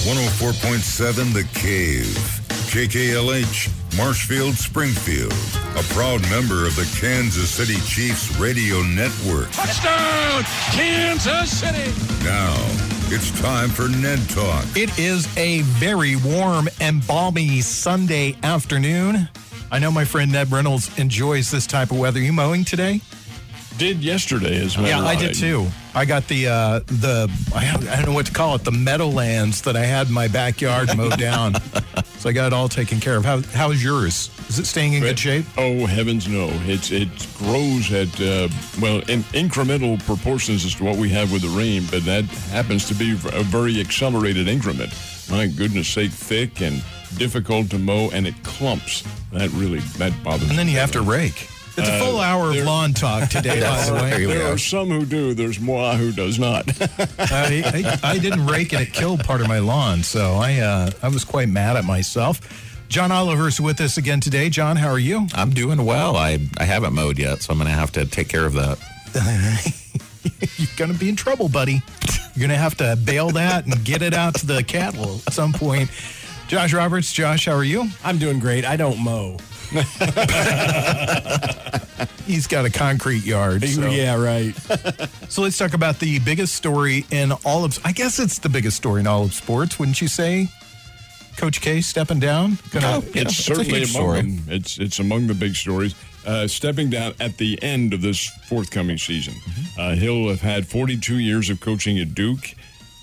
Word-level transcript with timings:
104.7 0.00 1.34
The 1.34 1.44
Cave. 1.52 2.06
KKLH, 2.72 3.68
Marshfield, 3.98 4.54
Springfield. 4.54 5.32
A 5.76 5.82
proud 5.92 6.22
member 6.30 6.66
of 6.66 6.74
the 6.74 6.88
Kansas 6.98 7.50
City 7.50 7.74
Chiefs 7.86 8.34
radio 8.38 8.82
network. 8.82 9.50
Touchdown, 9.50 10.42
Kansas 10.72 11.50
City. 11.60 11.92
Now, 12.24 12.54
it's 13.14 13.30
time 13.42 13.68
for 13.68 13.88
Ned 13.90 14.26
Talk. 14.30 14.64
It 14.74 14.98
is 14.98 15.28
a 15.36 15.60
very 15.62 16.16
warm 16.16 16.70
and 16.80 17.06
balmy 17.06 17.60
Sunday 17.60 18.36
afternoon. 18.42 19.28
I 19.70 19.78
know 19.78 19.90
my 19.90 20.06
friend 20.06 20.32
Ned 20.32 20.50
Reynolds 20.50 20.98
enjoys 20.98 21.50
this 21.50 21.66
type 21.66 21.90
of 21.90 21.98
weather. 21.98 22.20
You 22.20 22.32
mowing 22.32 22.64
today? 22.64 23.02
Did 23.80 24.04
yesterday 24.04 24.62
as 24.62 24.76
well. 24.76 24.86
Yeah, 24.86 25.00
I 25.00 25.16
did 25.16 25.34
too. 25.34 25.66
I 25.94 26.04
got 26.04 26.28
the 26.28 26.48
uh, 26.48 26.80
the 26.80 27.32
I 27.54 27.72
don't, 27.96 28.10
know 28.10 28.12
what 28.12 28.26
to 28.26 28.32
call 28.32 28.54
it 28.54 28.62
the 28.62 28.70
meadowlands 28.70 29.62
that 29.62 29.74
I 29.74 29.86
had 29.86 30.08
in 30.08 30.12
my 30.12 30.28
backyard 30.28 30.94
mowed 30.94 31.18
down. 31.18 31.54
So 32.20 32.28
I 32.28 32.32
got 32.32 32.48
it 32.48 32.52
all 32.52 32.68
taken 32.68 33.00
care 33.00 33.16
of. 33.16 33.24
How 33.24 33.40
how's 33.54 33.82
yours? 33.82 34.30
Is 34.50 34.58
it 34.58 34.66
staying 34.66 34.92
in 34.92 35.00
good 35.00 35.18
shape? 35.18 35.46
Oh 35.56 35.86
heavens, 35.86 36.28
no! 36.28 36.50
It's 36.66 36.90
it 36.90 37.08
grows 37.38 37.90
at 37.90 38.08
uh, 38.20 38.48
well 38.78 38.98
in 39.08 39.22
incremental 39.32 39.98
proportions 40.04 40.66
as 40.66 40.74
to 40.74 40.84
what 40.84 40.98
we 40.98 41.08
have 41.08 41.32
with 41.32 41.40
the 41.40 41.48
rain, 41.48 41.84
but 41.90 42.04
that 42.04 42.26
happens 42.52 42.86
to 42.88 42.94
be 42.94 43.12
a 43.12 43.42
very 43.44 43.80
accelerated 43.80 44.48
increment. 44.48 44.92
My 45.30 45.46
goodness 45.46 45.88
sake, 45.88 46.10
thick 46.10 46.60
and 46.60 46.84
difficult 47.16 47.70
to 47.70 47.78
mow, 47.78 48.10
and 48.12 48.26
it 48.26 48.34
clumps. 48.42 49.02
That 49.32 49.48
really 49.52 49.78
that 49.96 50.12
bothers. 50.22 50.50
And 50.50 50.58
then 50.58 50.66
me. 50.66 50.72
you 50.74 50.78
have 50.78 50.92
to 50.92 51.00
rake. 51.00 51.48
It's 51.76 51.88
a 51.88 51.98
full 51.98 52.18
hour 52.20 52.50
of 52.50 52.56
lawn 52.64 52.92
talk 52.92 53.28
today, 53.30 53.60
by 53.60 53.84
the 53.84 53.94
way. 53.94 54.24
There 54.26 54.52
are 54.52 54.58
some 54.58 54.88
who 54.88 55.04
do. 55.06 55.34
There's 55.34 55.60
moi 55.60 55.94
who 55.96 56.12
does 56.12 56.38
not. 56.38 56.68
I, 57.18 57.98
I, 58.02 58.10
I 58.12 58.18
didn't 58.18 58.46
rake 58.46 58.72
and 58.72 58.82
it 58.82 58.92
killed 58.92 59.24
part 59.24 59.40
of 59.40 59.48
my 59.48 59.60
lawn, 59.60 60.02
so 60.02 60.34
I 60.34 60.58
uh, 60.58 60.90
I 61.02 61.08
was 61.08 61.24
quite 61.24 61.48
mad 61.48 61.76
at 61.76 61.84
myself. 61.84 62.40
John 62.88 63.12
Oliver's 63.12 63.60
with 63.60 63.80
us 63.80 63.98
again 63.98 64.20
today. 64.20 64.50
John, 64.50 64.76
how 64.76 64.88
are 64.88 64.98
you? 64.98 65.28
I'm 65.32 65.50
doing 65.50 65.84
well. 65.84 66.16
I, 66.16 66.38
I 66.58 66.64
haven't 66.64 66.92
mowed 66.92 67.20
yet, 67.20 67.40
so 67.40 67.52
I'm 67.52 67.58
going 67.58 67.68
to 67.70 67.74
have 67.74 67.92
to 67.92 68.04
take 68.04 68.28
care 68.28 68.44
of 68.44 68.54
that. 68.54 68.78
You're 70.58 70.68
going 70.76 70.92
to 70.92 70.98
be 70.98 71.08
in 71.08 71.14
trouble, 71.14 71.48
buddy. 71.48 71.82
You're 72.34 72.48
going 72.48 72.50
to 72.50 72.56
have 72.56 72.76
to 72.78 72.96
bail 73.04 73.30
that 73.30 73.64
and 73.66 73.84
get 73.84 74.02
it 74.02 74.12
out 74.12 74.34
to 74.36 74.46
the 74.46 74.64
cattle 74.64 75.20
at 75.28 75.32
some 75.32 75.52
point. 75.52 75.88
Josh 76.48 76.72
Roberts, 76.72 77.12
Josh, 77.12 77.46
how 77.46 77.52
are 77.52 77.62
you? 77.62 77.88
I'm 78.02 78.18
doing 78.18 78.40
great. 78.40 78.64
I 78.64 78.74
don't 78.74 78.98
mow. 78.98 79.36
He's 82.26 82.46
got 82.46 82.64
a 82.64 82.70
concrete 82.70 83.24
yard. 83.24 83.66
So. 83.68 83.88
Yeah, 83.88 84.20
right. 84.22 84.54
So 85.30 85.42
let's 85.42 85.56
talk 85.56 85.74
about 85.74 86.00
the 86.00 86.18
biggest 86.18 86.56
story 86.56 87.06
in 87.12 87.30
all 87.44 87.64
of. 87.64 87.78
I 87.84 87.92
guess 87.92 88.18
it's 88.18 88.40
the 88.40 88.48
biggest 88.48 88.76
story 88.76 88.98
in 89.00 89.06
all 89.06 89.22
of 89.22 89.32
sports, 89.32 89.78
wouldn't 89.78 90.00
you 90.00 90.08
say? 90.08 90.48
Coach 91.36 91.60
K 91.60 91.80
stepping 91.82 92.18
down. 92.18 92.58
Gonna, 92.72 92.96
Oh, 92.96 93.04
yeah. 93.14 93.22
it's 93.22 93.30
it's 93.30 93.38
a 93.38 93.42
certainly 93.44 93.78
huge 93.78 93.94
among 93.94 94.02
story. 94.08 94.22
them. 94.22 94.38
It's 94.48 94.78
it's 94.78 94.98
among 94.98 95.28
the 95.28 95.34
big 95.34 95.54
stories. 95.54 95.94
Uh, 96.26 96.48
stepping 96.48 96.90
down 96.90 97.14
at 97.20 97.36
the 97.36 97.62
end 97.62 97.94
of 97.94 98.02
this 98.02 98.26
forthcoming 98.48 98.98
season, 98.98 99.34
Mm-hmm. 99.34 99.80
uh, 99.80 99.94
he'll 99.94 100.28
have 100.30 100.40
had 100.40 100.66
42 100.66 101.18
years 101.18 101.48
of 101.48 101.60
coaching 101.60 101.96
at 102.00 102.12
Duke. 102.12 102.56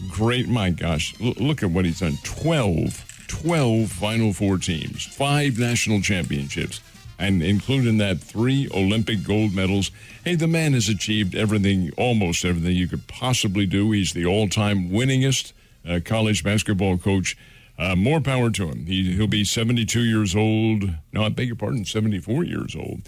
Great, 0.09 0.49
my 0.49 0.69
gosh, 0.69 1.13
L- 1.21 1.33
look 1.37 1.63
at 1.63 1.71
what 1.71 1.85
he's 1.85 2.01
done. 2.01 2.17
12, 2.25 3.05
12 3.27 3.91
Final 3.91 4.33
Four 4.33 4.57
teams, 4.57 5.05
five 5.05 5.57
national 5.57 6.01
championships, 6.01 6.81
and 7.19 7.41
including 7.41 7.97
that 7.97 8.19
three 8.19 8.69
Olympic 8.73 9.23
gold 9.23 9.53
medals. 9.53 9.91
Hey, 10.23 10.35
the 10.35 10.47
man 10.47 10.73
has 10.73 10.89
achieved 10.89 11.35
everything, 11.35 11.91
almost 11.97 12.45
everything 12.45 12.75
you 12.75 12.87
could 12.87 13.07
possibly 13.07 13.65
do. 13.65 13.91
He's 13.91 14.13
the 14.13 14.25
all-time 14.25 14.89
winningest 14.89 15.53
uh, 15.87 15.99
college 16.03 16.43
basketball 16.43 16.97
coach. 16.97 17.37
Uh, 17.77 17.95
more 17.95 18.19
power 18.19 18.49
to 18.49 18.67
him. 18.69 18.85
He, 18.87 19.13
he'll 19.15 19.27
be 19.27 19.43
72 19.43 20.01
years 20.01 20.35
old. 20.35 20.89
No, 21.13 21.23
I 21.23 21.29
beg 21.29 21.47
your 21.47 21.55
pardon, 21.55 21.85
74 21.85 22.43
years 22.43 22.75
old. 22.75 23.01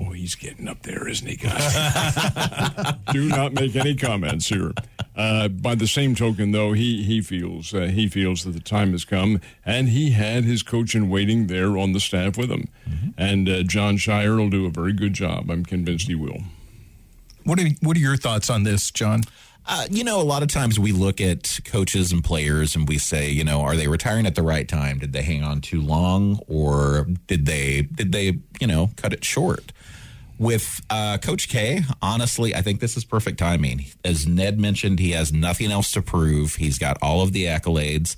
Oh, 0.00 0.10
he's 0.10 0.34
getting 0.34 0.66
up 0.66 0.82
there, 0.82 1.06
isn't 1.06 1.26
he, 1.28 1.36
guys? 1.36 2.94
Do 3.12 3.28
not 3.28 3.52
make 3.52 3.76
any 3.76 3.94
comments 3.94 4.48
here. 4.48 4.72
Uh, 5.14 5.46
by 5.46 5.76
the 5.76 5.86
same 5.86 6.16
token, 6.16 6.50
though, 6.50 6.72
he 6.72 7.04
he 7.04 7.20
feels 7.20 7.72
uh, 7.72 7.82
he 7.82 8.08
feels 8.08 8.42
that 8.42 8.52
the 8.52 8.60
time 8.60 8.90
has 8.92 9.04
come, 9.04 9.40
and 9.64 9.90
he 9.90 10.10
had 10.10 10.42
his 10.42 10.64
coach 10.64 10.96
in 10.96 11.08
waiting 11.08 11.46
there 11.46 11.76
on 11.78 11.92
the 11.92 12.00
staff 12.00 12.36
with 12.36 12.50
him, 12.50 12.66
and 13.16 13.48
uh, 13.48 13.62
Jon 13.62 13.96
Scheyer 13.96 14.38
will 14.38 14.50
do 14.50 14.66
a 14.66 14.70
very 14.70 14.92
good 14.94 15.12
job. 15.12 15.50
I'm 15.50 15.64
convinced 15.64 16.08
he 16.08 16.14
will. 16.16 16.40
What 17.44 17.60
are 17.60 17.68
what 17.82 17.96
are 17.96 18.00
your 18.00 18.16
thoughts 18.16 18.50
on 18.50 18.64
this, 18.64 18.90
John? 18.90 19.20
Uh, 19.64 19.86
you 19.90 20.02
know, 20.02 20.20
a 20.20 20.24
lot 20.24 20.42
of 20.42 20.48
times 20.48 20.78
we 20.78 20.90
look 20.90 21.20
at 21.20 21.60
coaches 21.64 22.10
and 22.10 22.24
players 22.24 22.74
and 22.74 22.88
we 22.88 22.98
say, 22.98 23.30
you 23.30 23.44
know, 23.44 23.60
are 23.60 23.76
they 23.76 23.86
retiring 23.86 24.26
at 24.26 24.34
the 24.34 24.42
right 24.42 24.68
time? 24.68 24.98
Did 24.98 25.12
they 25.12 25.22
hang 25.22 25.44
on 25.44 25.60
too 25.60 25.80
long, 25.80 26.40
or 26.48 27.06
did 27.28 27.46
they 27.46 27.82
did 27.82 28.10
they 28.12 28.38
you 28.60 28.66
know 28.66 28.90
cut 28.96 29.12
it 29.12 29.24
short? 29.24 29.72
With 30.38 30.80
uh, 30.90 31.18
Coach 31.18 31.48
K, 31.48 31.82
honestly, 32.00 32.52
I 32.54 32.62
think 32.62 32.80
this 32.80 32.96
is 32.96 33.04
perfect 33.04 33.38
timing. 33.38 33.84
As 34.04 34.26
Ned 34.26 34.58
mentioned, 34.58 34.98
he 34.98 35.12
has 35.12 35.32
nothing 35.32 35.70
else 35.70 35.92
to 35.92 36.02
prove. 36.02 36.56
He's 36.56 36.78
got 36.78 36.98
all 37.00 37.22
of 37.22 37.32
the 37.32 37.44
accolades, 37.44 38.16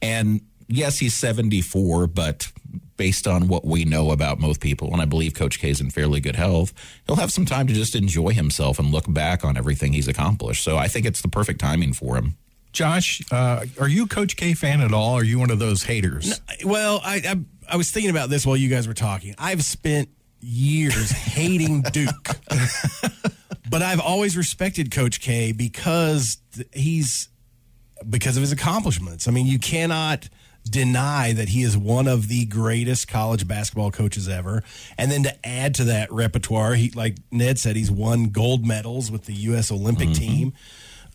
and 0.00 0.40
yes, 0.68 0.98
he's 0.98 1.12
seventy 1.12 1.60
four, 1.60 2.06
but 2.06 2.50
based 2.96 3.26
on 3.26 3.48
what 3.48 3.64
we 3.64 3.84
know 3.84 4.10
about 4.10 4.38
most 4.38 4.60
people, 4.60 4.92
and 4.92 5.02
I 5.02 5.04
believe 5.04 5.34
Coach 5.34 5.58
K 5.58 5.70
is 5.70 5.80
in 5.80 5.90
fairly 5.90 6.20
good 6.20 6.36
health, 6.36 6.72
he'll 7.06 7.16
have 7.16 7.32
some 7.32 7.44
time 7.44 7.66
to 7.66 7.74
just 7.74 7.94
enjoy 7.94 8.30
himself 8.30 8.78
and 8.78 8.90
look 8.90 9.12
back 9.12 9.44
on 9.44 9.56
everything 9.56 9.92
he's 9.92 10.08
accomplished. 10.08 10.62
So 10.64 10.76
I 10.76 10.88
think 10.88 11.06
it's 11.06 11.22
the 11.22 11.28
perfect 11.28 11.60
timing 11.60 11.92
for 11.92 12.16
him. 12.16 12.36
Josh, 12.72 13.22
uh, 13.32 13.64
are 13.80 13.88
you 13.88 14.04
a 14.04 14.08
Coach 14.08 14.36
K 14.36 14.52
fan 14.52 14.82
at 14.82 14.92
all? 14.92 15.14
Or 15.14 15.20
are 15.20 15.24
you 15.24 15.38
one 15.38 15.50
of 15.50 15.58
those 15.58 15.82
haters? 15.82 16.40
Well, 16.62 17.00
I, 17.02 17.22
I 17.26 17.36
I 17.70 17.76
was 17.76 17.90
thinking 17.90 18.10
about 18.10 18.28
this 18.28 18.44
while 18.44 18.56
you 18.56 18.68
guys 18.68 18.86
were 18.86 18.94
talking. 18.94 19.34
I've 19.38 19.64
spent 19.64 20.10
years 20.40 21.10
hating 21.10 21.82
Duke, 21.82 22.28
but 23.70 23.82
I've 23.82 24.00
always 24.00 24.36
respected 24.36 24.90
Coach 24.90 25.20
K 25.20 25.52
because 25.52 26.38
he's 26.72 27.30
because 28.08 28.36
of 28.36 28.42
his 28.42 28.52
accomplishments. 28.52 29.26
I 29.26 29.30
mean, 29.30 29.46
you 29.46 29.58
cannot 29.58 30.28
deny 30.70 31.32
that 31.32 31.50
he 31.50 31.62
is 31.62 31.76
one 31.76 32.08
of 32.08 32.28
the 32.28 32.44
greatest 32.46 33.08
college 33.08 33.46
basketball 33.46 33.90
coaches 33.90 34.28
ever. 34.28 34.62
And 34.98 35.10
then 35.10 35.22
to 35.22 35.46
add 35.46 35.74
to 35.76 35.84
that 35.84 36.12
repertoire, 36.12 36.74
he 36.74 36.90
like 36.90 37.16
Ned 37.30 37.58
said, 37.58 37.76
he's 37.76 37.90
won 37.90 38.30
gold 38.30 38.66
medals 38.66 39.10
with 39.10 39.24
the 39.26 39.34
U.S. 39.34 39.70
Olympic 39.70 40.08
mm-hmm. 40.08 40.20
team. 40.20 40.52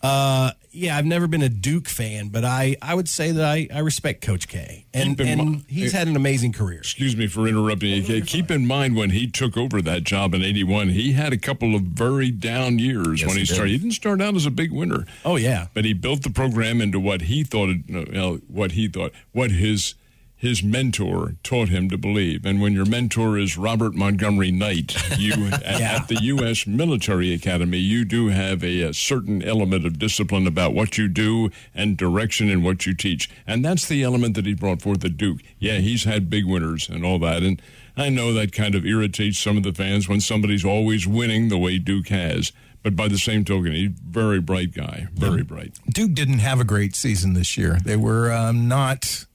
Uh, 0.03 0.51
yeah, 0.71 0.97
I've 0.97 1.05
never 1.05 1.27
been 1.27 1.41
a 1.41 1.49
Duke 1.49 1.87
fan, 1.89 2.29
but 2.29 2.43
I, 2.45 2.75
I 2.81 2.95
would 2.95 3.09
say 3.09 3.31
that 3.33 3.43
I, 3.43 3.67
I 3.73 3.79
respect 3.79 4.21
Coach 4.21 4.47
K, 4.47 4.85
and 4.93 5.19
and 5.19 5.51
mi- 5.51 5.63
he's 5.67 5.91
had 5.91 6.07
an 6.07 6.15
amazing 6.15 6.53
career. 6.53 6.79
Excuse 6.79 7.15
me 7.17 7.27
for 7.27 7.45
interrupting 7.47 8.03
you. 8.03 8.21
Keep 8.23 8.49
in 8.49 8.65
mind 8.65 8.95
when 8.95 9.09
he 9.11 9.27
took 9.27 9.57
over 9.57 9.81
that 9.81 10.03
job 10.03 10.33
in 10.33 10.41
'81, 10.41 10.89
he 10.89 11.11
had 11.11 11.33
a 11.33 11.37
couple 11.37 11.75
of 11.75 11.81
very 11.83 12.31
down 12.31 12.79
years 12.79 13.21
Yes, 13.21 13.27
when 13.27 13.35
he, 13.35 13.41
he 13.41 13.45
did. 13.47 13.53
started. 13.53 13.71
He 13.71 13.77
didn't 13.79 13.93
start 13.93 14.21
out 14.21 14.35
as 14.35 14.45
a 14.45 14.51
big 14.51 14.71
winner. 14.71 15.05
Oh 15.25 15.35
yeah, 15.35 15.67
but 15.73 15.83
he 15.85 15.93
built 15.93 16.23
the 16.23 16.29
program 16.31 16.79
into 16.81 16.99
what 16.99 17.23
he 17.23 17.43
thought 17.43 17.69
it, 17.69 17.89
no, 17.89 18.05
well, 18.13 18.39
what 18.47 18.71
he 18.71 18.87
thought 18.87 19.11
what 19.33 19.51
his 19.51 19.93
his 20.41 20.63
mentor 20.63 21.35
taught 21.43 21.69
him 21.69 21.87
to 21.87 21.97
believe 21.97 22.45
and 22.47 22.59
when 22.59 22.73
your 22.73 22.85
mentor 22.85 23.37
is 23.37 23.57
Robert 23.59 23.93
Montgomery 23.93 24.49
Knight 24.51 24.95
you 25.19 25.33
at, 25.53 25.79
Yeah. 25.79 25.97
at 26.01 26.07
the 26.07 26.19
US 26.23 26.65
military 26.65 27.31
academy 27.31 27.77
you 27.77 28.03
do 28.03 28.29
have 28.29 28.63
a, 28.63 28.81
a 28.81 28.93
certain 28.93 29.43
element 29.43 29.85
of 29.85 29.99
discipline 29.99 30.47
about 30.47 30.73
what 30.73 30.97
you 30.97 31.07
do 31.07 31.51
and 31.75 31.95
direction 31.95 32.49
in 32.49 32.63
what 32.63 32.87
you 32.87 32.95
teach 32.95 33.29
and 33.45 33.63
that's 33.63 33.87
the 33.87 34.01
element 34.01 34.33
that 34.35 34.47
he 34.47 34.55
brought 34.55 34.81
forth 34.81 35.05
at 35.05 35.15
Duke 35.15 35.41
yeah 35.59 35.77
he's 35.77 36.05
had 36.05 36.29
big 36.29 36.45
winners 36.47 36.89
and 36.89 37.05
all 37.05 37.19
that 37.19 37.43
and 37.43 37.61
I 37.95 38.09
know 38.09 38.33
that 38.33 38.51
kind 38.51 38.73
of 38.73 38.83
irritates 38.85 39.37
some 39.37 39.57
of 39.57 39.63
the 39.63 39.73
fans 39.73 40.09
when 40.09 40.21
somebody's 40.21 40.65
always 40.65 41.05
winning 41.05 41.49
the 41.49 41.57
way 41.59 41.77
Duke 41.77 42.07
has 42.07 42.51
but 42.83 42.95
by 42.95 43.07
the 43.07 43.19
same 43.19 43.45
token, 43.45 43.73
he's 43.73 43.89
a 43.91 43.93
very 44.09 44.39
bright 44.41 44.73
guy, 44.73 45.07
very 45.13 45.43
bright. 45.43 45.77
Duke 45.87 46.13
didn't 46.15 46.39
have 46.39 46.59
a 46.59 46.63
great 46.63 46.95
season 46.95 47.33
this 47.33 47.55
year. 47.55 47.77
They 47.85 47.95
were 47.95 48.31
um, 48.33 48.67
not 48.67 49.27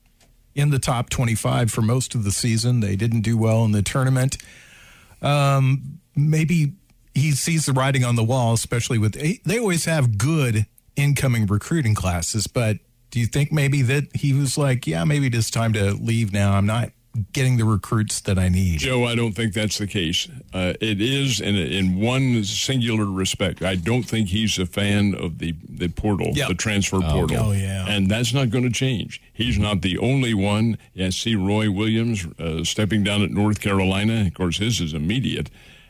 in 0.57 0.71
the 0.71 0.79
top 0.79 1.09
25 1.09 1.71
for 1.71 1.83
most 1.83 2.15
of 2.15 2.23
the 2.23 2.31
season. 2.31 2.79
They 2.79 2.95
didn't 2.95 3.21
do 3.21 3.37
well 3.37 3.63
in 3.63 3.71
the 3.71 3.83
tournament. 3.83 4.37
Um, 5.21 5.99
maybe 6.15 6.73
he 7.13 7.31
sees 7.31 7.67
the 7.67 7.73
writing 7.73 8.03
on 8.03 8.15
the 8.15 8.23
wall, 8.23 8.53
especially 8.53 8.97
with 8.97 9.13
they 9.13 9.59
always 9.59 9.85
have 9.85 10.17
good 10.17 10.65
incoming 10.95 11.45
recruiting 11.45 11.93
classes. 11.93 12.47
But 12.47 12.77
do 13.11 13.19
you 13.19 13.27
think 13.27 13.51
maybe 13.51 13.83
that 13.83 14.15
he 14.15 14.33
was 14.33 14.57
like, 14.57 14.87
yeah, 14.87 15.03
maybe 15.03 15.27
it 15.27 15.35
is 15.35 15.51
time 15.51 15.73
to 15.73 15.91
leave 15.93 16.33
now? 16.33 16.53
I'm 16.53 16.65
not 16.65 16.89
getting 17.33 17.57
the 17.57 17.65
recruits 17.65 18.21
that 18.21 18.37
I 18.39 18.49
need. 18.49 18.79
Joe, 18.79 19.05
I 19.05 19.15
don't 19.15 19.33
think 19.33 19.53
that's 19.53 19.77
the 19.77 19.87
case. 19.87 20.27
Uh, 20.53 20.73
it 20.81 21.01
is 21.01 21.39
in 21.41 21.55
in 21.55 21.99
one 21.99 22.43
singular 22.43 23.05
respect. 23.05 23.61
I 23.61 23.75
don't 23.75 24.03
think 24.03 24.29
he's 24.29 24.57
a 24.59 24.65
fan 24.65 25.15
of 25.15 25.39
the 25.39 25.53
the 25.67 25.87
portal, 25.89 26.31
Yep. 26.33 26.47
the 26.49 26.55
transfer 26.55 26.99
portal. 27.01 27.37
Oh, 27.37 27.51
yeah. 27.51 27.85
and 27.87 28.09
that's 28.09 28.33
not 28.33 28.49
going 28.49 28.63
to 28.63 28.69
change. 28.71 29.21
He's 29.33 29.57
not 29.57 29.81
the 29.81 29.97
only 29.97 30.33
one. 30.33 30.77
Yeah, 30.93 31.09
see 31.11 31.35
Roy 31.35 31.69
Williams 31.71 32.25
uh, 32.39 32.63
stepping 32.63 33.03
down 33.03 33.21
at 33.21 33.31
North 33.31 33.59
Carolina. 33.61 34.25
Of 34.27 34.33
course, 34.33 34.57
his 34.57 34.79
is 34.81 34.93
immediate. 34.93 35.49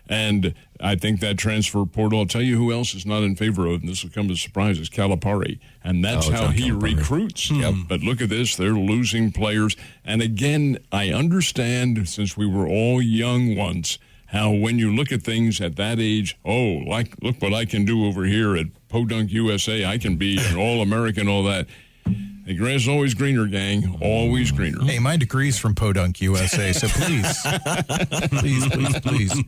And 0.09 0.53
I 0.79 0.95
think 0.95 1.19
that 1.19 1.37
transfer 1.37 1.85
portal, 1.85 2.19
I'll 2.19 2.25
tell 2.25 2.41
you 2.41 2.57
who 2.57 2.71
else 2.71 2.93
is 2.93 3.05
not 3.05 3.23
in 3.23 3.35
favor 3.35 3.65
of, 3.67 3.81
and 3.81 3.89
this 3.89 4.03
will 4.03 4.11
come 4.11 4.27
as 4.27 4.37
a 4.39 4.41
surprise, 4.41 4.79
is 4.79 4.89
Calipari. 4.89 5.59
And 5.83 6.03
that's 6.03 6.27
Oh, 6.27 6.31
how 6.31 6.41
John 6.45 6.53
he 6.53 6.69
Calipari. 6.69 6.97
recruits. 6.97 7.49
Hmm. 7.49 7.81
But 7.89 8.01
look 8.01 8.21
at 8.21 8.29
this, 8.29 8.55
they're 8.55 8.71
losing 8.73 9.31
players. 9.31 9.75
And 10.05 10.21
again, 10.21 10.77
I 10.91 11.09
understand 11.11 12.07
since 12.07 12.37
we 12.37 12.45
were 12.45 12.67
all 12.67 13.01
young 13.01 13.55
once, 13.55 13.97
how 14.27 14.51
when 14.51 14.77
you 14.77 14.93
look 14.93 15.11
at 15.11 15.23
things 15.23 15.59
at 15.61 15.75
that 15.77 15.99
age, 15.99 16.37
oh, 16.45 16.83
like 16.87 17.15
look 17.21 17.41
what 17.41 17.53
I 17.53 17.65
can 17.65 17.85
do 17.85 18.05
over 18.05 18.25
here 18.25 18.55
at 18.57 18.67
Podunk 18.89 19.31
USA. 19.31 19.85
I 19.85 19.97
can 19.97 20.15
be 20.17 20.37
an 20.37 20.55
all 20.57 20.81
American, 20.81 21.27
all 21.27 21.43
that. 21.43 21.67
The 22.45 22.53
grass 22.55 22.81
is 22.81 22.87
always 22.87 23.13
greener, 23.13 23.45
gang. 23.47 23.97
Always 24.01 24.51
greener. 24.51 24.81
Hey, 24.83 24.99
my 24.99 25.17
degree's 25.17 25.59
from 25.59 25.75
Podunk 25.75 26.21
USA, 26.21 26.71
so 26.71 26.87
please, 26.91 27.45
please, 28.39 28.67
please, 28.69 28.99
please. 29.01 29.43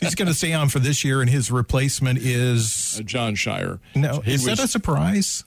He's 0.00 0.14
going 0.14 0.28
to 0.28 0.34
stay 0.34 0.52
on 0.54 0.68
for 0.70 0.78
this 0.78 1.04
year, 1.04 1.20
and 1.20 1.28
his 1.28 1.50
replacement 1.50 2.18
is 2.20 2.98
Uh, 3.00 3.02
Jon 3.02 3.34
Scheyer. 3.34 3.80
no. 3.94 4.20
He 4.20 4.32
Is 4.32 4.46
was- 4.46 4.58
that 4.58 4.64
a 4.64 4.68
surprise? 4.68 5.44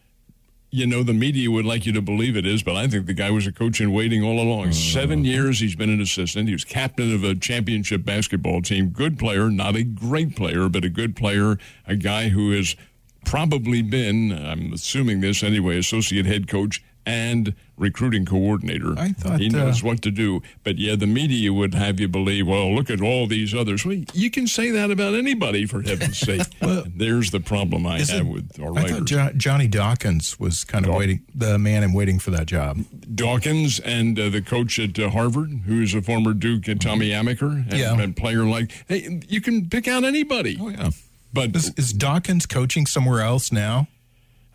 you 0.71 0.86
know, 0.86 1.03
the 1.03 1.13
media 1.13 1.50
would 1.50 1.63
like 1.63 1.86
you 1.86 1.94
to 1.94 2.01
believe 2.01 2.36
it 2.36 2.45
is, 2.45 2.62
but 2.62 2.75
I 2.75 2.86
think 2.89 3.06
the 3.06 3.13
guy 3.13 3.31
was 3.31 3.48
a 3.48 3.51
coach 3.53 3.80
in 3.80 3.94
waiting 3.94 4.21
all 4.24 4.41
along. 4.41 4.74
Seven 4.74 5.24
years 5.24 5.59
he's 5.62 5.74
been 5.75 5.89
an 5.89 6.01
assistant. 6.01 6.50
He 6.50 6.53
was 6.53 6.65
captain 6.65 7.13
of 7.15 7.24
a 7.24 7.33
championship 7.33 8.03
basketball 8.03 8.62
team. 8.62 8.89
Good 8.89 9.18
player, 9.18 9.50
not 9.50 9.77
a 9.77 9.83
great 9.83 10.36
player, 10.36 10.68
but 10.68 10.83
a 10.83 10.89
good 10.89 11.15
player. 11.15 11.57
A 11.88 11.95
guy 11.95 12.27
who 12.27 12.51
is 12.51 12.75
probably 13.25 13.81
been, 13.81 14.31
I'm 14.31 14.74
assuming 14.74 15.22
this 15.22 15.44
anyway, 15.44 15.77
associate 15.77 16.25
head 16.25 16.48
coach 16.48 16.83
and 17.07 17.54
recruiting 17.77 18.25
coordinator. 18.25 18.95
I 18.98 19.10
thought, 19.10 19.39
he 19.39 19.48
knows 19.48 19.83
uh, 19.83 19.88
what 19.88 20.01
to 20.01 20.10
do. 20.10 20.42
But 20.63 20.80
yeah, 20.80 20.95
the 20.95 21.06
media 21.06 21.54
would 21.54 21.75
have 21.75 22.00
you 22.00 22.07
believe, 22.07 22.48
well, 22.48 22.74
look 22.74 22.89
at 22.89 23.00
all 23.00 23.27
these 23.27 23.54
others. 23.54 23.86
Well, 23.86 23.98
you 24.13 24.31
can 24.31 24.48
say 24.48 24.72
that 24.72 24.89
about 24.89 25.13
anybody, 25.13 25.68
for 25.68 25.83
heaven's 25.83 26.18
sake. 26.18 26.42
well, 26.63 26.83
There's 26.88 27.30
the 27.30 27.42
problem 27.42 27.86
I 27.86 28.00
have 28.00 28.10
it- 28.10 28.25
with 28.25 28.60
our 28.60 28.75
I 28.75 28.88
thought 28.88 29.06
jo- 29.06 29.31
Johnny 29.38 29.68
Dawkins 29.68 30.39
was 30.39 30.63
kind 30.63 30.83
of 30.83 30.94
Daw- 30.94 30.98
waiting, 30.98 31.22
the 31.36 31.60
man 31.60 31.83
in 31.83 31.94
waiting 31.94 32.18
for 32.18 32.31
that 32.31 32.48
job. 32.48 32.80
Dawkins 33.13 33.80
and 33.81 34.18
uh, 34.19 34.30
the 34.30 34.42
coach 34.42 34.80
at 34.80 34.98
uh, 34.98 35.10
Harvard, 35.12 35.51
who's 35.68 35.94
a 35.94 36.01
former 36.01 36.33
Duke, 36.33 36.68
and 36.68 36.81
Tommy 36.81 37.10
Amaker, 37.12 37.69
and 37.69 37.74
Yeah. 37.77 38.01
a 38.01 38.07
player 38.13 38.45
like 38.45 38.72
hey, 38.88 39.19
you 39.27 39.42
can 39.42 39.69
pick 39.69 39.88
out 39.88 40.04
anybody. 40.04 40.57
Oh 40.60 40.69
yeah. 40.69 40.89
But 41.35 41.55
Is, 41.55 41.73
is 41.77 41.93
Dawkins 41.93 42.45
coaching 42.45 42.85
somewhere 42.87 43.21
else 43.21 43.51
now? 43.51 43.87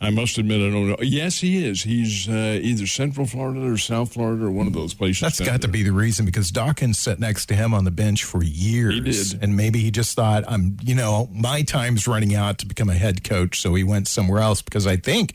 I 0.03 0.09
must 0.09 0.38
admit, 0.38 0.62
I 0.62 0.73
don't 0.73 0.88
know. 0.88 0.97
Yes, 1.03 1.41
he 1.41 1.62
is. 1.62 1.82
He's 1.82 2.27
uh, 2.27 2.59
either 2.62 2.87
Central 2.87 3.27
Florida 3.27 3.71
or 3.71 3.77
South 3.77 4.15
Florida 4.15 4.47
or 4.47 4.50
one 4.50 4.67
of 4.67 4.73
those 4.73 4.94
places. 4.94 5.21
That's 5.21 5.41
got 5.41 5.61
to 5.61 5.69
be 5.69 5.82
the 5.82 5.93
reason 5.93 6.25
because 6.25 6.50
Dawkins 6.50 6.99
sat 6.99 7.21
next 7.21 7.47
to 7.47 7.55
him 7.55 7.75
on 7.75 7.85
the 7.85 7.91
bench 7.91 8.25
for 8.25 8.43
years. 8.43 8.94
He 8.94 9.00
did. 9.00 9.43
And 9.43 9.59
maybe 9.59 9.81
he 9.81 9.91
just 9.91 10.17
thought, 10.17 10.44
I'm, 10.49 10.79
you 10.82 10.94
know, 10.94 11.29
my 11.35 11.61
time's 11.61 12.09
running 12.09 12.35
out 12.35 12.59
to 12.61 12.67
become 12.67 12.88
a 12.88 12.94
head 12.94 13.25
coach. 13.25 13.61
So 13.61 13.75
he 13.75 13.85
went 13.85 14.09
somewhere 14.09 14.41
else 14.41 14.62
because 14.62 14.87
I 14.87 14.97
think 14.97 15.35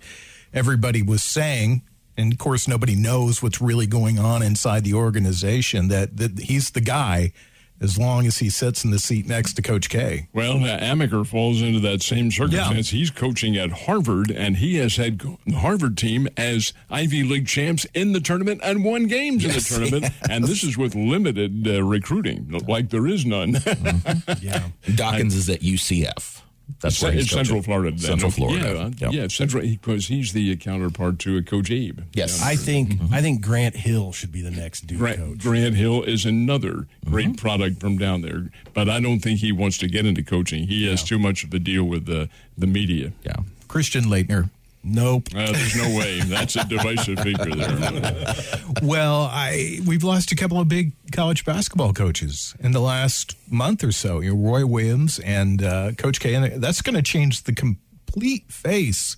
everybody 0.52 1.04
was 1.04 1.22
saying, 1.22 1.84
and 2.18 2.34
of 2.34 2.40
course, 2.40 2.68
nobody 2.68 2.96
knows 2.96 3.44
what's 3.44 3.62
really 3.62 3.86
going 3.86 4.18
on 4.18 4.42
inside 4.42 4.84
the 4.84 4.96
organization, 4.96 5.90
that, 5.90 6.18
that 6.18 6.40
he's 6.40 6.72
the 6.72 6.82
guy 6.82 7.34
as 7.82 7.98
long 7.98 8.26
as 8.26 8.38
he 8.38 8.50
sits 8.50 8.84
in 8.84 8.92
the 8.92 9.00
seat 9.00 9.28
next 9.28 9.54
to 9.54 9.62
Coach 9.62 9.90
K. 9.90 10.28
Well, 10.34 10.64
uh, 10.64 10.80
Amaker 10.80 11.26
falls 11.26 11.62
into 11.62 11.80
that 11.82 12.02
same 12.02 12.32
circumstance. 12.32 12.90
He's 12.90 13.12
coaching 13.12 13.58
at 13.58 13.72
Harvard, 13.72 14.32
and 14.32 14.58
he 14.58 14.76
has 14.78 14.96
had 14.96 15.20
the 15.20 15.56
Harvard 15.58 15.98
team 15.98 16.28
as 16.38 16.74
Ivy 16.90 17.24
League 17.24 17.48
champs 17.48 17.86
in 17.94 18.14
the 18.14 18.20
tournament 18.20 18.62
and 18.64 18.84
won 18.84 19.08
games 19.08 19.44
in 19.44 19.52
the 19.52 19.60
tournament. 19.62 20.06
And 20.30 20.46
this 20.46 20.64
is 20.64 20.78
with 20.78 20.96
limited 20.96 21.68
uh, 21.68 21.84
recruiting, 21.84 22.50
like 22.68 22.90
there 22.90 23.08
is 23.08 23.26
none. 23.26 23.58
Yeah. 24.42 24.70
Dawkins 24.96 25.36
is 25.36 25.50
at 25.50 25.62
UCF. 25.62 26.42
That's 26.82 27.02
where 27.02 27.12
he's 27.12 27.24
it's 27.24 27.32
Central. 27.32 27.62
Florida. 27.62 27.98
Central 27.98 28.32
Florida. 28.32 28.92
Yeah, 28.98 29.08
Yep. 29.08 29.14
yeah, 29.14 29.28
Central 29.28 29.62
because 29.64 30.08
he's 30.08 30.34
the 30.34 30.56
counterpart 30.58 31.20
to 31.20 31.38
uh, 31.38 31.42
Coach 31.42 31.72
Abe. 31.72 32.00
Yes. 32.14 32.42
I 32.44 32.56
think 32.56 32.94
I 33.12 33.22
think 33.22 33.42
Grant 33.42 33.76
Hill 33.76 34.12
should 34.12 34.32
be 34.32 34.42
the 34.42 34.52
next 34.52 34.88
Duke 34.88 35.00
Grant, 35.00 35.20
coach. 35.20 35.40
Grant 35.40 35.76
Hill 35.76 36.04
is 36.04 36.26
another 36.26 36.88
great 37.06 37.38
product 37.38 37.80
from 37.80 37.98
down 37.98 38.22
there, 38.22 38.50
but 38.74 38.90
I 38.90 39.00
don't 39.00 39.20
think 39.20 39.40
he 39.40 39.52
wants 39.52 39.78
to 39.80 39.88
get 39.88 40.06
into 40.06 40.24
coaching. 40.24 40.68
He 40.68 40.88
has 40.90 41.04
too 41.04 41.20
much 41.20 41.44
of 41.44 41.54
a 41.54 41.60
deal 41.60 41.84
with 41.84 42.06
the 42.06 42.30
the 42.58 42.68
media. 42.68 43.14
Yeah. 43.24 43.36
Christian 43.68 44.06
Laettner. 44.06 44.50
Nope. 44.88 45.30
Uh, 45.36 45.52
there's 45.52 45.76
no 45.76 45.98
way. 45.98 46.22
That's 46.22 46.56
a 46.56 46.64
divisive 46.64 47.20
figure 47.22 47.56
there. 47.56 48.36
Well, 48.84 49.30
I 49.32 49.80
we've 49.86 50.04
lost 50.04 50.32
a 50.32 50.36
couple 50.36 50.60
of 50.60 50.68
big 50.70 50.92
college 51.12 51.44
basketball 51.44 51.92
coaches 51.92 52.56
in 52.60 52.72
the 52.72 52.80
last 52.82 53.36
month 53.50 53.84
or 53.84 53.92
so. 53.92 54.20
You 54.20 54.36
know, 54.36 54.48
Roy 54.48 54.66
Williams 54.66 55.18
and 55.20 55.64
uh, 55.64 55.94
Coach 55.98 56.20
K, 56.20 56.36
and 56.36 56.62
that's 56.64 56.84
going 56.84 56.96
to 56.96 57.02
change 57.02 57.44
the 57.44 57.54
complete 57.54 58.52
face 58.52 59.18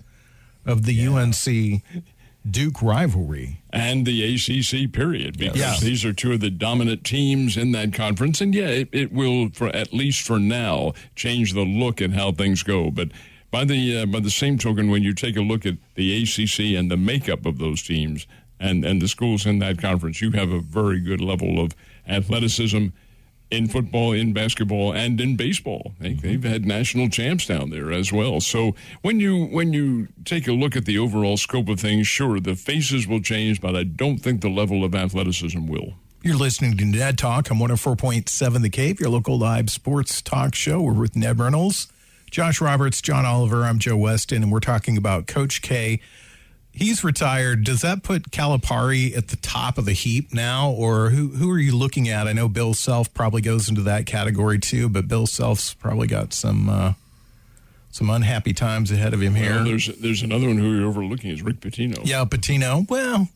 of 0.66 0.84
the 0.86 1.06
UNC 1.06 1.84
Duke 2.50 2.82
rivalry. 2.82 3.60
and 3.74 4.06
the 4.06 4.24
ACC 4.36 4.90
period 4.94 5.38
because 5.38 5.58
Yeah. 5.58 5.76
these 5.82 6.06
are 6.06 6.14
two 6.14 6.32
of 6.34 6.40
the 6.40 6.50
dominant 6.50 7.04
teams 7.04 7.58
in 7.58 7.74
that 7.74 7.92
conference. 7.94 8.40
And 8.40 8.56
yeah, 8.56 8.68
it, 8.70 8.90
it 8.94 9.12
will, 9.12 9.50
for 9.50 9.68
at 9.76 9.92
least 9.94 10.22
for 10.26 10.40
now, 10.40 10.94
change 11.16 11.52
the 11.54 11.66
look 11.66 12.02
at 12.02 12.12
how 12.12 12.32
things 12.32 12.64
go. 12.64 12.90
But 12.90 13.10
by 13.52 13.66
the 13.66 14.00
uh, 14.00 14.06
by 14.06 14.20
the 14.20 14.30
same 14.30 14.58
token, 14.58 14.90
when 14.90 15.04
you 15.04 15.14
take 15.14 15.38
a 15.38 15.42
look 15.42 15.66
at 15.66 15.76
the 15.96 16.24
ACC 16.24 16.78
and 16.78 16.92
the 16.92 16.98
makeup 16.98 17.46
of 17.46 17.58
those 17.58 17.82
teams 17.82 18.28
and 18.60 18.84
and 18.86 19.02
the 19.02 19.08
schools 19.08 19.46
in 19.46 19.60
that 19.60 19.80
conference, 19.80 20.22
you 20.22 20.32
have 20.32 20.52
a 20.52 20.60
very 20.60 21.00
good 21.00 21.22
level 21.22 21.60
of 21.60 21.74
athleticism. 22.08 22.88
In 23.50 23.70
football, 23.70 24.12
in 24.12 24.34
basketball, 24.34 24.92
and 24.94 25.22
in 25.22 25.38
baseball, 25.38 25.94
they, 26.02 26.16
they've 26.16 26.44
had 26.44 26.66
national 26.66 27.08
champs 27.08 27.46
down 27.46 27.70
there 27.70 27.94
as 27.94 28.12
well. 28.12 28.42
So 28.42 28.76
when 29.04 29.22
you 29.22 29.46
when 29.46 29.72
you 29.72 30.10
take 30.26 30.50
a 30.50 30.52
look 30.52 30.76
at 30.76 30.84
the 30.84 30.98
overall 30.98 31.38
scope 31.38 31.70
of 31.70 31.80
things, 31.80 32.10
sure, 32.10 32.42
the 32.42 32.56
faces 32.56 33.08
will 33.08 33.22
change, 33.22 33.62
but 33.62 33.74
I 33.74 33.84
don't 33.86 34.18
think 34.18 34.42
the 34.42 34.50
level 34.50 34.84
of 34.84 34.94
athleticism 34.94 35.66
will. 35.66 35.94
You're 36.24 36.36
listening 36.36 36.76
to 36.78 36.84
Ned 36.84 37.18
Talk 37.18 37.50
on 37.50 37.58
104.7 37.58 38.62
The 38.62 38.70
Cave, 38.70 39.00
your 39.00 39.10
local 39.10 39.38
live 39.38 39.70
sports 39.70 40.22
talk 40.22 40.56
show. 40.56 40.82
We're 40.82 40.92
with 40.92 41.16
Ned 41.16 41.40
Reynolds, 41.40 41.88
Josh 42.30 42.60
Roberts, 42.62 43.02
John 43.02 43.26
Oliver. 43.26 43.64
I'm 43.64 43.80
Joe 43.80 43.98
Weston, 43.98 44.44
and 44.44 44.52
we're 44.52 44.60
talking 44.60 44.98
about 44.98 45.28
Coach 45.28 45.62
K. 45.62 46.00
He's 46.72 47.04
retired. 47.04 47.64
Does 47.64 47.82
that 47.82 48.04
put 48.04 48.30
Calipari 48.32 49.16
at 49.18 49.30
the 49.30 49.38
top 49.38 49.78
of 49.78 49.86
the 49.86 49.94
heap 49.94 50.34
now, 50.34 50.70
or 50.70 51.10
who 51.10 51.30
who 51.30 51.50
are 51.50 51.58
you 51.58 51.76
looking 51.76 52.08
at? 52.10 52.28
I 52.28 52.34
know 52.34 52.48
Bill 52.48 52.74
Self 52.74 53.12
probably 53.14 53.42
goes 53.42 53.68
into 53.70 53.82
that 53.82 54.06
category 54.06 54.60
too, 54.60 54.88
but 54.90 55.08
Bill 55.08 55.26
Self's 55.26 55.74
probably 55.74 56.06
got 56.08 56.34
some 56.34 56.70
uh, 56.70 56.94
some 57.90 58.10
unhappy 58.10 58.54
times 58.54 58.92
ahead 58.92 59.14
of 59.16 59.22
him 59.22 59.34
here. 59.34 59.56
Well, 59.56 59.64
there's 59.64 59.88
there's 59.98 60.22
another 60.22 60.48
one 60.48 60.58
who 60.58 60.78
you're 60.78 60.88
overlooking 60.88 61.32
is 61.32 61.42
Rick 61.42 61.62
Pitino. 61.62 62.00
yeah, 62.06 62.26
Pitino. 62.26 62.88
Well, 62.88 63.30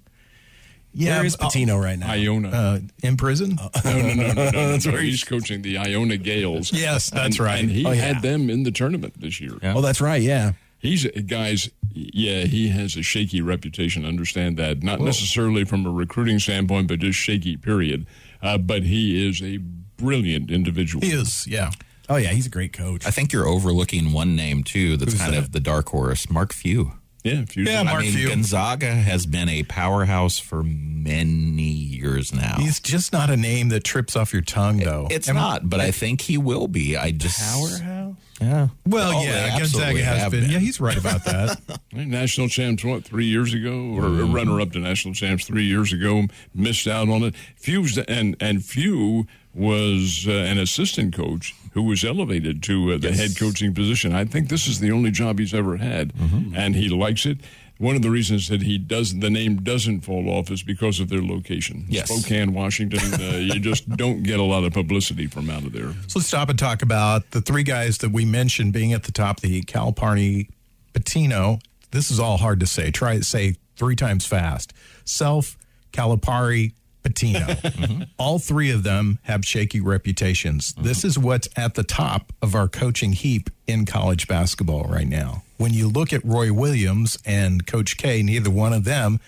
yeah, 0.93 1.17
Where 1.17 1.25
is 1.25 1.35
uh, 1.39 1.47
Pitino 1.47 1.81
right 1.81 1.97
now? 1.97 2.11
Iona. 2.11 2.49
Uh, 2.49 2.79
in 3.03 3.17
prison. 3.17 3.57
no, 3.57 3.69
no, 3.83 4.01
no, 4.01 4.13
no, 4.13 4.33
no, 4.33 4.51
no, 4.51 4.77
no. 4.91 4.97
He's 4.97 5.23
coaching 5.23 5.61
the 5.61 5.77
Iona 5.77 6.17
Gales. 6.17 6.71
Yes, 6.73 7.09
that's 7.09 7.37
And- 7.37 7.45
right. 7.45 7.59
And 7.61 7.69
he 7.71 7.85
Oh, 7.85 7.91
yeah. 7.91 8.01
had 8.13 8.21
them 8.21 8.49
in 8.49 8.63
the 8.63 8.71
tournament 8.71 9.19
this 9.19 9.39
year. 9.39 9.53
Oh, 9.63 9.81
that's 9.81 10.01
right. 10.01 10.21
Yeah. 10.21 10.53
He's 10.79 11.05
guys. 11.27 11.69
Yeah, 11.93 12.45
he 12.45 12.69
has 12.69 12.95
a 12.95 13.03
shaky 13.03 13.41
reputation. 13.41 14.05
Understand 14.05 14.57
that, 14.57 14.81
not 14.81 14.99
necessarily 14.99 15.63
from 15.65 15.85
a 15.85 15.91
recruiting 15.91 16.39
standpoint, 16.39 16.87
but 16.87 16.99
just 16.99 17.19
shaky. 17.19 17.55
Period. 17.57 18.07
Uh, 18.41 18.57
but 18.57 18.83
he 18.83 19.27
is 19.27 19.41
a 19.43 19.57
brilliant 19.97 20.49
individual. 20.49 21.05
He 21.05 21.11
is, 21.11 21.45
yeah. 21.47 21.69
Oh 22.09 22.15
yeah, 22.15 22.29
he's 22.29 22.47
a 22.47 22.49
great 22.49 22.73
coach. 22.73 23.05
I 23.05 23.11
think 23.11 23.31
you're 23.31 23.47
overlooking 23.47 24.11
one 24.11 24.35
name 24.35 24.63
too. 24.63 24.97
That's 24.97 25.11
Who's 25.13 25.21
kind 25.21 25.33
that? 25.33 25.39
of 25.43 25.51
the 25.51 25.59
dark 25.59 25.89
horse, 25.89 26.29
Mark 26.29 26.51
Few. 26.53 26.93
Yeah, 27.23 27.43
you 27.53 27.63
Yeah, 27.63 27.83
Mark 27.83 27.99
I 27.99 28.01
mean, 28.01 28.13
Few. 28.13 28.29
Gonzaga 28.29 28.91
has 28.91 29.25
been 29.25 29.47
a 29.47 29.63
powerhouse 29.63 30.39
for 30.39 30.63
many 30.63 31.63
years 31.63 32.33
now. 32.33 32.55
He's 32.57 32.79
just 32.79 33.13
not 33.13 33.29
a 33.29 33.37
name 33.37 33.69
that 33.69 33.83
trips 33.83 34.15
off 34.15 34.33
your 34.33 34.41
tongue, 34.41 34.77
though. 34.77 35.07
it's 35.11 35.29
Am- 35.29 35.35
not, 35.35 35.69
but 35.69 35.79
I 35.79 35.91
think 35.91 36.21
he 36.21 36.37
will 36.37 36.67
be. 36.67 36.97
I 36.97 37.11
just 37.11 37.39
Powerhouse. 37.39 38.15
Yeah. 38.41 38.67
Well, 38.87 39.11
Oh, 39.17 39.21
they 39.21 39.27
yeah, 39.27 39.59
Gonzaga 39.59 40.03
has 40.03 40.21
have 40.23 40.31
been. 40.31 40.49
Yeah, 40.49 40.57
he's 40.59 40.81
right 40.81 40.97
about 40.97 41.23
that. 41.25 41.59
National 41.93 42.47
champs, 42.49 42.83
what, 42.83 43.03
three 43.03 43.25
years 43.25 43.53
ago? 43.53 43.71
Or 43.95 44.01
Mm-hmm. 44.03 44.33
runner 44.33 44.59
up 44.61 44.71
to 44.71 44.79
national 44.79 45.13
champs 45.13 45.45
three 45.45 45.63
years 45.65 45.93
ago, 45.93 46.23
missed 46.55 46.87
out 46.87 47.07
on 47.09 47.23
it. 47.23 47.35
Few's, 47.55 47.97
and, 47.97 48.35
and 48.39 48.65
Few 48.65 49.27
was 49.53 50.25
uh, 50.27 50.31
an 50.31 50.57
assistant 50.57 51.13
coach 51.15 51.53
who 51.73 51.83
was 51.83 52.03
elevated 52.03 52.63
to 52.63 52.93
uh, 52.93 52.97
the 52.97 53.11
head 53.11 53.31
coaching 53.37 53.73
position. 53.73 54.13
I 54.13 54.25
think 54.25 54.49
this 54.49 54.67
is 54.67 54.79
the 54.79 54.91
only 54.91 55.11
job 55.11 55.39
he's 55.39 55.53
ever 55.53 55.77
had, 55.77 56.13
Mm-hmm. 56.13 56.55
and 56.55 56.75
he 56.75 56.89
likes 56.89 57.25
it. 57.25 57.37
One 57.81 57.95
of 57.95 58.03
the 58.03 58.11
reasons 58.11 58.47
that 58.49 58.61
he 58.61 58.77
does 58.77 59.17
the 59.17 59.31
name 59.31 59.63
doesn't 59.63 60.01
fall 60.01 60.29
off 60.29 60.51
is 60.51 60.61
because 60.61 60.99
of 60.99 61.09
their 61.09 61.23
location. 61.23 61.85
Yes. 61.89 62.09
Spokane, 62.09 62.53
Washington. 62.53 62.99
Uh, 63.19 63.37
you 63.37 63.59
just 63.59 63.89
don't 63.97 64.21
get 64.21 64.39
a 64.39 64.43
lot 64.43 64.63
of 64.63 64.71
publicity 64.71 65.25
from 65.25 65.49
out 65.49 65.63
of 65.63 65.73
there. 65.73 65.93
so 66.05 66.19
let's 66.19 66.27
stop 66.27 66.49
and 66.49 66.59
talk 66.59 66.83
about 66.83 67.31
the 67.31 67.41
three 67.41 67.63
guys 67.63 67.97
that 67.97 68.11
we 68.11 68.23
mentioned 68.23 68.71
being 68.71 68.93
at 68.93 69.05
the 69.05 69.11
top 69.11 69.37
of 69.37 69.41
the 69.41 69.49
heap 69.49 69.65
Cal 69.65 69.91
Parney, 69.91 70.47
Pitino. 70.93 71.59
This 71.89 72.11
is 72.11 72.19
all 72.19 72.37
hard 72.37 72.59
to 72.59 72.67
say. 72.67 72.91
Try 72.91 73.17
to 73.17 73.23
say 73.23 73.55
three 73.77 73.95
times 73.95 74.27
fast. 74.27 74.73
Self, 75.03 75.57
Calipari, 75.91 76.73
Pitino. 77.03 78.07
All 78.17 78.39
three 78.39 78.71
of 78.71 78.83
them 78.83 79.19
have 79.23 79.45
shaky 79.45 79.81
reputations. 79.81 80.73
This 80.73 81.03
is 81.03 81.17
what's 81.17 81.47
at 81.55 81.75
the 81.75 81.83
top 81.83 82.33
of 82.41 82.55
our 82.55 82.67
coaching 82.67 83.13
heap 83.13 83.49
in 83.67 83.85
college 83.85 84.27
basketball 84.27 84.83
right 84.83 85.07
now. 85.07 85.43
When 85.57 85.73
you 85.73 85.87
look 85.87 86.13
at 86.13 86.23
Roy 86.25 86.51
Williams 86.51 87.17
and 87.25 87.65
Coach 87.65 87.97
K, 87.97 88.21
neither 88.23 88.49
one 88.49 88.73
of 88.73 88.83
them 88.83 89.19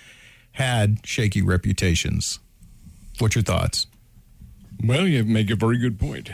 had 0.54 1.06
shaky 1.06 1.42
reputations. 1.42 2.40
What's 3.20 3.36
your 3.36 3.44
thoughts? 3.44 3.88
Well, 4.84 5.08
you 5.08 5.24
make 5.24 5.50
a 5.50 5.56
very 5.56 5.78
good 5.78 6.00
point. 6.00 6.30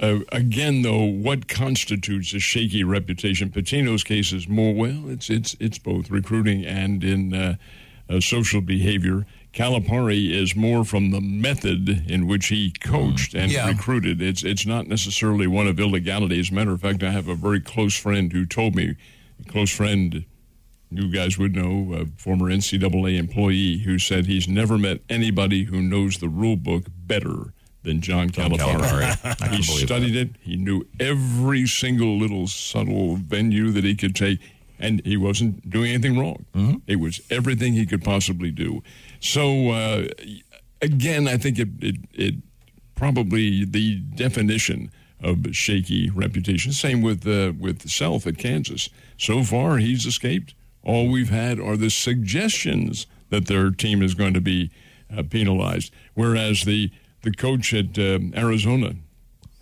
Uh, 0.00 0.18
again, 0.32 0.82
though, 0.82 1.04
what 1.04 1.48
constitutes 1.48 2.34
a 2.34 2.38
shaky 2.38 2.84
reputation? 2.84 3.48
Pitino's 3.50 4.04
case 4.04 4.32
is 4.32 4.48
more 4.48 4.74
well. 4.74 5.08
It's 5.08 5.30
it's 5.30 5.56
it's 5.60 5.78
both 5.78 6.10
recruiting 6.10 6.66
and 6.66 7.02
in 7.02 7.32
uh, 7.32 7.56
uh, 8.08 8.20
social 8.20 8.60
behavior. 8.60 9.24
Calipari 9.52 10.30
is 10.30 10.54
more 10.54 10.84
from 10.84 11.10
the 11.10 11.20
method 11.20 12.08
in 12.08 12.26
which 12.26 12.46
he 12.46 12.70
coached 12.80 13.34
and 13.34 13.50
Yeah. 13.50 13.68
recruited. 13.68 14.22
It's 14.22 14.44
it's 14.44 14.64
not 14.64 14.86
necessarily 14.86 15.46
one 15.46 15.66
of 15.66 15.80
illegality. 15.80 16.38
As 16.38 16.50
a 16.50 16.54
matter 16.54 16.72
of 16.72 16.80
fact, 16.80 17.02
I 17.02 17.10
have 17.10 17.28
a 17.28 17.34
very 17.34 17.60
close 17.60 17.96
friend 17.96 18.32
who 18.32 18.46
told 18.46 18.76
me, 18.76 18.94
a 19.44 19.48
close 19.50 19.70
friend 19.70 20.24
you 20.92 21.08
guys 21.08 21.38
would 21.38 21.54
know, 21.54 21.92
a 21.94 22.06
former 22.20 22.46
NCAA 22.50 23.16
employee 23.16 23.78
who 23.78 23.98
said 23.98 24.26
he's 24.26 24.48
never 24.48 24.76
met 24.76 25.00
anybody 25.08 25.64
who 25.64 25.80
knows 25.80 26.18
the 26.18 26.28
rule 26.28 26.56
book 26.56 26.84
better 27.06 27.52
than 27.82 28.00
John 28.00 28.30
Calipari. 28.30 28.80
Calipari. 29.16 29.50
He 29.56 29.62
believe 29.66 29.86
studied 29.86 30.16
it. 30.16 30.30
He 30.40 30.56
knew 30.56 30.86
every 30.98 31.66
single 31.66 32.18
little 32.18 32.46
subtle 32.48 33.16
venue 33.16 33.70
that 33.70 33.84
he 33.84 33.94
could 33.94 34.14
take, 34.16 34.40
and 34.80 35.00
he 35.06 35.16
wasn't 35.16 35.70
doing 35.70 35.92
anything 35.92 36.18
wrong. 36.18 36.44
Mm-hmm. 36.54 36.78
It 36.88 36.96
was 36.96 37.20
everything 37.30 37.74
he 37.74 37.86
could 37.86 38.02
possibly 38.02 38.50
do. 38.50 38.82
So, 39.20 39.70
uh, 39.70 40.08
again, 40.82 41.28
I 41.28 41.36
think 41.36 41.58
it, 41.58 41.68
it, 41.80 41.96
it 42.12 42.34
probably 42.94 43.64
the 43.64 43.96
definition 43.96 44.90
of 45.22 45.54
shaky 45.54 46.10
reputation. 46.10 46.72
Same 46.72 47.02
with 47.02 47.26
uh, 47.26 47.52
with 47.58 47.88
Self 47.88 48.26
at 48.26 48.38
Kansas. 48.38 48.88
So 49.18 49.44
far, 49.44 49.76
he's 49.76 50.06
escaped. 50.06 50.54
All 50.82 51.10
we've 51.10 51.30
had 51.30 51.60
are 51.60 51.76
the 51.76 51.90
suggestions 51.90 53.06
that 53.28 53.46
their 53.46 53.70
team 53.70 54.02
is 54.02 54.14
going 54.14 54.34
to 54.34 54.40
be 54.40 54.70
uh, 55.14 55.22
penalized, 55.28 55.92
whereas 56.14 56.64
the 56.64 56.90
the 57.22 57.32
coach 57.32 57.74
at 57.74 57.98
um 57.98 58.32
Arizona. 58.34 58.94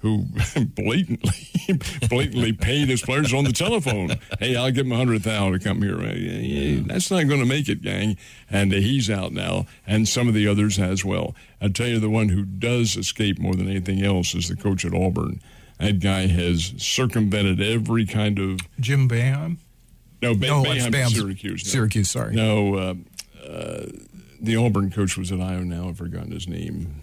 Who 0.00 0.26
blatantly, 0.74 1.32
blatantly 2.08 2.52
paid 2.52 2.88
his 2.88 3.02
players 3.02 3.34
on 3.34 3.42
the 3.44 3.52
telephone? 3.52 4.10
Hey, 4.38 4.54
I'll 4.54 4.70
give 4.70 4.86
him 4.86 4.92
a 4.92 4.96
hundred 4.96 5.22
thousand 5.24 5.58
to 5.58 5.68
come 5.68 5.82
here. 5.82 6.00
Yeah, 6.00 6.12
yeah, 6.38 6.82
That's 6.86 7.10
not 7.10 7.24
going 7.26 7.40
to 7.40 7.46
make 7.46 7.68
it, 7.68 7.82
gang. 7.82 8.16
And 8.48 8.72
he's 8.72 9.10
out 9.10 9.32
now, 9.32 9.66
and 9.86 10.06
some 10.08 10.28
of 10.28 10.34
the 10.34 10.46
others 10.46 10.78
as 10.78 11.04
well. 11.04 11.34
I 11.60 11.68
tell 11.68 11.88
you, 11.88 11.98
the 11.98 12.10
one 12.10 12.28
who 12.28 12.44
does 12.44 12.96
escape 12.96 13.38
more 13.40 13.54
than 13.56 13.68
anything 13.68 14.02
else 14.04 14.34
is 14.36 14.48
the 14.48 14.54
coach 14.56 14.84
at 14.84 14.94
Auburn. 14.94 15.40
That 15.80 15.98
guy 16.00 16.26
has 16.28 16.74
circumvented 16.76 17.60
every 17.60 18.06
kind 18.06 18.38
of 18.38 18.60
Jim 18.78 19.08
Boeheim? 19.08 19.56
no. 20.22 20.34
Ba- 20.34 20.46
No, 20.46 20.62
Boeheim's 20.62 20.76
it's 20.76 20.86
at 20.86 20.92
Bam's- 20.92 21.14
Syracuse. 21.16 21.64
no. 21.64 21.70
Syracuse, 21.70 22.10
sorry. 22.10 22.34
No, 22.36 22.74
uh, 22.76 22.94
uh, 23.44 23.86
the 24.40 24.54
Auburn 24.56 24.90
coach 24.90 25.16
was 25.18 25.32
at 25.32 25.40
Iowa. 25.40 25.64
Now 25.64 25.88
I've 25.88 25.98
forgotten 25.98 26.30
his 26.30 26.46
name. 26.46 27.02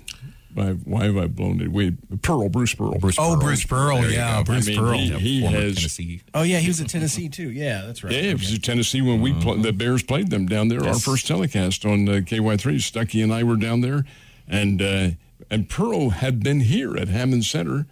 Why, 0.56 0.72
why 0.72 1.04
have 1.04 1.18
I 1.18 1.28
blown 1.28 1.60
it? 1.62 1.70
Wait, 1.72 2.22
Pearl, 2.22 2.48
Bruce 2.50 2.74
Pearl. 2.74 2.98
Bruce 2.98 3.18
Oh, 3.20 3.34
Pearl. 3.36 3.42
Bruce 3.42 3.64
Pearl, 3.66 4.02
There 4.02 4.12
yeah. 4.12 4.42
Bruce 4.42 4.68
I 4.68 4.72
mean, 4.72 4.80
Pearl. 4.80 4.98
he- 4.98 5.10
he 5.20 5.42
has- 5.42 5.76
Tennessee. 5.76 6.22
Oh 6.34 6.44
yeah, 6.44 6.60
he 6.60 6.68
was 6.70 6.80
at 6.82 6.88
Tennessee 6.90 7.28
too. 7.30 7.52
Yeah, 7.52 7.84
that's 7.86 8.04
right. 8.04 8.14
Yeah, 8.14 8.22
it 8.32 8.40
was 8.40 8.54
at 8.54 8.64
Tennessee 8.64 9.02
when 9.02 9.22
we 9.22 9.34
pl- 9.34 9.58
the 9.58 9.74
Bears 9.74 10.02
played 10.02 10.30
them 10.32 10.48
down 10.48 10.70
there. 10.70 10.84
Our 10.84 10.98
first 10.98 11.28
telecast 11.28 11.86
on 11.86 12.08
uh, 12.08 12.14
KY3. 12.22 12.78
Stuckey 12.78 13.22
and 13.24 13.34
I 13.34 13.44
were 13.44 13.58
down 13.58 13.82
there, 13.82 14.06
and 14.48 14.82
uh, 14.82 15.10
and 15.52 15.68
Pearl 15.70 16.10
had 16.12 16.42
been 16.42 16.62
here 16.62 16.96
at 16.98 17.10
Hammons 17.10 17.50
Center 17.50 17.86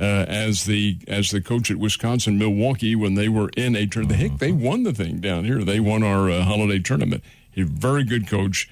uh, 0.00 0.04
as 0.28 0.64
the 0.64 0.98
as 1.06 1.30
the 1.30 1.40
coach 1.40 1.70
at 1.70 1.76
Wisconsin 1.76 2.36
Milwaukee 2.36 2.96
when 2.96 3.14
they 3.14 3.28
were 3.28 3.50
in 3.56 3.76
a 3.76 3.86
tournament. 3.86 4.18
Heck, 4.20 4.38
they 4.38 4.50
won 4.52 4.82
the 4.82 4.92
thing 4.92 5.20
down 5.20 5.44
here. 5.44 5.62
They 5.62 5.78
won 5.78 6.02
our 6.02 6.28
uh, 6.28 6.42
holiday 6.42 6.80
tournament. 6.80 7.22
He's 7.50 7.66
a 7.66 7.68
very 7.70 8.02
good 8.02 8.26
coach. 8.26 8.68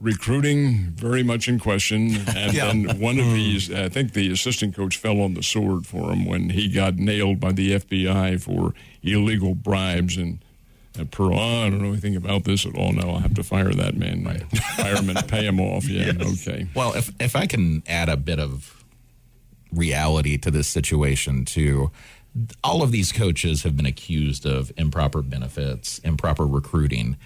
Recruiting 0.00 0.92
very 0.94 1.22
much 1.22 1.48
in 1.48 1.58
question, 1.58 2.16
and 2.36 2.52
Yeah. 2.52 2.66
then 2.66 3.00
one 3.00 3.18
of 3.18 3.26
hmm. 3.26 3.34
these, 3.34 3.72
I 3.72 3.88
think 3.88 4.12
the 4.12 4.30
assistant 4.30 4.76
coach 4.76 4.96
fell 4.96 5.20
on 5.20 5.34
the 5.34 5.42
sword 5.42 5.86
for 5.86 6.12
him 6.12 6.26
when 6.26 6.50
he 6.50 6.68
got 6.68 6.96
nailed 6.96 7.40
by 7.40 7.52
the 7.52 7.72
FBI 7.72 8.40
for 8.40 8.74
illegal 9.02 9.54
bribes 9.54 10.16
and. 10.16 10.38
Uh, 10.38 10.42
and 10.98 11.10
Pearl, 11.10 11.38
oh, 11.38 11.66
I 11.66 11.70
don't 11.70 11.82
know 11.82 11.88
anything 11.88 12.16
about 12.16 12.44
this 12.44 12.64
at 12.64 12.74
all. 12.74 12.92
Now 12.92 13.10
I'll 13.10 13.18
have 13.18 13.34
to 13.34 13.42
fire 13.42 13.72
that 13.74 13.96
man. 13.96 14.24
Fire 14.76 14.96
him 14.96 15.10
and 15.10 15.28
pay 15.28 15.44
him 15.44 15.60
off. 15.60 15.86
Yeah, 15.86 16.12
okay. 16.18 16.68
Well, 16.74 16.94
if 16.94 17.12
if 17.20 17.36
I 17.36 17.46
can 17.46 17.82
add 17.86 18.08
a 18.08 18.16
bit 18.16 18.38
of 18.38 18.84
reality 19.72 20.38
to 20.38 20.50
this 20.50 20.68
situation 20.68 21.44
too, 21.44 21.90
all 22.62 22.82
of 22.82 22.92
these 22.92 23.12
coaches 23.12 23.62
have 23.62 23.76
been 23.76 23.86
accused 23.86 24.46
of 24.46 24.72
improper 24.76 25.22
benefits, 25.22 25.98
improper 26.00 26.46
recruiting. 26.46 27.16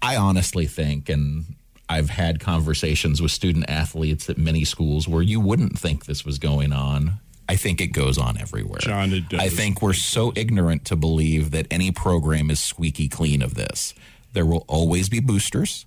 I 0.00 0.16
honestly 0.16 0.66
think, 0.66 1.08
and 1.08 1.54
I've 1.92 2.10
had 2.10 2.40
conversations 2.40 3.20
with 3.20 3.30
student 3.30 3.68
athletes 3.68 4.30
at 4.30 4.38
many 4.38 4.64
schools 4.64 5.06
where 5.06 5.20
you 5.20 5.40
wouldn't 5.40 5.78
think 5.78 6.06
this 6.06 6.24
was 6.24 6.38
going 6.38 6.72
on. 6.72 7.20
I 7.48 7.56
think 7.56 7.82
it 7.82 7.88
goes 7.88 8.16
on 8.16 8.38
everywhere. 8.38 8.78
John, 8.80 9.12
it 9.12 9.28
does. 9.28 9.40
I 9.40 9.50
think 9.50 9.82
we're 9.82 9.92
so 9.92 10.32
ignorant 10.34 10.86
to 10.86 10.96
believe 10.96 11.50
that 11.50 11.66
any 11.70 11.90
program 11.90 12.50
is 12.50 12.60
squeaky 12.60 13.08
clean 13.08 13.42
of 13.42 13.54
this. 13.54 13.92
There 14.32 14.46
will 14.46 14.64
always 14.68 15.10
be 15.10 15.20
boosters. 15.20 15.84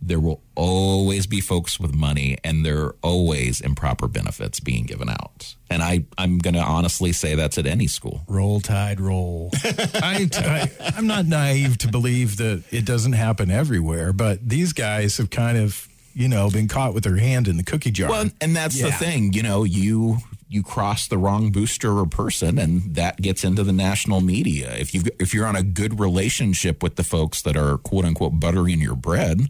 There 0.00 0.20
will 0.20 0.42
always 0.54 1.26
be 1.26 1.40
folks 1.40 1.80
with 1.80 1.94
money, 1.94 2.36
and 2.44 2.64
there 2.64 2.78
are 2.82 2.96
always 3.02 3.60
improper 3.60 4.06
benefits 4.06 4.60
being 4.60 4.84
given 4.84 5.08
out. 5.08 5.54
And 5.70 5.82
I, 5.82 6.04
I'm 6.18 6.38
going 6.38 6.54
to 6.54 6.60
honestly 6.60 7.12
say 7.12 7.34
that's 7.34 7.56
at 7.56 7.66
any 7.66 7.86
school. 7.86 8.22
Roll 8.28 8.60
Tide, 8.60 9.00
roll. 9.00 9.50
I, 9.64 10.28
I, 10.34 10.70
I'm 10.96 11.06
not 11.06 11.26
naive 11.26 11.78
to 11.78 11.88
believe 11.88 12.36
that 12.36 12.64
it 12.70 12.84
doesn't 12.84 13.14
happen 13.14 13.50
everywhere, 13.50 14.12
but 14.12 14.46
these 14.46 14.72
guys 14.72 15.16
have 15.16 15.30
kind 15.30 15.56
of, 15.56 15.88
you 16.12 16.28
know, 16.28 16.50
been 16.50 16.68
caught 16.68 16.92
with 16.92 17.04
their 17.04 17.16
hand 17.16 17.48
in 17.48 17.56
the 17.56 17.64
cookie 17.64 17.90
jar. 17.90 18.10
Well, 18.10 18.30
and 18.40 18.54
that's 18.54 18.80
the 18.80 18.92
thing, 18.92 19.32
you 19.32 19.42
know, 19.42 19.64
you 19.64 20.18
you 20.54 20.62
cross 20.62 21.08
the 21.08 21.18
wrong 21.18 21.50
booster 21.50 21.98
or 21.98 22.06
person, 22.06 22.58
and 22.58 22.94
that 22.94 23.20
gets 23.20 23.42
into 23.42 23.64
the 23.64 23.72
national 23.72 24.20
media. 24.20 24.72
If 24.76 24.94
you 24.94 25.02
if 25.18 25.34
you're 25.34 25.46
on 25.46 25.56
a 25.56 25.64
good 25.64 25.98
relationship 25.98 26.80
with 26.80 26.94
the 26.94 27.02
folks 27.02 27.42
that 27.42 27.56
are 27.56 27.78
quote 27.78 28.04
unquote 28.04 28.38
buttering 28.38 28.80
your 28.80 28.94
bread, 28.94 29.48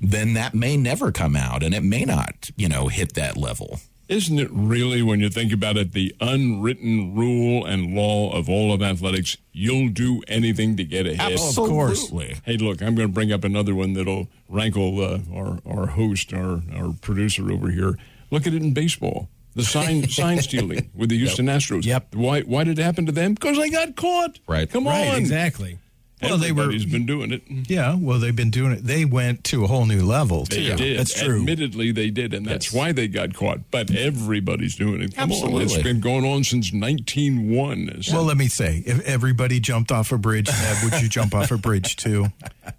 then 0.00 0.34
that 0.34 0.54
may 0.54 0.76
never 0.76 1.12
come 1.12 1.36
out, 1.36 1.62
and 1.62 1.74
it 1.74 1.82
may 1.82 2.04
not, 2.04 2.50
you 2.56 2.68
know, 2.68 2.88
hit 2.88 3.14
that 3.14 3.36
level. 3.36 3.80
Isn't 4.08 4.38
it 4.38 4.48
really, 4.50 5.02
when 5.02 5.20
you 5.20 5.28
think 5.28 5.52
about 5.52 5.76
it, 5.76 5.92
the 5.92 6.14
unwritten 6.18 7.14
rule 7.14 7.66
and 7.66 7.94
law 7.94 8.32
of 8.32 8.48
all 8.48 8.72
of 8.72 8.82
athletics? 8.82 9.36
You'll 9.52 9.90
do 9.90 10.22
anything 10.26 10.78
to 10.78 10.84
get 10.84 11.06
ahead. 11.06 11.32
of 11.38 11.54
course. 11.54 12.10
Hey, 12.44 12.56
look, 12.56 12.80
I'm 12.80 12.94
going 12.94 13.08
to 13.08 13.12
bring 13.12 13.32
up 13.32 13.44
another 13.44 13.74
one 13.74 13.92
that'll 13.92 14.28
rankle 14.48 15.02
uh, 15.04 15.18
our 15.34 15.58
our 15.66 15.86
host, 15.88 16.32
our 16.32 16.62
our 16.74 16.94
producer 17.02 17.52
over 17.52 17.68
here. 17.68 17.98
Look 18.30 18.46
at 18.46 18.54
it 18.54 18.62
in 18.62 18.72
baseball. 18.72 19.28
The 19.54 19.64
sign 19.64 20.08
sign 20.08 20.40
stealing 20.40 20.90
with 20.94 21.10
the 21.10 21.18
Houston 21.18 21.46
Astros. 21.46 21.84
Yep. 21.84 22.14
Why 22.14 22.40
why 22.40 22.64
did 22.64 22.78
it 22.78 22.82
happen 22.82 23.04
to 23.06 23.12
them? 23.12 23.34
Because 23.34 23.58
they 23.58 23.68
got 23.68 23.94
caught. 23.94 24.38
Right. 24.46 24.70
Come 24.70 24.86
right, 24.86 25.08
on. 25.08 25.16
exactly. 25.16 25.78
Well, 26.22 26.36
they 26.38 26.50
were- 26.52 26.62
Everybody's 26.64 26.90
been 26.90 27.06
doing 27.06 27.32
it. 27.32 27.42
yeah, 27.68 27.94
well, 27.94 28.18
they've 28.18 28.34
been 28.34 28.50
doing 28.50 28.72
it. 28.72 28.84
They 28.84 29.04
went 29.04 29.44
to 29.44 29.64
a 29.64 29.66
whole 29.68 29.86
new 29.86 30.02
level, 30.02 30.44
They 30.46 30.68
too. 30.70 30.76
did. 30.76 30.98
That's 30.98 31.14
true. 31.14 31.38
Admittedly, 31.40 31.92
they 31.92 32.10
did, 32.10 32.34
and 32.34 32.44
that's 32.44 32.66
Yes. 32.66 32.72
why 32.74 32.92
they 32.92 33.06
got 33.08 33.34
caught. 33.34 33.70
But 33.70 33.90
everybody's 33.94 34.74
doing 34.76 35.00
it. 35.02 35.14
Come 35.14 35.30
on, 35.30 35.36
it's 35.36 35.42
Absolutely. 35.44 35.82
been 35.84 36.00
going 36.00 36.24
on 36.24 36.42
since 36.44 36.72
1901. 36.72 38.02
So 38.02 38.14
Well, 38.14 38.24
let 38.24 38.36
me 38.36 38.48
say, 38.48 38.82
if 38.86 39.00
everybody 39.00 39.60
jumped 39.60 39.92
off 39.92 40.12
a 40.12 40.18
bridge, 40.18 40.48
Ned, 40.48 40.76
would 40.84 41.00
you 41.02 41.08
jump 41.08 41.34
off 41.34 41.50
a 41.50 41.56
bridge 41.58 41.96
too? 41.96 42.32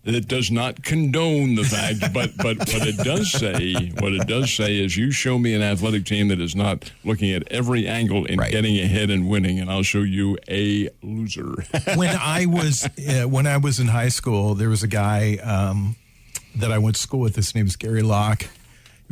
It 0.06 0.27
does 0.27 0.50
not 0.50 0.84
condone 0.84 1.56
the 1.56 1.63
fact, 1.63 2.00
but 2.13 2.36
but 2.38 2.58
what 2.58 2.88
it 2.88 2.98
does 2.98 3.32
say, 3.32 3.91
what 4.00 4.13
it 4.13 4.27
does 4.27 4.51
say 4.53 4.77
is, 4.77 4.96
you 4.98 5.12
show 5.12 5.38
me 5.38 5.53
an 5.53 5.62
athletic 5.62 6.06
team 6.06 6.29
that 6.29 6.39
is 6.41 6.56
not 6.56 6.91
looking 7.03 7.32
at 7.34 7.48
every 7.51 7.88
angle 7.88 8.25
in 8.25 8.39
Right. 8.39 8.51
getting 8.51 8.79
ahead 8.79 9.10
and 9.10 9.29
winning, 9.29 9.60
and 9.60 9.70
I'll 9.70 9.84
show 9.84 10.01
you 10.01 10.38
a 10.50 10.89
loser. 11.03 11.65
when 11.96 12.15
I 12.20 12.46
was 12.46 12.86
uh, 13.08 13.24
when 13.27 13.46
I 13.48 13.58
was 13.58 13.79
in 13.79 13.88
high 13.88 14.10
school, 14.10 14.56
there 14.56 14.70
was 14.70 14.84
a 14.84 14.88
guy 14.88 15.36
um, 15.38 15.96
that 16.56 16.72
I 16.72 16.77
went 16.77 16.96
to 16.96 17.01
school 17.01 17.20
with. 17.20 17.36
His 17.36 17.53
name 17.53 17.68
is 17.68 17.75
Gary 17.75 18.01
Locke, 18.01 18.46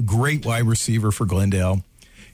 great 0.05 0.45
wide 0.45 0.63
receiver 0.65 1.11
for 1.11 1.25
Glendale. 1.25 1.83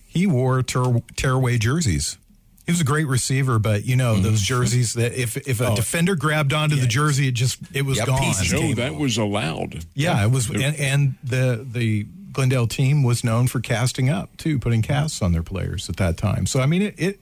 He 0.07 0.27
wore 0.27 0.61
tear, 0.61 1.01
tearaway 1.15 1.57
jerseys. 1.57 2.17
He 2.65 2.71
was 2.71 2.79
a 2.81 2.85
great 2.85 3.07
receiver, 3.07 3.59
but 3.59 3.85
you 3.85 3.95
know 3.95 4.15
those 4.19 4.41
jerseys 4.41 4.93
that 4.93 5.13
if 5.13 5.35
if 5.47 5.59
a 5.59 5.75
defender 5.75 6.15
grabbed 6.15 6.53
onto 6.53 6.75
the 6.77 6.87
jersey, 6.87 7.27
it 7.27 7.33
just 7.33 7.57
it 7.73 7.81
was 7.83 7.97
Yep, 7.97 8.07
gone. 8.07 8.33
no, 8.51 8.73
that 8.75 8.95
was 8.95 9.17
allowed. 9.17 9.85
Yeah, 9.93 10.23
it 10.23 10.31
was, 10.31 10.49
and, 10.49 10.75
and 10.77 11.15
the 11.23 11.65
the 11.69 12.05
Glendale 12.31 12.65
team 12.65 13.03
was 13.03 13.23
known 13.23 13.47
for 13.47 13.59
casting 13.59 14.09
up 14.09 14.35
too, 14.37 14.57
putting 14.59 14.81
casts 14.81 15.21
on 15.21 15.33
their 15.33 15.43
players 15.43 15.87
at 15.89 15.97
that 15.97 16.17
time. 16.17 16.45
So 16.47 16.61
I 16.61 16.65
mean, 16.65 16.81
it, 16.83 16.95
it 16.97 17.19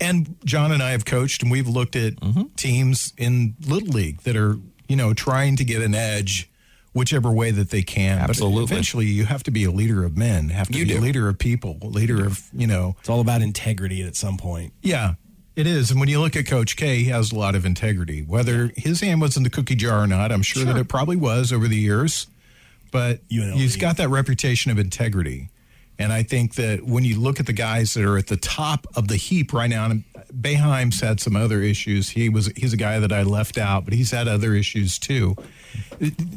and 0.00 0.36
John 0.44 0.70
and 0.72 0.82
I 0.82 0.92
have 0.92 1.04
coached, 1.04 1.42
and 1.42 1.50
we've 1.50 1.68
looked 1.68 1.96
at 1.96 2.14
teams 2.56 3.12
in 3.18 3.56
little 3.66 3.88
league 3.88 4.20
that 4.22 4.36
are 4.36 4.56
you 4.88 4.96
know 4.96 5.12
trying 5.12 5.56
to 5.56 5.64
get 5.64 5.82
an 5.82 5.94
edge 5.94 6.48
whichever 6.94 7.30
way 7.30 7.50
that 7.50 7.68
they 7.68 7.82
can. 7.82 8.18
Absolutely. 8.18 8.62
But 8.62 8.72
eventually, 8.72 9.06
you 9.06 9.26
have 9.26 9.42
to 9.42 9.50
be 9.50 9.64
a 9.64 9.70
leader 9.70 10.02
of 10.04 10.16
men, 10.16 10.48
have 10.48 10.68
to 10.68 10.78
You 10.78 10.86
be 10.86 10.96
a 10.96 11.00
leader 11.00 11.28
of 11.28 11.38
people, 11.38 11.76
leader 11.82 12.24
of, 12.24 12.42
you 12.54 12.66
know, 12.66 12.96
It's 13.00 13.10
all 13.10 13.20
about 13.20 13.42
integrity 13.42 14.02
at 14.02 14.16
some 14.16 14.38
point. 14.38 14.72
yeah, 14.80 15.14
it 15.56 15.66
is. 15.66 15.90
And 15.90 16.00
when 16.00 16.08
you 16.08 16.18
look 16.20 16.34
at 16.34 16.46
Coach 16.46 16.76
K, 16.76 16.98
he 17.00 17.04
has 17.10 17.30
a 17.30 17.34
lot 17.36 17.54
of 17.54 17.66
integrity. 17.66 18.22
Whether 18.22 18.72
his 18.76 19.00
hand 19.02 19.20
was 19.20 19.36
in 19.36 19.42
the 19.42 19.50
cookie 19.50 19.74
jar 19.76 20.00
or 20.02 20.06
not, 20.06 20.32
I'm 20.32 20.42
sure, 20.42 20.64
that 20.64 20.76
it 20.76 20.88
probably 20.88 21.16
was 21.16 21.52
over 21.52 21.68
the 21.68 21.76
years. 21.76 22.26
But 22.90 23.28
UNLV. 23.28 23.54
he's 23.54 23.76
got 23.76 23.96
that 23.98 24.08
reputation 24.08 24.70
of 24.70 24.78
integrity. 24.78 25.50
And 25.98 26.12
I 26.12 26.22
think 26.24 26.54
that 26.54 26.84
when 26.84 27.04
you 27.04 27.20
look 27.20 27.38
at 27.38 27.46
the 27.46 27.52
guys 27.52 27.94
that 27.94 28.04
are 28.04 28.18
at 28.18 28.26
the 28.28 28.36
top 28.36 28.86
of 28.96 29.06
the 29.08 29.16
heap 29.16 29.52
right 29.52 29.70
now, 29.70 29.84
and 29.86 30.02
Boeheim's 30.40 31.00
had 31.00 31.20
some 31.20 31.36
other 31.36 31.62
issues. 31.62 32.10
He 32.10 32.28
was 32.28 32.46
he's 32.56 32.72
a 32.72 32.76
guy 32.76 32.98
that 32.98 33.12
I 33.12 33.22
left 33.22 33.58
out, 33.58 33.84
but 33.84 33.94
he's 33.94 34.10
had 34.10 34.28
other 34.28 34.54
issues 34.54 34.98
too. 34.98 35.36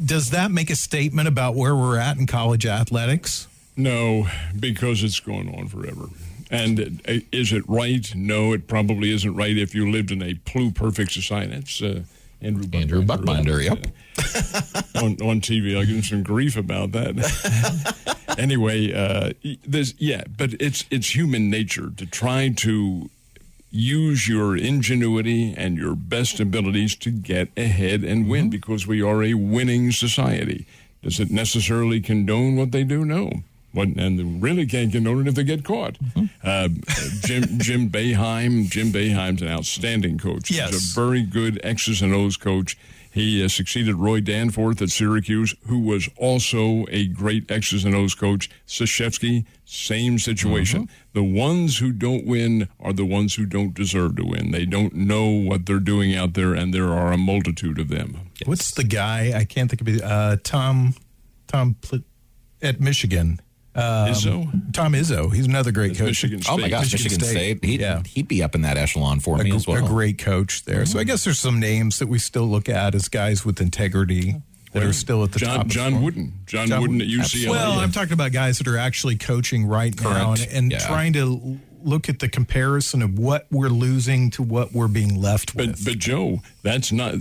Does 0.04 0.30
that 0.30 0.50
make 0.50 0.70
a 0.70 0.76
statement 0.76 1.28
about 1.28 1.54
where 1.54 1.74
we're 1.74 1.98
at 1.98 2.16
in 2.16 2.26
college 2.26 2.66
athletics? 2.66 3.46
No, 3.76 4.26
because 4.58 5.02
it's 5.04 5.20
going 5.20 5.54
on 5.56 5.68
forever. 5.68 6.06
And 6.50 7.00
uh, 7.06 7.20
is 7.30 7.52
it 7.52 7.68
right? 7.68 8.10
No, 8.14 8.52
it 8.52 8.66
probably 8.66 9.10
isn't 9.10 9.34
right 9.34 9.56
if 9.56 9.74
you 9.74 9.90
lived 9.90 10.10
in 10.10 10.22
a 10.22 10.34
pluperfect 10.34 11.10
society. 11.10 11.54
That's 11.54 11.82
uh, 11.82 12.02
Andrew 12.40 12.64
Buckbinder. 12.64 12.80
Andrew 12.80 13.02
Buckbinder, 13.04 13.64
yep. 13.64 13.86
on, 15.02 15.28
on 15.28 15.40
TV. 15.40 15.76
I'll 15.76 15.84
give 15.84 15.96
him 15.96 16.02
some 16.02 16.22
grief 16.22 16.56
about 16.56 16.92
that. 16.92 18.16
anyway, 18.38 18.92
uh, 18.92 19.32
there's 19.64 19.94
yeah, 19.98 20.22
but 20.36 20.54
it's 20.60 20.84
it's 20.90 21.14
human 21.14 21.50
nature 21.50 21.90
to 21.96 22.06
try 22.06 22.48
to 22.48 23.10
use 23.70 24.28
your 24.28 24.56
ingenuity 24.56 25.54
and 25.56 25.76
your 25.76 25.94
best 25.94 26.40
abilities 26.40 26.94
to 26.96 27.10
get 27.10 27.48
ahead 27.56 28.02
and 28.02 28.28
win 28.28 28.50
because 28.50 28.86
we 28.86 29.02
are 29.02 29.22
a 29.22 29.34
winning 29.34 29.92
society. 29.92 30.66
Does 31.02 31.20
it 31.20 31.30
necessarily 31.30 32.00
condone 32.00 32.56
what 32.56 32.72
they 32.72 32.84
do? 32.84 33.04
No. 33.04 33.30
What, 33.72 33.88
and 33.88 34.18
they 34.18 34.24
really 34.24 34.66
can't 34.66 34.90
condone 34.90 35.20
it 35.20 35.28
if 35.28 35.34
they 35.34 35.44
get 35.44 35.62
caught. 35.64 35.96
Uh, 36.42 36.68
Jim 37.20 37.44
Jim 37.58 37.90
Boeheim. 37.90 38.68
Jim 38.68 38.90
Boeheim's 38.90 39.42
an 39.42 39.48
outstanding 39.48 40.18
coach. 40.18 40.50
Yes. 40.50 40.70
He's 40.70 40.96
a 40.96 41.00
very 41.00 41.22
good 41.22 41.60
X's 41.62 42.00
and 42.00 42.14
O's 42.14 42.36
coach. 42.36 42.76
He 43.10 43.44
uh, 43.44 43.48
succeeded 43.48 43.96
Roy 43.96 44.20
Danforth 44.20 44.82
at 44.82 44.90
Syracuse, 44.90 45.54
who 45.66 45.78
was 45.78 46.08
also 46.16 46.86
a 46.90 47.06
great 47.06 47.50
X's 47.50 47.84
and 47.84 47.94
O's 47.94 48.14
coach. 48.14 48.50
Krzyzewski, 48.66 49.44
same 49.64 50.18
situation. 50.18 50.88
The 51.14 51.22
ones 51.22 51.78
who 51.78 51.92
don't 51.92 52.26
win 52.26 52.68
are 52.78 52.92
the 52.92 53.04
ones 53.04 53.34
who 53.34 53.46
don't 53.46 53.74
deserve 53.74 54.16
to 54.16 54.24
win. 54.24 54.50
They 54.50 54.66
don't 54.66 54.94
know 54.94 55.26
what 55.28 55.66
they're 55.66 55.80
doing 55.80 56.14
out 56.14 56.34
there, 56.34 56.54
and 56.54 56.72
there 56.72 56.92
are 56.92 57.12
a 57.12 57.18
multitude 57.18 57.78
of 57.78 57.88
them. 57.88 58.30
What's 58.44 58.72
the 58.72 58.84
guy? 58.84 59.32
I 59.34 59.44
can't 59.44 59.70
think 59.70 59.80
of 59.80 59.88
it. 59.88 60.02
Uh, 60.02 60.36
Tom, 60.42 60.94
Tom 61.46 61.76
Pl- 61.80 62.04
at 62.62 62.80
Michigan. 62.80 63.40
Um, 63.74 63.84
Izzo? 64.12 64.72
Tom 64.72 64.92
Izzo. 64.94 65.32
He's 65.32 65.46
another 65.46 65.70
great 65.70 65.92
At 65.92 65.98
coach. 65.98 66.06
Michigan 66.08 66.40
Oh 66.48 66.58
my 66.58 66.68
gosh, 66.68 66.92
Michigan 66.92 67.04
Michigan, 67.18 67.28
State. 67.28 67.58
State. 67.58 67.64
He'd, 67.64 67.80
Yeah. 67.80 68.02
he'd 68.04 68.26
be 68.28 68.42
up 68.42 68.54
in 68.54 68.62
that 68.62 68.76
echelon 68.76 69.20
for 69.20 69.40
A, 69.40 69.44
me 69.44 69.54
as 69.54 69.66
well. 69.66 69.84
a 69.84 69.88
great 69.88 70.18
coach 70.18 70.64
there. 70.64 70.84
So 70.86 70.98
I 70.98 71.04
guess 71.04 71.24
there's 71.24 71.38
some 71.38 71.60
names 71.60 71.98
that 72.00 72.08
we 72.08 72.18
still 72.18 72.48
look 72.48 72.68
at 72.68 72.94
as 72.94 73.08
guys 73.08 73.44
with 73.44 73.60
integrity 73.60 74.36
that 74.72 74.82
are 74.82 74.92
still 74.92 75.22
at 75.24 75.32
the 75.32 75.38
top. 75.38 75.48
John, 75.58 75.60
of 75.66 75.68
John 75.68 75.92
form. 75.92 76.04
Wooden. 76.04 76.32
John, 76.46 76.66
John 76.68 76.80
Wooden 76.80 77.00
at 77.00 77.06
Wooden. 77.06 77.20
UCLA. 77.20 77.50
Well, 77.50 77.78
I'm 77.78 77.92
talking 77.92 78.12
about 78.14 78.32
guys 78.32 78.58
that 78.58 78.66
are 78.68 78.78
actually 78.78 79.16
coaching 79.16 79.64
right 79.66 79.98
now 80.02 80.32
and, 80.32 80.48
and 80.50 80.72
Yeah. 80.72 80.78
trying 80.86 81.12
to 81.14 81.58
look 81.82 82.08
at 82.08 82.18
the 82.18 82.28
comparison 82.28 83.00
of 83.02 83.18
what 83.18 83.46
we're 83.50 83.68
losing 83.68 84.30
to 84.30 84.42
what 84.42 84.72
we're 84.72 84.88
being 84.88 85.20
left 85.20 85.56
But 85.56 85.68
with. 85.68 85.84
but 85.84 85.98
Joe, 85.98 86.42
that's 86.62 86.90
not 86.90 87.14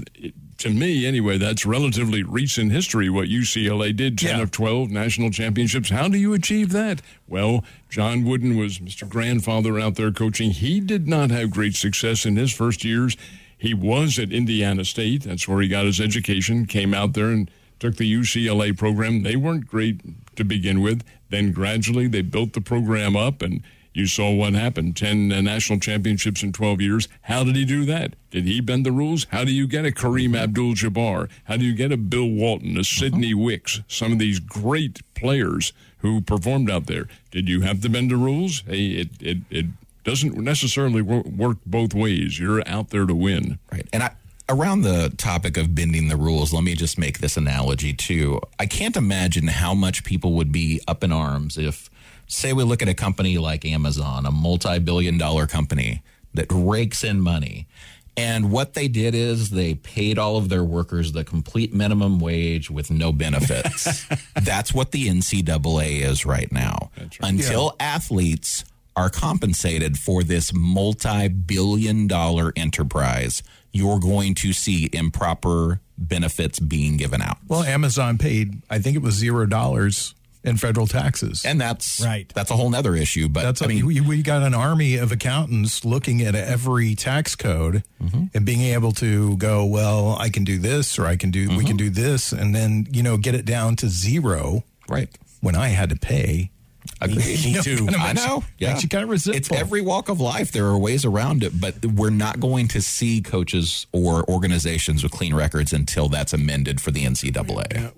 to 0.60 0.70
me 0.70 1.06
anyway. 1.06 1.38
That's 1.38 1.66
relatively 1.66 2.24
recent 2.24 2.72
history. 2.72 3.10
What 3.10 3.28
UCLA 3.30 3.96
did, 3.96 4.18
ten 4.18 4.38
Yeah. 4.38 4.44
of 4.44 4.52
twelve 4.52 4.90
national 4.90 5.32
championships. 5.32 5.90
How 5.90 6.08
do 6.08 6.18
you 6.18 6.34
achieve 6.34 6.70
that? 6.72 7.02
Well, 7.28 7.64
John 7.90 8.24
Wooden 8.24 8.58
was 8.58 8.80
Mr. 8.80 9.08
Grandfather 9.08 9.80
out 9.80 9.96
there 9.96 10.12
coaching. 10.12 10.52
He 10.52 10.80
did 10.80 11.08
not 11.08 11.32
have 11.32 11.52
great 11.52 11.76
success 11.76 12.26
in 12.26 12.36
his 12.36 12.52
first 12.52 12.84
years. 12.84 13.16
He 13.58 13.74
was 13.74 14.20
at 14.20 14.32
Indiana 14.32 14.86
State. 14.86 15.24
That's 15.24 15.48
where 15.48 15.62
he 15.62 15.68
got 15.68 15.86
his 15.86 16.00
education. 16.00 16.66
Came 16.66 16.94
out 16.94 17.14
there 17.14 17.30
and 17.30 17.50
took 17.80 17.96
the 17.98 18.12
UCLA 18.12 18.72
program. 18.76 19.24
They 19.24 19.36
weren't 19.36 19.68
great 19.68 20.02
to 20.36 20.44
begin 20.44 20.82
with. 20.82 21.04
Then 21.30 21.52
gradually 21.52 22.08
they 22.08 22.22
built 22.22 22.54
the 22.54 22.62
program 22.62 23.16
up 23.16 23.42
and 23.42 23.62
you 23.98 24.06
saw 24.06 24.32
what 24.32 24.54
happened 24.54 24.96
10 24.96 25.32
uh, 25.32 25.42
national 25.42 25.80
championships 25.80 26.44
in 26.44 26.54
12 26.54 26.82
years. 26.82 27.08
How 27.22 27.44
did 27.44 27.56
he 27.56 27.66
do 27.66 27.84
that? 27.86 28.14
Did 28.30 28.46
he 28.46 28.62
bend 28.62 28.86
the 28.86 28.92
rules? 28.92 29.26
How 29.32 29.44
do 29.44 29.52
you 29.52 29.68
get 29.68 29.86
a 29.86 29.92
Kareem 29.92 30.38
Abdul 30.38 30.76
Jabbar? 30.76 31.30
How 31.46 31.58
do 31.58 31.66
you 31.66 31.74
get 31.74 31.92
a 31.92 31.98
Bill 31.98 32.30
Walton, 32.30 32.78
a 32.78 32.84
Sidney 32.84 33.34
Wicks, 33.34 33.82
some 33.88 34.12
of 34.12 34.20
these 34.20 34.40
great 34.40 35.02
players 35.16 35.74
who 36.00 36.22
performed 36.22 36.70
out 36.70 36.86
there? 36.86 37.08
Did 37.32 37.50
you 37.50 37.62
have 37.62 37.82
to 37.82 37.90
bend 37.90 38.12
the 38.12 38.18
rules? 38.18 38.62
Hey, 38.68 38.90
it, 38.90 39.10
it, 39.20 39.38
it 39.50 39.66
doesn't 40.04 40.38
necessarily 40.38 41.02
work 41.02 41.58
both 41.66 41.96
ways. 41.96 42.40
You're 42.40 42.62
out 42.68 42.92
there 42.92 43.08
to 43.08 43.16
win. 43.16 43.58
Right. 43.72 43.88
And 43.92 44.04
I, 44.04 44.12
around 44.48 44.82
the 44.84 45.12
topic 45.18 45.58
of 45.58 45.74
bending 45.74 46.08
the 46.08 46.18
rules, 46.18 46.54
let 46.54 46.64
me 46.64 46.76
just 46.76 47.00
make 47.00 47.18
this 47.18 47.36
analogy 47.36 47.94
too. 47.94 48.42
I 48.60 48.68
can't 48.68 48.96
imagine 48.96 49.48
how 49.48 49.74
much 49.74 50.04
people 50.04 50.34
would 50.34 50.52
be 50.52 50.82
up 50.88 51.04
in 51.04 51.12
arms 51.12 51.58
if, 51.58 51.90
say 52.28 52.54
we 52.54 52.64
look 52.64 52.82
at 52.82 52.90
a 52.90 52.94
company 52.94 53.38
like 53.38 53.66
Amazon, 53.66 54.26
a 54.26 54.32
multi 54.32 54.80
billion 54.80 55.18
dollar 55.18 55.48
company 55.48 56.04
that 56.34 56.48
rakes 56.52 57.04
in 57.04 57.20
money. 57.20 57.68
And 58.16 58.52
what 58.52 58.74
they 58.74 58.88
did 58.88 59.14
is 59.14 59.52
they 59.52 59.76
paid 59.76 60.18
all 60.18 60.38
of 60.38 60.50
their 60.50 60.64
workers 60.64 61.12
the 61.12 61.24
complete 61.24 61.72
minimum 61.72 62.20
wage 62.20 62.72
with 62.72 62.90
no 62.90 63.12
benefits. 63.12 64.06
That's 64.34 64.74
what 64.74 64.92
the 64.92 65.06
NCAA 65.06 66.02
is 66.02 66.26
right 66.26 66.52
now. 66.52 66.90
Right. 66.98 67.18
Until 67.22 67.76
yeah. 67.80 67.94
athletes 67.96 68.66
are 68.96 69.12
compensated 69.12 69.98
for 69.98 70.24
this 70.24 70.52
multi 70.52 71.28
billion 71.28 72.08
dollar 72.08 72.52
enterprise, 72.56 73.44
you're 73.72 74.00
going 74.00 74.34
to 74.36 74.52
see 74.52 74.90
improper 74.92 75.80
benefits 76.00 76.60
being 76.60 76.98
given 76.98 77.22
out. 77.22 77.38
Well, 77.48 77.64
Amazon 77.64 78.18
paid, 78.18 78.64
I 78.70 78.80
think 78.80 78.96
it 78.96 79.04
was 79.04 79.22
$0 79.22 80.14
and 80.44 80.60
federal 80.60 80.88
taxes. 80.88 81.44
And 81.46 81.60
that's 81.60 82.02
right. 82.02 82.32
That's 82.34 82.52
a 82.52 82.56
whole 82.56 82.74
other 82.76 82.96
issue. 82.96 83.30
But 83.30 83.44
that's 83.44 83.62
I 83.62 83.68
mean, 83.68 83.86
we, 83.86 84.02
we, 84.02 84.22
got 84.22 84.44
an 84.44 84.54
army 84.54 84.96
of 84.98 85.12
accountants 85.12 85.86
looking 85.86 86.22
at 86.22 86.36
every 86.36 86.96
tax 86.96 87.36
code 87.36 87.84
mm-hmm. 88.02 88.26
and 88.34 88.46
being 88.46 88.62
able 88.62 88.92
to 88.94 89.38
go, 89.38 89.66
well, 89.66 90.18
I 90.20 90.30
can 90.30 90.44
do 90.44 90.58
this, 90.58 91.00
or 91.00 91.06
I 91.06 91.16
can 91.16 91.32
do, 91.32 91.48
mm-hmm. 91.48 91.58
we 91.58 91.64
can 91.64 91.78
mm-hmm. 91.78 91.88
do 91.88 91.90
this, 91.90 92.32
and 92.32 92.56
then 92.56 92.88
you 92.92 93.04
know, 93.04 93.18
get 93.18 93.36
it 93.36 93.46
down 93.46 93.76
to 93.78 93.90
zero. 93.90 94.64
Right. 94.90 95.10
When 95.42 95.56
I 95.56 95.70
had 95.70 95.90
to 95.90 95.96
pay 95.96 96.52
Agreed. 97.02 97.38
You 97.48 97.54
know, 97.54 97.62
kind 97.64 97.90
of 97.90 97.96
I 98.02 98.14
makes- 98.14 98.26
know. 98.26 98.44
Yeah. 98.58 98.70
makes 98.72 98.84
you 98.84 98.90
kind 98.90 99.10
of 99.12 99.28
It's 99.28 99.52
every 99.52 99.82
walk 99.82 100.10
of 100.10 100.20
life. 100.20 100.52
There 100.52 100.66
are 100.66 100.78
ways 100.78 101.06
around 101.06 101.44
it, 101.44 101.60
but 101.60 101.86
we're 101.86 102.10
not 102.10 102.40
going 102.40 102.68
to 102.70 102.82
see 102.82 103.22
coaches 103.22 103.88
or 103.92 104.30
organizations 104.30 105.04
with 105.04 105.12
clean 105.12 105.34
records 105.34 105.74
until 105.74 106.10
that's 106.10 106.34
amended 106.34 106.82
for 106.82 106.92
the 106.92 107.06
NCAA. 107.06 107.92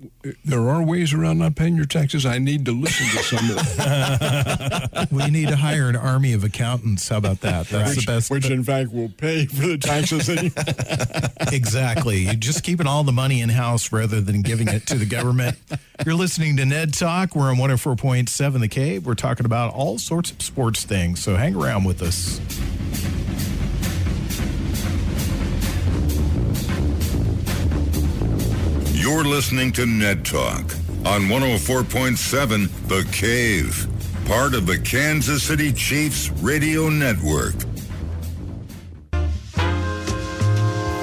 There 0.43 0.69
are 0.69 0.83
ways 0.83 1.13
around 1.13 1.37
not 1.39 1.55
paying 1.55 1.75
your 1.75 1.85
taxes. 1.85 2.25
I 2.25 2.37
need 2.39 2.65
to 2.65 2.71
listen 2.71 3.05
to 3.07 3.23
some 3.23 3.49
of 3.51 5.11
we 5.11 5.29
need 5.29 5.47
to 5.47 5.55
hire 5.55 5.87
an 5.89 5.95
army 5.95 6.33
of 6.33 6.43
accountants. 6.43 7.07
How 7.07 7.17
about 7.17 7.39
that? 7.41 7.67
That's 7.67 7.95
the 7.95 8.03
best. 8.05 8.29
which 8.29 8.49
in 8.49 8.63
fact 8.63 8.91
will 8.91 9.09
pay 9.09 9.45
for 9.45 9.67
the 9.67 9.77
taxes. 9.77 10.27
you- 10.27 10.51
exactly. 11.55 12.19
You're 12.25 12.33
just 12.35 12.63
keeping 12.63 12.87
all 12.87 13.03
the 13.03 13.11
money 13.11 13.41
in 13.41 13.49
house 13.49 13.91
rather 13.91 14.21
than 14.21 14.41
giving 14.41 14.67
it 14.67 14.85
to 14.87 14.95
the 14.95 15.05
government. 15.05 15.57
You're 16.05 16.15
listening 16.15 16.57
to 16.57 16.65
Ned 16.65 16.93
Talk. 16.93 17.35
We're 17.35 17.49
on 17.49 17.57
104.7 17.57 18.59
The 18.59 18.67
Cave. 18.67 18.88
We're 18.97 19.13
talking 19.13 19.45
about 19.45 19.73
all 19.73 19.99
sorts 19.99 20.31
of 20.31 20.41
sports 20.41 20.83
things. 20.83 21.21
So 21.21 21.35
hang 21.35 21.55
around 21.55 21.83
with 21.83 22.01
us. 22.01 22.39
You're 28.95 29.23
listening 29.23 29.71
to 29.73 29.85
Ned 29.85 30.25
Talk 30.25 30.73
on 31.05 31.27
104.7 31.29 32.69
The 32.87 33.07
Cave, 33.11 33.87
part 34.25 34.53
of 34.53 34.65
the 34.65 34.79
Kansas 34.79 35.43
City 35.43 35.71
Chiefs 35.71 36.29
radio 36.41 36.89
network. 36.89 37.55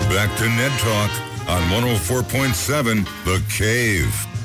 Back 0.09 0.37
to 0.39 0.49
Ned 0.49 0.73
Talk 0.81 1.11
on 1.49 1.63
104.7 1.71 3.05
The 3.25 3.43
Cave. 3.49 4.36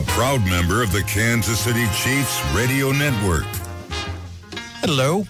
A 0.00 0.02
proud 0.04 0.42
member 0.46 0.82
of 0.82 0.92
the 0.92 1.02
Kansas 1.02 1.60
City 1.60 1.84
Chiefs 1.88 2.42
radio 2.54 2.90
network. 2.90 3.44
Hello. 4.80 5.26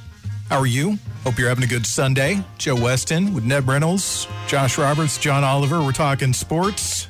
How 0.49 0.61
are 0.61 0.67
you? 0.67 0.97
Hope 1.25 1.41
you're 1.41 1.49
having 1.49 1.65
a 1.65 1.67
good 1.67 1.85
Sunday. 1.85 2.45
Joe 2.57 2.77
Weston 2.77 3.35
with 3.35 3.43
Ned 3.43 3.67
Reynolds, 3.67 4.29
Josh 4.47 4.79
Roberts, 4.79 5.19
John 5.19 5.43
Oliver. 5.43 5.83
We're 5.83 5.91
talking 5.91 6.33
sports. 6.33 7.09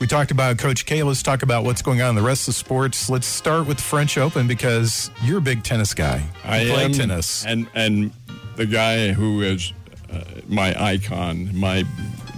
We 0.00 0.06
talked 0.06 0.30
about 0.30 0.56
Coach 0.56 0.86
K. 0.86 1.02
Let's 1.02 1.22
talk 1.22 1.42
about 1.42 1.64
what's 1.64 1.82
going 1.82 2.00
on 2.00 2.08
in 2.08 2.14
the 2.14 2.22
rest 2.22 2.48
of 2.48 2.54
sports. 2.54 3.10
Let's 3.10 3.26
start 3.26 3.66
with 3.66 3.76
the 3.76 3.82
French 3.82 4.16
Open 4.16 4.48
because 4.48 5.10
you're 5.22 5.38
a 5.38 5.42
big 5.42 5.62
tennis 5.62 5.92
guy. 5.92 6.24
I 6.42 6.64
play 6.64 6.84
am, 6.86 6.92
tennis. 6.94 7.44
and 7.44 7.68
and 7.74 8.12
the 8.56 8.64
guy 8.64 9.12
who 9.12 9.42
is 9.42 9.74
uh, 10.10 10.24
my 10.46 10.74
icon, 10.82 11.54
my 11.54 11.84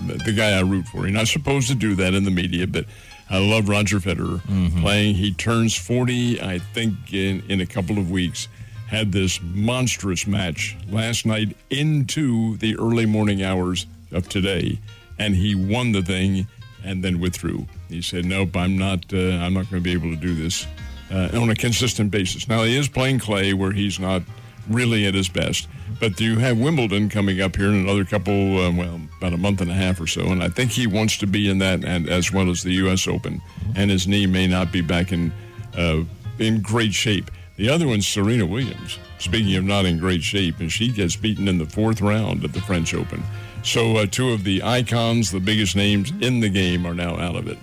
the 0.06 0.32
guy 0.32 0.58
I 0.58 0.62
root 0.62 0.86
for. 0.86 1.02
You're 1.02 1.10
not 1.10 1.28
supposed 1.28 1.68
to 1.68 1.76
do 1.76 1.94
that 1.94 2.14
in 2.14 2.24
the 2.24 2.32
media, 2.32 2.66
but 2.66 2.86
I 3.30 3.38
love 3.38 3.68
Roger 3.68 3.98
Federer 3.98 4.40
playing. 4.80 5.14
He 5.14 5.32
turns 5.32 5.76
40, 5.76 6.42
I 6.42 6.58
think, 6.58 7.14
in, 7.14 7.42
in 7.48 7.60
a 7.60 7.66
couple 7.66 7.98
of 7.98 8.10
weeks. 8.10 8.48
Had 8.88 9.12
this 9.12 9.40
monstrous 9.42 10.26
match 10.26 10.76
last 10.88 11.24
night 11.24 11.56
into 11.70 12.56
the 12.56 12.76
early 12.76 13.06
morning 13.06 13.42
hours 13.44 13.86
of 14.10 14.28
today, 14.28 14.80
and 15.16 15.36
he 15.36 15.54
won 15.54 15.92
the 15.92 16.02
thing 16.02 16.48
and 16.82 17.04
then 17.04 17.20
withdrew. 17.20 17.66
He 17.88 18.02
said, 18.02 18.24
"Nope, 18.24 18.56
I'm 18.56 18.76
not. 18.76 19.04
Uh, 19.12 19.36
I'm 19.38 19.54
not 19.54 19.70
going 19.70 19.80
to 19.80 19.80
be 19.80 19.92
able 19.92 20.10
to 20.10 20.16
do 20.16 20.34
this 20.34 20.66
uh, 21.12 21.28
on 21.34 21.50
a 21.50 21.54
consistent 21.54 22.10
basis." 22.10 22.48
Now 22.48 22.64
he 22.64 22.76
is 22.76 22.88
playing 22.88 23.20
clay, 23.20 23.52
where 23.54 23.70
he's 23.70 24.00
not 24.00 24.22
really 24.70 25.06
at 25.06 25.14
his 25.14 25.28
best. 25.28 25.68
But 25.98 26.18
you 26.20 26.38
have 26.38 26.58
Wimbledon 26.58 27.10
coming 27.10 27.40
up 27.40 27.56
here 27.56 27.68
in 27.68 27.74
another 27.74 28.04
couple, 28.04 28.58
uh, 28.58 28.70
well, 28.72 29.00
about 29.18 29.34
a 29.34 29.36
month 29.36 29.60
and 29.60 29.70
a 29.70 29.74
half 29.74 30.00
or 30.00 30.06
so, 30.06 30.22
and 30.22 30.42
I 30.42 30.48
think 30.48 30.70
he 30.70 30.86
wants 30.86 31.18
to 31.18 31.26
be 31.26 31.50
in 31.50 31.58
that, 31.58 31.84
and 31.84 32.08
as 32.08 32.32
well 32.32 32.48
as 32.48 32.62
the 32.62 32.72
U.S. 32.74 33.06
Open. 33.06 33.42
And 33.74 33.90
his 33.90 34.08
knee 34.08 34.26
may 34.26 34.46
not 34.46 34.72
be 34.72 34.80
back 34.80 35.12
in 35.12 35.32
uh, 35.76 36.04
in 36.38 36.62
great 36.62 36.94
shape. 36.94 37.30
The 37.56 37.68
other 37.68 37.86
one's 37.86 38.06
Serena 38.06 38.46
Williams. 38.46 38.98
Speaking 39.18 39.54
of 39.56 39.64
not 39.64 39.84
in 39.84 39.98
great 39.98 40.22
shape, 40.22 40.60
and 40.60 40.72
she 40.72 40.90
gets 40.90 41.14
beaten 41.16 41.46
in 41.46 41.58
the 41.58 41.66
fourth 41.66 42.00
round 42.00 42.42
at 42.42 42.54
the 42.54 42.60
French 42.62 42.94
Open. 42.94 43.22
So 43.62 43.98
uh, 43.98 44.06
two 44.06 44.30
of 44.30 44.44
the 44.44 44.62
icons, 44.62 45.30
the 45.30 45.40
biggest 45.40 45.76
names 45.76 46.10
in 46.20 46.40
the 46.40 46.48
game, 46.48 46.86
are 46.86 46.94
now 46.94 47.18
out 47.18 47.36
of 47.36 47.46
it. 47.46 47.58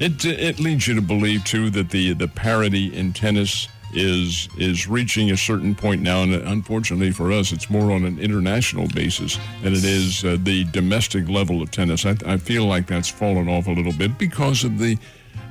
It 0.00 0.24
it 0.24 0.58
leads 0.58 0.88
you 0.88 0.94
to 0.96 1.02
believe 1.02 1.44
too 1.44 1.70
that 1.70 1.90
the 1.90 2.14
the 2.14 2.26
parity 2.26 2.92
in 2.92 3.12
tennis 3.12 3.68
is 3.94 4.48
is 4.58 4.86
reaching 4.86 5.30
a 5.30 5.36
certain 5.36 5.74
point 5.74 6.02
now, 6.02 6.22
and 6.22 6.34
unfortunately 6.34 7.10
for 7.10 7.32
us, 7.32 7.52
it's 7.52 7.70
more 7.70 7.92
on 7.92 8.04
an 8.04 8.18
international 8.18 8.88
basis 8.88 9.38
than 9.62 9.72
it 9.72 9.84
is 9.84 10.24
uh, 10.24 10.36
the 10.42 10.64
domestic 10.64 11.28
level 11.28 11.62
of 11.62 11.70
tennis. 11.70 12.04
I, 12.04 12.16
I 12.26 12.36
feel 12.36 12.66
like 12.66 12.86
that's 12.86 13.08
fallen 13.08 13.48
off 13.48 13.66
a 13.66 13.72
little 13.72 13.92
bit 13.92 14.18
because 14.18 14.64
of 14.64 14.78
the 14.78 14.98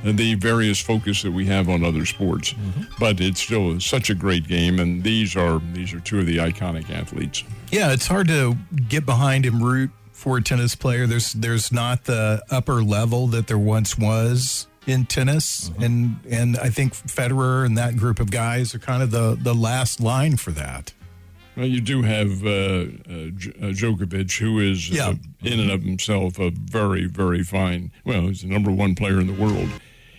the 0.03 0.35
various 0.35 0.81
focus 0.81 1.21
that 1.21 1.31
we 1.31 1.45
have 1.45 1.69
on 1.69 1.83
other 1.83 2.05
sports. 2.05 2.53
But 2.99 3.21
it's 3.21 3.41
still 3.41 3.79
such 3.79 4.09
a 4.09 4.15
great 4.15 4.47
game, 4.47 4.79
and 4.79 5.03
these 5.03 5.35
are 5.35 5.61
these 5.73 5.93
are 5.93 5.99
two 5.99 6.19
of 6.19 6.25
the 6.25 6.37
iconic 6.37 6.89
athletes. 6.89 7.43
Yeah, 7.71 7.91
it's 7.91 8.07
hard 8.07 8.27
to 8.27 8.57
get 8.89 9.05
behind 9.05 9.45
and 9.45 9.63
root 9.63 9.91
for 10.11 10.37
a 10.37 10.41
tennis 10.41 10.75
player. 10.75 11.07
There's 11.07 11.33
there's 11.33 11.71
not 11.71 12.05
the 12.05 12.43
upper 12.49 12.83
level 12.83 13.27
that 13.27 13.47
there 13.47 13.57
once 13.57 13.97
was 13.97 14.67
in 14.87 15.05
tennis, 15.05 15.71
and 15.79 16.17
and 16.29 16.57
I 16.57 16.69
think 16.69 16.93
Federer 16.93 17.65
and 17.65 17.77
that 17.77 17.95
group 17.97 18.19
of 18.19 18.31
guys 18.31 18.73
are 18.75 18.79
kind 18.79 19.01
of 19.03 19.11
the 19.11 19.37
the 19.39 19.53
last 19.53 19.99
line 20.01 20.37
for 20.37 20.51
that. 20.51 20.93
Well, 21.55 21.67
you 21.67 21.81
do 21.81 22.01
have 22.01 22.43
uh, 22.43 22.49
uh, 22.49 23.29
J- 23.37 23.53
uh, 23.61 23.65
Djokovic, 23.73 24.39
who 24.39 24.59
is 24.59 24.89
Yeah. 24.89 25.09
uh, 25.09 25.15
in 25.43 25.59
and 25.59 25.69
of 25.69 25.83
himself 25.83 26.39
a 26.39 26.49
very, 26.49 27.05
very 27.05 27.43
fine. 27.43 27.91
Well, 28.03 28.21
he's 28.29 28.41
the 28.41 28.47
number 28.47 28.71
one 28.71 28.95
player 28.95 29.19
in 29.19 29.27
the 29.27 29.33
world. 29.33 29.69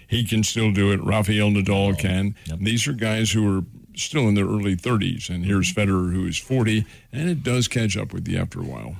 He 0.07 0.24
can 0.24 0.44
still 0.44 0.70
do 0.70 0.92
it. 0.92 1.03
Rafael 1.03 1.50
Nadal 1.50 1.98
can. 1.98 2.37
These 2.61 2.87
are 2.87 2.92
guys 2.92 3.33
who 3.33 3.59
are 3.59 3.62
still 3.96 4.29
in 4.29 4.35
their 4.37 4.44
early 4.46 4.77
30s, 4.77 5.29
and 5.29 5.44
here's 5.44 5.72
Federer, 5.74 6.12
who 6.12 6.24
is 6.24 6.37
40, 6.38 6.85
and 7.12 7.29
it 7.29 7.42
does 7.42 7.66
catch 7.66 7.96
up 7.96 8.12
with 8.12 8.29
you 8.29 8.38
after 8.38 8.61
a 8.61 8.64
while. 8.64 8.94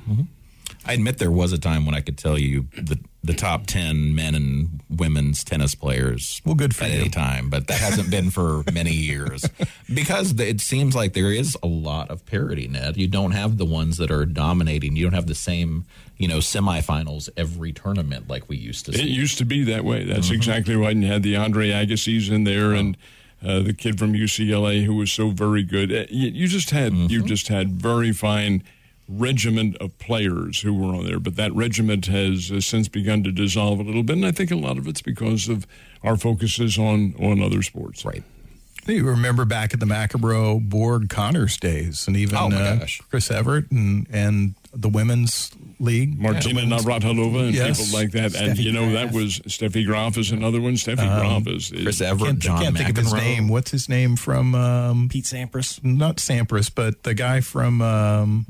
I 0.85 0.95
admit 0.95 1.19
there 1.19 1.31
was 1.31 1.53
a 1.53 1.59
time 1.59 1.87
when 1.87 1.95
I 1.95 2.01
could 2.01 2.19
tell 2.19 2.37
you 2.37 2.67
the 2.77 2.99
the 3.25 3.35
top 3.35 3.67
ten 3.67 4.15
men 4.15 4.35
and 4.35 4.81
women's 4.91 5.43
tennis 5.43 5.75
players. 5.75 6.43
Well, 6.45 6.55
good 6.55 6.77
for 6.77 6.85
at 6.85 6.91
you. 6.91 7.01
any 7.01 7.09
time, 7.09 7.49
but 7.51 7.67
that 7.69 7.79
hasn't 7.79 8.11
been 8.11 8.31
for 8.31 8.63
many 8.73 8.93
years 9.11 9.49
because 9.93 10.39
it 10.39 10.61
seems 10.61 10.95
like 10.95 11.15
there 11.15 11.33
is 11.33 11.57
a 11.63 11.67
lot 11.67 12.11
of 12.11 12.25
parity. 12.27 12.69
Ned, 12.69 12.97
you 12.97 13.09
don't 13.09 13.33
have 13.33 13.57
the 13.57 13.65
ones 13.65 13.97
that 13.97 14.11
are 14.11 14.27
dominating. 14.27 14.97
You 14.97 15.05
don't 15.07 15.15
have 15.15 15.27
the 15.27 15.35
same 15.35 15.85
you 16.17 16.29
know 16.29 16.39
semifinals 16.39 17.29
every 17.37 17.73
tournament 17.73 18.29
like 18.29 18.49
we 18.49 18.57
used 18.57 18.87
to 18.87 18.93
see. 18.93 19.01
It 19.01 19.05
see. 19.05 19.11
used 19.11 19.39
to 19.39 19.45
be 19.45 19.65
that 19.65 19.85
way. 19.85 20.05
That's 20.05 20.31
exactly 20.31 20.77
right. 20.77 20.93
And 20.93 21.03
you 21.03 21.11
had 21.11 21.23
the 21.23 21.37
Andre 21.37 21.71
Agassi's 21.71 22.29
in 22.29 22.45
there, 22.45 22.73
and 22.73 22.97
uh, 23.45 23.61
the 23.61 23.73
kid 23.73 23.99
from 23.99 24.13
UCLA 24.13 24.85
who 24.85 24.95
was 24.95 25.11
so 25.11 25.31
very 25.31 25.63
good. 25.63 25.91
Uh, 25.93 26.05
You, 26.11 26.29
you 26.31 26.47
just 26.49 26.71
had 26.71 26.93
you 26.93 27.23
just 27.23 27.49
had 27.49 27.73
very 27.73 28.13
fine 28.13 28.63
regiment 29.09 29.77
of 29.79 29.99
players 29.99 30.61
who 30.63 30.73
were 30.75 30.95
on 30.95 31.05
there, 31.07 31.21
but 31.21 31.37
that 31.37 31.53
regiment 31.55 32.07
has 32.07 32.51
uh, 32.51 32.61
since 32.61 32.89
begun 32.89 33.23
to 33.25 33.33
dissolve 33.33 33.81
a 33.81 33.83
little 33.83 34.03
bit, 34.03 34.17
and 34.17 34.27
I 34.27 34.33
think 34.33 34.51
a 34.51 34.57
lot 34.57 34.79
of 34.79 34.87
it's 34.89 35.03
because 35.03 35.49
of 35.49 35.67
our 36.03 36.17
focuses 36.17 36.79
on 36.79 37.15
on 37.21 37.43
other 37.43 37.63
sports. 37.63 38.05
right. 38.05 38.23
You 38.87 39.03
remember 39.09 39.47
back 39.47 39.73
at 39.73 39.81
the 39.81 39.87
Macabro 39.87 40.61
Borg 40.61 41.09
Connors 41.09 41.57
days, 41.57 42.07
and 42.07 42.17
even 42.19 42.37
Oh, 42.37 42.51
my 42.51 42.57
uh, 42.57 42.77
gosh. 42.77 43.01
Chris 43.09 43.31
Everett 43.31 43.71
and 43.71 44.07
and 44.13 44.55
the 44.75 44.91
women's 44.91 45.53
league, 45.81 46.19
Martina 46.21 46.61
Navratilova 46.63 47.47
and 47.47 47.55
Yes. 47.55 47.81
people 47.87 47.99
like 47.99 48.11
that, 48.13 48.35
and 48.35 48.59
you 48.59 48.73
know 48.73 48.93
that 48.93 49.11
was 49.13 49.39
Steffi 49.47 49.87
Graf 49.87 50.19
is 50.19 50.33
another 50.33 50.61
one. 50.61 50.75
Steffi 50.75 50.97
Graf 50.97 51.47
is, 51.47 51.73
is 51.73 51.83
Chris 51.83 52.01
Everett, 52.03 52.27
Can't, 52.33 52.39
John 52.41 52.63
can't 52.63 52.77
think 52.77 52.91
of 52.91 52.97
his 52.99 53.15
name. 53.15 53.49
What's 53.49 53.71
his 53.71 53.89
name 53.89 54.17
from? 54.17 54.55
Um, 54.55 55.09
Pete 55.09 55.25
Sampras. 55.25 55.83
not 55.83 56.17
Sampras, 56.19 56.71
but 56.75 57.05
the 57.05 57.15
guy 57.15 57.41
from 57.41 57.81
um, 57.81 58.45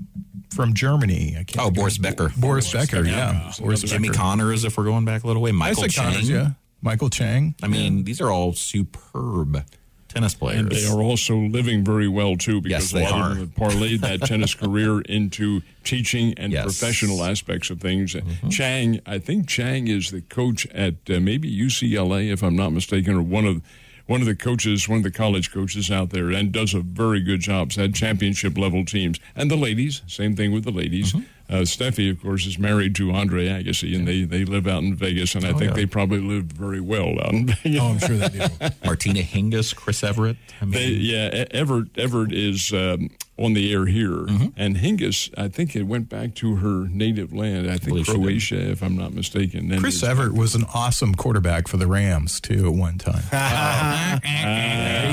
from 0.54 0.74
Germany. 0.74 1.34
I 1.38 1.44
can't 1.44 1.58
Oh, 1.58 1.62
think 1.64 1.68
of 1.68 1.74
Boris 1.74 1.92
his- 1.94 1.98
Becker. 2.02 2.32
Boris 2.36 2.72
Becker, 2.72 3.04
yeah. 3.04 3.52
Boris 3.58 3.82
Jimmy 3.82 4.08
Becker. 4.08 4.18
Connors, 4.20 4.64
if 4.64 4.76
we're 4.78 4.84
going 4.84 5.04
back 5.04 5.24
a 5.24 5.26
little 5.26 5.42
way. 5.42 5.52
Michael 5.52 5.82
Isaac 5.84 5.92
Chang. 5.92 6.12
Connors, 6.12 6.30
yeah. 6.30 6.50
Michael 6.82 7.10
Chang. 7.10 7.54
I 7.62 7.66
mean, 7.68 8.04
these 8.04 8.20
are 8.20 8.30
all 8.30 8.52
superb 8.52 9.64
tennis 10.08 10.34
players. 10.34 10.60
And 10.60 10.70
they 10.70 10.86
are 10.86 11.02
also 11.02 11.36
living 11.36 11.82
very 11.84 12.06
well 12.06 12.36
too, 12.36 12.60
because 12.60 12.84
Yes, 12.84 12.92
a 12.92 12.94
they 12.94 13.10
lot 13.10 13.12
are. 13.20 13.30
of 13.32 13.38
them 13.38 13.48
have 13.48 13.54
parlayed 13.72 14.00
that 14.00 14.20
tennis 14.22 14.54
career 14.62 15.00
into 15.00 15.62
teaching 15.82 16.34
and 16.36 16.52
Yes. 16.52 16.64
professional 16.64 17.24
aspects 17.24 17.68
of 17.70 17.80
things. 17.80 18.14
Chang, 18.50 19.00
I 19.06 19.18
think 19.18 19.48
Chang 19.48 19.88
is 19.88 20.10
the 20.12 20.20
coach 20.20 20.66
at 20.68 20.94
uh, 21.10 21.18
maybe 21.20 21.50
UCLA, 21.50 22.30
if 22.32 22.42
I'm 22.44 22.54
not 22.54 22.72
mistaken, 22.72 23.14
or 23.14 23.22
one 23.22 23.44
of 23.44 23.60
one 24.06 24.20
of 24.20 24.26
the 24.26 24.36
coaches, 24.36 24.88
one 24.88 24.98
of 24.98 25.04
the 25.04 25.10
college 25.10 25.50
coaches 25.52 25.90
out 25.90 26.10
there, 26.10 26.30
and 26.30 26.52
does 26.52 26.74
a 26.74 26.80
very 26.80 27.20
good 27.20 27.40
job. 27.40 27.68
Has 27.72 27.76
had 27.76 27.94
championship 27.94 28.58
level 28.58 28.84
teams, 28.84 29.18
and 29.34 29.50
the 29.50 29.56
ladies, 29.56 30.02
same 30.06 30.36
thing 30.36 30.52
with 30.52 30.64
the 30.64 30.70
ladies. 30.72 31.14
Uh, 31.46 31.56
Steffi, 31.56 32.10
of 32.10 32.22
course, 32.22 32.46
is 32.46 32.58
married 32.58 32.94
to 32.96 33.10
Andre 33.12 33.46
Agassi, 33.48 33.94
and 33.94 34.08
they, 34.08 34.24
they 34.24 34.46
live 34.46 34.66
out 34.66 34.82
in 34.82 34.94
Vegas, 34.94 35.34
and 35.34 35.44
I 35.44 35.52
think 35.52 35.74
they 35.74 35.84
probably 35.84 36.18
live 36.20 36.44
very 36.44 36.80
well 36.80 37.20
out 37.20 37.34
in 37.34 37.46
Vegas. 37.48 37.80
Oh, 37.82 37.86
I'm 37.88 37.98
sure 37.98 38.16
they 38.16 38.28
do. 38.30 38.46
Martina 38.84 39.20
Hingis, 39.20 39.76
Chris 39.76 40.02
Everett. 40.02 40.38
I 40.62 40.64
mean, 40.64 40.72
They, 40.72 40.86
yeah, 40.88 41.42
E- 41.42 41.46
Everett 41.50 41.88
Everett 41.98 42.32
is 42.32 42.72
um, 42.72 43.10
on 43.36 43.52
the 43.54 43.72
air 43.72 43.86
here, 43.86 44.10
Mm-hmm. 44.10 44.46
and 44.56 44.76
Hingis, 44.76 45.28
I 45.36 45.48
think 45.48 45.74
it 45.74 45.82
went 45.84 46.08
back 46.08 46.34
to 46.36 46.56
her 46.56 46.86
native 46.88 47.32
land. 47.32 47.66
I 47.68 47.78
think 47.78 47.84
believe. 47.88 48.06
Croatia, 48.06 48.70
if 48.70 48.80
I'm 48.82 48.96
not 48.96 49.12
mistaken. 49.12 49.72
And 49.72 49.80
Chris 49.80 49.96
it's- 50.02 50.08
Everett 50.10 50.34
was 50.34 50.54
an 50.54 50.64
awesome 50.72 51.14
quarterback 51.16 51.66
for 51.66 51.76
the 51.76 51.86
Rams 51.88 52.40
too 52.40 52.66
at 52.68 52.74
one 52.74 52.98
time. 52.98 53.22
Ah, 53.32 54.20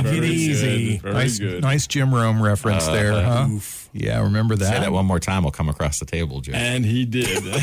Take 0.04 0.14
it 0.18 0.24
easy. 0.24 0.98
Very 0.98 1.14
nice, 1.14 1.40
good. 1.40 1.62
nice 1.64 1.88
Jim 1.88 2.14
Rome 2.14 2.42
reference 2.42 2.86
there, 2.88 3.14
huh? 3.14 3.48
Yeah, 3.94 4.22
remember 4.24 4.56
that? 4.56 4.66
say 4.74 4.80
that 4.80 4.92
one 4.92 5.06
more 5.06 5.20
time, 5.20 5.46
I'll 5.46 5.52
come 5.52 5.68
across 5.70 6.00
the 6.00 6.06
table, 6.06 6.42
Jim. 6.42 6.56
And 6.56 6.86
he 6.86 7.06
did. 7.06 7.44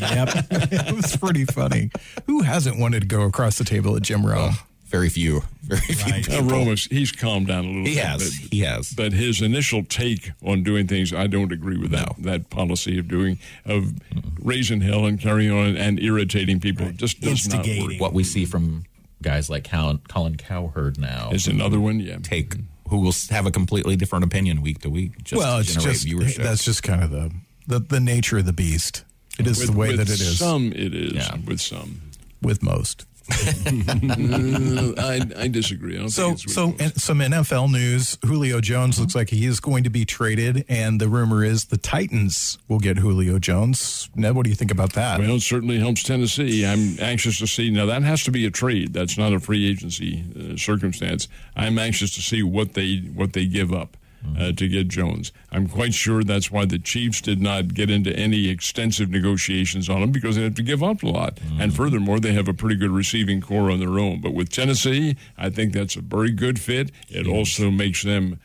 Yep. 0.00 0.46
it 0.50 0.94
was 0.94 1.16
pretty 1.16 1.44
funny. 1.44 1.90
Who 2.26 2.42
hasn't 2.42 2.78
wanted 2.78 3.00
to 3.00 3.06
go 3.06 3.22
across 3.22 3.58
the 3.58 3.64
table 3.64 3.96
at 3.96 4.02
Jim 4.02 4.24
Rome? 4.24 4.54
Very 4.88 5.08
few. 5.08 5.42
Very 5.62 5.80
few. 5.80 6.12
Right. 6.12 6.28
uh, 6.28 6.42
Romas, 6.42 6.88
he's 6.90 7.10
calmed 7.12 7.48
down 7.48 7.64
a 7.64 7.68
little 7.68 7.84
He 7.86 7.94
bit. 7.96 8.04
has. 8.04 8.38
But, 8.40 8.52
He 8.52 8.60
has. 8.60 8.90
but 8.92 9.12
his 9.12 9.42
initial 9.42 9.84
take 9.84 10.30
on 10.44 10.62
doing 10.62 10.86
things, 10.86 11.12
I 11.12 11.26
don't 11.26 11.50
agree 11.52 11.76
with 11.76 11.90
that. 11.90 12.14
That 12.18 12.50
policy 12.50 12.98
of 12.98 13.08
doing, 13.08 13.38
of 13.64 13.92
raising 14.40 14.80
hell 14.80 15.04
and 15.06 15.20
carrying 15.20 15.50
on 15.52 15.76
and 15.76 15.98
irritating 16.00 16.60
people 16.60 16.90
just 16.92 17.20
does 17.20 17.48
not 17.48 17.66
work. 17.66 18.00
What 18.00 18.12
we 18.12 18.22
see 18.24 18.44
from 18.44 18.84
guys 19.22 19.50
like 19.50 19.68
Colin, 19.68 19.98
Colin 20.08 20.36
Cowherd 20.36 20.98
now 20.98 21.30
Is 21.32 21.46
another 21.48 21.80
one, 21.80 21.98
yeah. 22.00 22.18
take 22.22 22.54
who 22.88 22.98
will 23.00 23.14
have 23.30 23.46
a 23.46 23.50
completely 23.50 23.96
different 23.96 24.24
opinion 24.24 24.62
week 24.62 24.78
to 24.82 24.88
week. 24.88 25.20
Just 25.24 25.40
well, 25.42 25.58
it's 25.58 25.74
just 25.74 26.06
viewership. 26.06 26.36
that's 26.42 26.64
just 26.64 26.84
kind 26.84 27.02
of 27.02 27.10
the, 27.10 27.32
the 27.66 27.80
the 27.80 27.98
nature 27.98 28.38
of 28.38 28.46
the 28.46 28.52
beast. 28.52 29.02
It 29.40 29.48
is 29.48 29.58
With, 29.58 29.72
the 29.72 29.76
way 29.76 29.96
that 29.96 30.08
it 30.08 30.20
is 30.20 30.38
Some 30.38 30.72
it 30.72 30.94
is. 30.94 31.12
Yeah. 31.14 31.36
With 31.44 31.60
some. 31.60 32.02
with 32.40 32.62
most. 32.62 33.04
Uh, 34.26 34.92
I, 34.98 35.20
I 35.36 35.48
disagree. 35.48 35.96
I 35.96 36.00
don't 36.00 36.08
So, 36.08 36.36
so 36.36 36.74
and 36.78 36.94
some 37.00 37.18
NFL 37.18 37.70
news. 37.70 38.18
Julio 38.24 38.60
Jones 38.60 38.98
looks 39.00 39.14
like 39.14 39.30
he 39.30 39.46
is 39.46 39.60
going 39.60 39.84
to 39.84 39.90
be 39.90 40.04
traded, 40.04 40.64
and 40.68 41.00
the 41.00 41.08
rumor 41.08 41.44
is 41.44 41.66
the 41.66 41.76
Titans 41.76 42.58
will 42.68 42.78
get 42.78 42.98
Julio 42.98 43.38
Jones. 43.38 44.08
Ned, 44.14 44.34
what 44.34 44.44
do 44.44 44.50
you 44.50 44.56
think 44.56 44.70
about 44.70 44.92
that? 44.94 45.20
Well, 45.20 45.36
it 45.36 45.42
certainly 45.42 45.78
helps 45.78 46.02
Tennessee. 46.02 46.66
I'm 46.66 46.98
anxious 47.00 47.38
to 47.38 47.46
see. 47.46 47.70
Now, 47.70 47.86
that 47.86 48.02
has 48.02 48.24
to 48.24 48.30
be 48.30 48.46
a 48.46 48.50
trade. 48.50 48.92
That's 48.92 49.18
not 49.18 49.32
a 49.32 49.40
free 49.40 49.68
agency 49.68 50.24
uh, 50.38 50.56
circumstance. 50.56 51.28
I'm 51.56 51.78
anxious 51.78 52.14
to 52.16 52.22
see 52.22 52.42
what 52.42 52.74
they 52.74 52.98
what 53.14 53.32
they 53.32 53.46
give 53.46 53.72
up 53.72 53.96
uh, 54.38 54.52
to 54.52 54.68
get 54.68 54.88
Jones. 54.88 55.32
I'm 55.52 55.68
quite 55.68 55.94
sure 55.94 56.22
that's 56.24 56.50
why 56.50 56.64
the 56.64 56.78
Chiefs 56.78 57.20
did 57.20 57.40
not 57.40 57.74
get 57.74 57.90
into 57.90 58.14
any 58.16 58.48
extensive 58.48 59.08
negotiations 59.10 59.88
on 59.88 60.02
him 60.02 60.10
because 60.12 60.36
they 60.36 60.42
have 60.42 60.54
to 60.56 60.62
give 60.62 60.82
up 60.82 61.02
a 61.02 61.08
lot. 61.08 61.38
And 61.60 61.74
furthermore, 61.74 62.18
they 62.20 62.32
have 62.32 62.48
a 62.48 62.54
pretty 62.54 62.76
good 62.76 62.90
receiving 62.90 63.40
core 63.40 63.70
on 63.70 63.78
their 63.80 63.98
own. 63.98 64.20
But 64.20 64.34
with 64.34 64.50
Tennessee, 64.50 65.16
I 65.38 65.50
think 65.50 65.72
that's 65.72 65.96
a 65.96 66.00
very 66.00 66.32
good 66.32 66.58
fit. 66.58 66.90
It 67.08 67.26
also 67.26 67.70
makes 67.70 68.02
them 68.02 68.40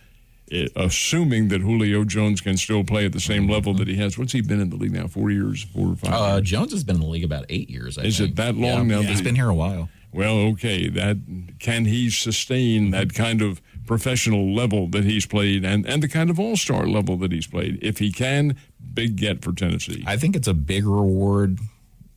i- 0.52 0.68
assuming 0.76 1.48
that 1.48 1.62
Julio 1.62 2.04
Jones 2.04 2.42
can 2.42 2.58
still 2.58 2.84
play 2.84 3.06
at 3.06 3.14
the 3.14 3.20
same 3.20 3.48
level 3.50 3.74
that 3.76 3.88
he 3.88 3.96
has. 3.96 4.18
What's 4.18 4.34
he 4.34 4.42
been 4.42 4.60
in 4.62 4.70
the 4.70 4.76
league 4.76 4.92
now? 4.92 5.08
Four 5.08 5.32
years, 5.32 5.64
four 5.64 5.94
or 5.94 5.96
five. 5.96 6.14
Uh, 6.14 6.36
years? 6.38 6.50
Jones 6.50 6.72
has 6.74 6.84
been 6.84 6.96
in 6.98 7.02
the 7.02 7.08
league 7.08 7.24
about 7.24 7.46
eight 7.50 7.70
years. 7.70 7.98
I 7.98 8.04
Is 8.04 8.20
it 8.20 8.36
that 8.36 8.56
long 8.56 8.90
Yeah, 8.90 8.96
now 8.98 9.02
that 9.02 9.10
He's 9.10 9.20
he- 9.20 9.24
been 9.24 9.36
here 9.36 9.50
a 9.50 9.56
while. 9.56 9.90
Well, 10.14 10.40
okay, 10.52 10.90
that 10.90 11.18
can 11.60 11.86
he 11.86 12.10
sustain 12.10 12.92
that 12.92 13.14
kind 13.14 13.42
of 13.42 13.62
professional 13.92 14.56
level 14.56 14.88
that 14.88 15.04
he's 15.04 15.26
played 15.26 15.66
and, 15.66 15.86
and 15.86 16.02
the 16.02 16.08
kind 16.08 16.30
of 16.30 16.40
all 16.40 16.56
star 16.56 16.88
level 16.88 17.18
that 17.18 17.34
he's 17.34 17.46
played? 17.46 17.78
If 17.82 17.98
he 17.98 18.10
can, 18.10 18.56
big 18.94 19.18
get 19.18 19.44
for 19.44 19.52
Tennessee. 19.52 20.02
I 20.08 20.16
think 20.16 20.38
it's 20.38 20.48
a 20.48 20.54
big 20.54 20.86
reward, 20.86 21.60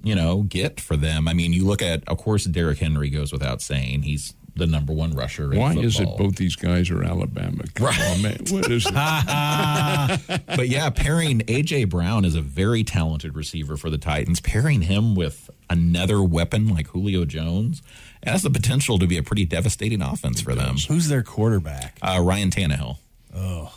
you 0.05 0.15
know, 0.15 0.43
get 0.43 0.81
for 0.81 0.97
them. 0.97 1.27
I 1.27 1.33
mean, 1.33 1.53
you 1.53 1.67
look 1.67 1.83
at, 1.83 2.09
of 2.09 2.19
course, 2.19 2.45
Derrick 2.45 2.79
Henry 2.79 3.11
goes 3.11 3.33
without 3.33 3.61
saying. 3.61 4.03
He's 4.03 4.35
the 4.57 4.67
number 4.67 4.93
one 4.93 5.11
rusher. 5.11 5.53
in 5.53 5.59
Why 5.59 5.75
is 5.75 5.99
it 5.99 6.09
both 6.17 6.37
these 6.37 6.55
guys 6.55 6.91
are 6.91 7.03
Alabama? 7.03 7.65
Come 7.75 7.87
on, 7.87 8.23
man. 8.23 8.39
What 8.51 8.71
is 8.71 8.87
it? 8.87 10.47
but 10.47 10.69
yeah, 10.69 10.91
pairing 10.91 11.41
AJ 11.41 11.91
Brown 11.91 12.25
is 12.25 12.37
a 12.37 12.41
very 12.41 12.85
talented 12.85 13.35
receiver 13.35 13.77
for 13.77 13.91
the 13.91 13.99
Titans. 13.99 14.41
Pairing 14.41 14.83
him 14.83 15.17
with 15.17 15.51
another 15.69 16.23
weapon 16.23 16.69
like 16.69 16.87
Julio 16.89 17.25
Jones 17.25 17.83
it 18.27 18.31
has 18.31 18.43
the 18.43 18.51
potential 18.51 18.99
to 18.99 19.07
be 19.07 19.17
a 19.19 19.23
pretty 19.23 19.45
devastating 19.45 20.03
offense 20.03 20.41
for 20.41 20.55
them. 20.55 20.77
Who's 20.89 21.09
their 21.09 21.23
quarterback? 21.23 21.99
Uh, 22.03 22.21
Ryan 22.23 22.51
Tannehill. 22.51 22.99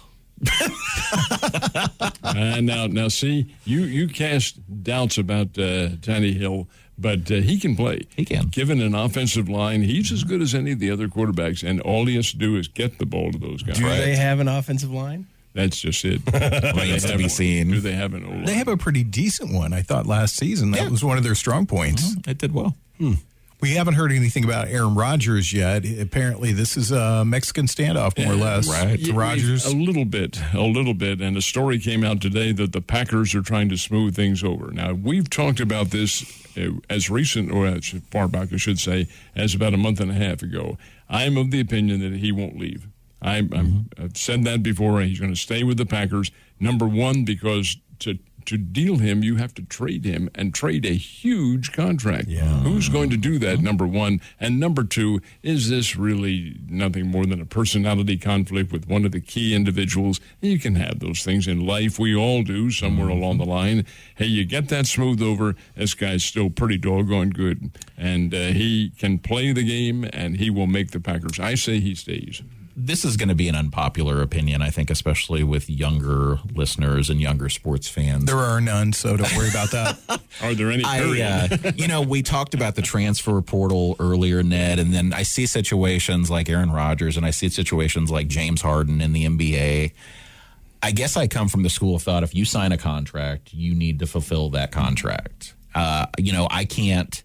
Uh, 2.23 2.59
now, 2.61 2.85
now, 2.87 3.07
see, 3.07 3.53
you 3.65 3.79
you 3.81 4.07
cast 4.07 4.59
doubts 4.83 5.17
about 5.17 5.47
uh, 5.57 5.89
Tannehill, 6.01 6.67
but 6.97 7.31
uh, 7.31 7.35
he 7.35 7.57
can 7.59 7.75
play. 7.75 8.05
He 8.15 8.25
can. 8.25 8.47
Given 8.47 8.81
an 8.81 8.93
offensive 8.93 9.49
line, 9.49 9.81
he's 9.83 10.11
as 10.11 10.23
good 10.23 10.41
as 10.41 10.53
any 10.53 10.71
of 10.73 10.79
the 10.79 10.91
other 10.91 11.07
quarterbacks, 11.07 11.67
and 11.67 11.81
all 11.81 12.05
he 12.05 12.15
has 12.15 12.31
to 12.31 12.37
do 12.37 12.55
is 12.57 12.67
get 12.67 12.99
the 12.99 13.05
ball 13.05 13.31
to 13.31 13.37
those 13.37 13.63
guys. 13.63 13.77
Do 13.79 13.87
they 13.87 14.15
have 14.15 14.39
an 14.39 14.47
offensive 14.47 14.91
line? 14.91 15.25
That's 15.53 15.79
just 15.79 16.03
it. 16.05 16.23
Do 16.25 16.31
Remains 16.33 16.75
they 17.03 17.07
to 17.07 17.07
have 17.13 17.17
be 17.17 17.29
seen. 17.29 17.71
Do 17.71 17.79
they 17.79 17.93
have 17.93 18.13
an 18.13 18.25
O-line? 18.25 18.45
They 18.45 18.53
have 18.55 18.67
a 18.67 18.77
pretty 18.77 19.03
decent 19.03 19.51
one, 19.53 19.73
I 19.73 19.81
thought, 19.81 20.05
last 20.05 20.35
season. 20.35 20.71
That 20.71 20.83
Yeah. 20.83 20.89
was 20.89 21.03
one 21.03 21.17
of 21.17 21.23
their 21.23 21.33
strong 21.35 21.65
points. 21.65 22.15
It 22.27 22.37
did 22.37 22.53
well. 22.53 22.75
We 23.59 23.71
haven't 23.73 23.95
heard 23.95 24.11
anything 24.11 24.43
about 24.43 24.67
Aaron 24.67 24.93
Rodgers 24.93 25.51
yet. 25.51 25.83
Apparently, 25.83 26.53
this 26.53 26.77
is 26.77 26.91
a 26.91 27.25
Mexican 27.25 27.65
standoff, 27.65 28.23
more 28.23 28.33
or 28.33 28.35
less. 28.35 28.69
right. 28.69 29.03
To 29.03 29.13
Rodgers. 29.13 29.65
A 29.65 29.75
little 29.75 30.05
bit, 30.05 30.39
a 30.53 30.61
little 30.61 30.93
bit. 30.93 31.21
And 31.21 31.35
a 31.35 31.41
story 31.41 31.79
came 31.79 32.03
out 32.03 32.21
today 32.21 32.51
that 32.51 32.71
the 32.71 32.81
Packers 32.81 33.33
are 33.33 33.41
trying 33.41 33.69
to 33.69 33.77
smooth 33.77 34.15
things 34.15 34.43
over. 34.43 34.69
Now, 34.71 34.93
we've 34.93 35.27
talked 35.27 35.59
about 35.59 35.89
this 35.89 36.23
uh, 36.55 36.69
as 36.87 37.09
recent, 37.09 37.51
or 37.51 37.65
as 37.65 37.95
far 38.11 38.27
back, 38.27 38.53
I 38.53 38.57
should 38.57 38.79
say, 38.79 39.07
as 39.35 39.55
about 39.55 39.73
a 39.73 39.77
month 39.77 39.99
and 39.99 40.11
a 40.11 40.15
half 40.15 40.43
ago. 40.43 40.77
I'm 41.09 41.35
of 41.35 41.49
the 41.49 41.59
opinion 41.59 41.99
that 42.01 42.19
he 42.19 42.31
won't 42.31 42.59
leave. 42.59 42.87
I'm, 43.23 43.51
I'm, 43.53 43.89
I've 43.97 44.17
said 44.17 44.43
that 44.43 44.61
before. 44.61 45.01
He's 45.01 45.19
going 45.19 45.33
to 45.33 45.39
stay 45.39 45.63
with 45.63 45.77
the 45.77 45.85
Packers. 45.87 46.29
Number 46.59 46.87
one, 46.87 47.25
because 47.25 47.77
to 47.99 48.19
to 48.47 48.57
deal 48.57 48.97
him, 48.97 49.23
you 49.23 49.35
have 49.35 49.53
to 49.55 49.61
trade 49.61 50.05
him 50.05 50.29
and 50.33 50.53
trade 50.53 50.85
a 50.85 50.93
huge 50.93 51.71
contract. 51.73 52.27
Yeah. 52.27 52.59
Who's 52.61 52.89
going 52.89 53.09
to 53.11 53.17
do 53.17 53.37
that? 53.39 53.59
Number 53.59 53.85
one. 53.85 54.21
And 54.39 54.59
number 54.59 54.83
two, 54.83 55.21
is 55.43 55.69
this 55.69 55.95
really 55.95 56.57
nothing 56.67 57.07
more 57.07 57.25
than 57.25 57.41
a 57.41 57.45
personality 57.45 58.17
conflict 58.17 58.71
with 58.71 58.87
one 58.87 59.05
of 59.05 59.11
the 59.11 59.19
key 59.19 59.53
individuals? 59.53 60.19
You 60.41 60.59
can 60.59 60.75
have 60.75 60.99
those 60.99 61.23
things 61.23 61.47
in 61.47 61.65
life. 61.65 61.99
We 61.99 62.15
all 62.15 62.43
do 62.43 62.71
somewhere 62.71 63.09
along 63.09 63.37
the 63.37 63.45
line. 63.45 63.85
Hey, 64.15 64.25
you 64.25 64.45
get 64.45 64.69
that 64.69 64.87
smoothed 64.87 65.21
over. 65.21 65.55
This 65.75 65.93
guy's 65.93 66.23
still 66.23 66.49
pretty 66.49 66.77
doggone 66.77 67.31
good. 67.31 67.71
And 67.97 68.33
uh, 68.33 68.47
he 68.47 68.91
can 68.97 69.19
play 69.19 69.51
the 69.51 69.63
game 69.63 70.09
and 70.13 70.37
he 70.37 70.49
will 70.49 70.67
make 70.67 70.91
the 70.91 70.99
Packers. 70.99 71.39
I 71.39 71.55
say 71.55 71.79
he 71.79 71.95
stays. 71.95 72.41
This 72.79 73.03
is 73.03 73.17
going 73.17 73.29
to 73.29 73.35
be 73.35 73.47
an 73.47 73.55
unpopular 73.55 74.21
opinion, 74.21 74.61
I 74.61 74.69
think, 74.69 74.91
especially 74.91 75.43
with 75.43 75.67
younger 75.67 76.37
listeners 76.53 77.09
and 77.09 77.19
younger 77.19 77.49
sports 77.49 77.87
fans. 77.87 78.25
there 78.25 78.37
are 78.37 78.61
none, 78.61 78.93
so 78.93 79.17
don't 79.17 79.35
worry 79.35 79.49
about 79.49 79.71
that. 79.71 79.97
Are 80.43 80.53
there 80.53 80.69
any? 80.69 80.83
I, 80.83 80.99
uh, 80.99 81.71
you 81.75 81.87
know, 81.87 82.03
we 82.03 82.21
talked 82.21 82.53
about 82.53 82.75
the 82.75 82.83
transfer 82.83 83.41
portal 83.41 83.95
earlier, 83.99 84.43
Ned, 84.43 84.77
and 84.77 84.93
then 84.93 85.11
I 85.11 85.23
see 85.23 85.47
situations 85.47 86.29
like 86.29 86.49
Aaron 86.49 86.71
Rodgers, 86.71 87.17
and 87.17 87.25
I 87.25 87.31
see 87.31 87.49
situations 87.49 88.11
like 88.11 88.27
James 88.27 88.61
Harden 88.61 89.01
in 89.01 89.11
the 89.11 89.25
NBA. 89.25 89.93
I 90.83 90.91
guess 90.91 91.17
I 91.17 91.25
come 91.25 91.47
from 91.47 91.63
the 91.63 91.71
school 91.71 91.95
of 91.95 92.03
thought: 92.03 92.21
if 92.21 92.35
you 92.35 92.45
sign 92.45 92.71
a 92.71 92.77
contract, 92.77 93.55
you 93.55 93.73
need 93.73 93.97
to 93.99 94.05
fulfill 94.05 94.51
that 94.51 94.71
contract. 94.71 95.55
Uh, 95.73 96.05
you 96.19 96.31
know, 96.31 96.47
I 96.51 96.65
can't, 96.65 97.23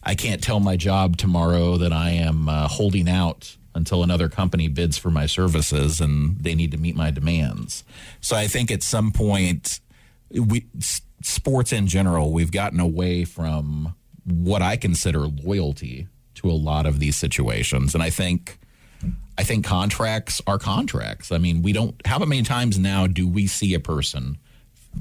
I 0.00 0.14
can't 0.14 0.40
tell 0.40 0.60
my 0.60 0.76
job 0.76 1.16
tomorrow 1.16 1.76
that 1.78 1.92
I 1.92 2.10
am 2.10 2.48
uh, 2.48 2.68
holding 2.68 3.08
out 3.08 3.56
until 3.74 4.02
another 4.02 4.28
company 4.28 4.68
bids 4.68 4.98
for 4.98 5.10
my 5.10 5.26
services, 5.26 6.00
and 6.00 6.38
they 6.38 6.54
need 6.54 6.70
to 6.72 6.78
meet 6.78 6.96
my 6.96 7.10
demands. 7.10 7.84
So 8.20 8.36
I 8.36 8.46
think 8.46 8.70
at 8.70 8.82
some 8.82 9.12
point 9.12 9.80
we 10.30 10.66
sports 11.22 11.72
in 11.72 11.86
general 11.86 12.32
we've 12.32 12.50
gotten 12.50 12.80
away 12.80 13.24
from 13.24 13.94
what 14.24 14.62
I 14.62 14.76
consider 14.76 15.20
loyalty 15.20 16.08
to 16.34 16.50
a 16.50 16.52
lot 16.52 16.86
of 16.86 16.98
these 16.98 17.16
situations 17.16 17.94
and 17.94 18.02
I 18.02 18.10
think 18.10 18.58
I 19.38 19.44
think 19.44 19.64
contracts 19.64 20.42
are 20.46 20.58
contracts. 20.58 21.32
I 21.32 21.38
mean, 21.38 21.62
we 21.62 21.72
don't 21.72 21.94
how 22.06 22.18
many 22.18 22.42
times 22.42 22.78
now 22.78 23.06
do 23.06 23.28
we 23.28 23.46
see 23.46 23.74
a 23.74 23.80
person 23.80 24.38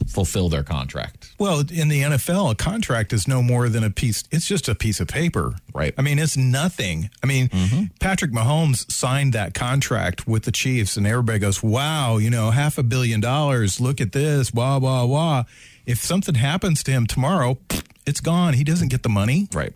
fulfill 0.08 0.50
their 0.50 0.64
contract? 0.64 1.34
Well, 1.40 1.60
in 1.60 1.88
the 1.88 2.02
NFL, 2.02 2.52
a 2.52 2.56
contract 2.56 3.14
is 3.14 3.28
no 3.28 3.42
more 3.42 3.70
than 3.70 3.84
a 3.84 3.90
piece. 3.90 4.24
It's 4.32 4.48
just 4.48 4.68
a 4.68 4.76
piece 4.76 5.00
of 5.00 5.08
paper, 5.08 5.56
Right. 5.74 5.94
I 5.98 6.02
mean, 6.02 6.20
it's 6.20 6.36
nothing. 6.36 7.10
I 7.24 7.28
mean, 7.28 7.48
mm-hmm. 7.50 7.84
Patrick 8.00 8.32
Mahomes 8.32 8.92
signed 8.92 9.34
that 9.34 9.54
contract 9.54 10.28
with 10.28 10.44
the 10.44 10.52
Chiefs, 10.52 10.98
and 10.98 11.08
everybody 11.08 11.40
goes, 11.40 11.64
"Wow, 11.64 12.18
you 12.18 12.30
know, 12.30 12.52
half 12.52 12.78
a 12.78 12.84
billion 12.84 13.22
dollars. 13.22 13.80
Look 13.80 14.02
at 14.02 14.12
this, 14.12 14.52
blah 14.52 14.80
blah 14.80 15.08
blah." 15.08 15.46
If 15.86 16.00
something 16.00 16.36
happens 16.36 16.84
to 16.84 16.92
him 16.92 17.08
tomorrow, 17.08 17.58
it's 18.06 18.22
gone. 18.22 18.54
He 18.54 18.64
doesn't 18.64 18.90
get 18.90 19.04
the 19.04 19.10
money. 19.10 19.48
Right. 19.54 19.74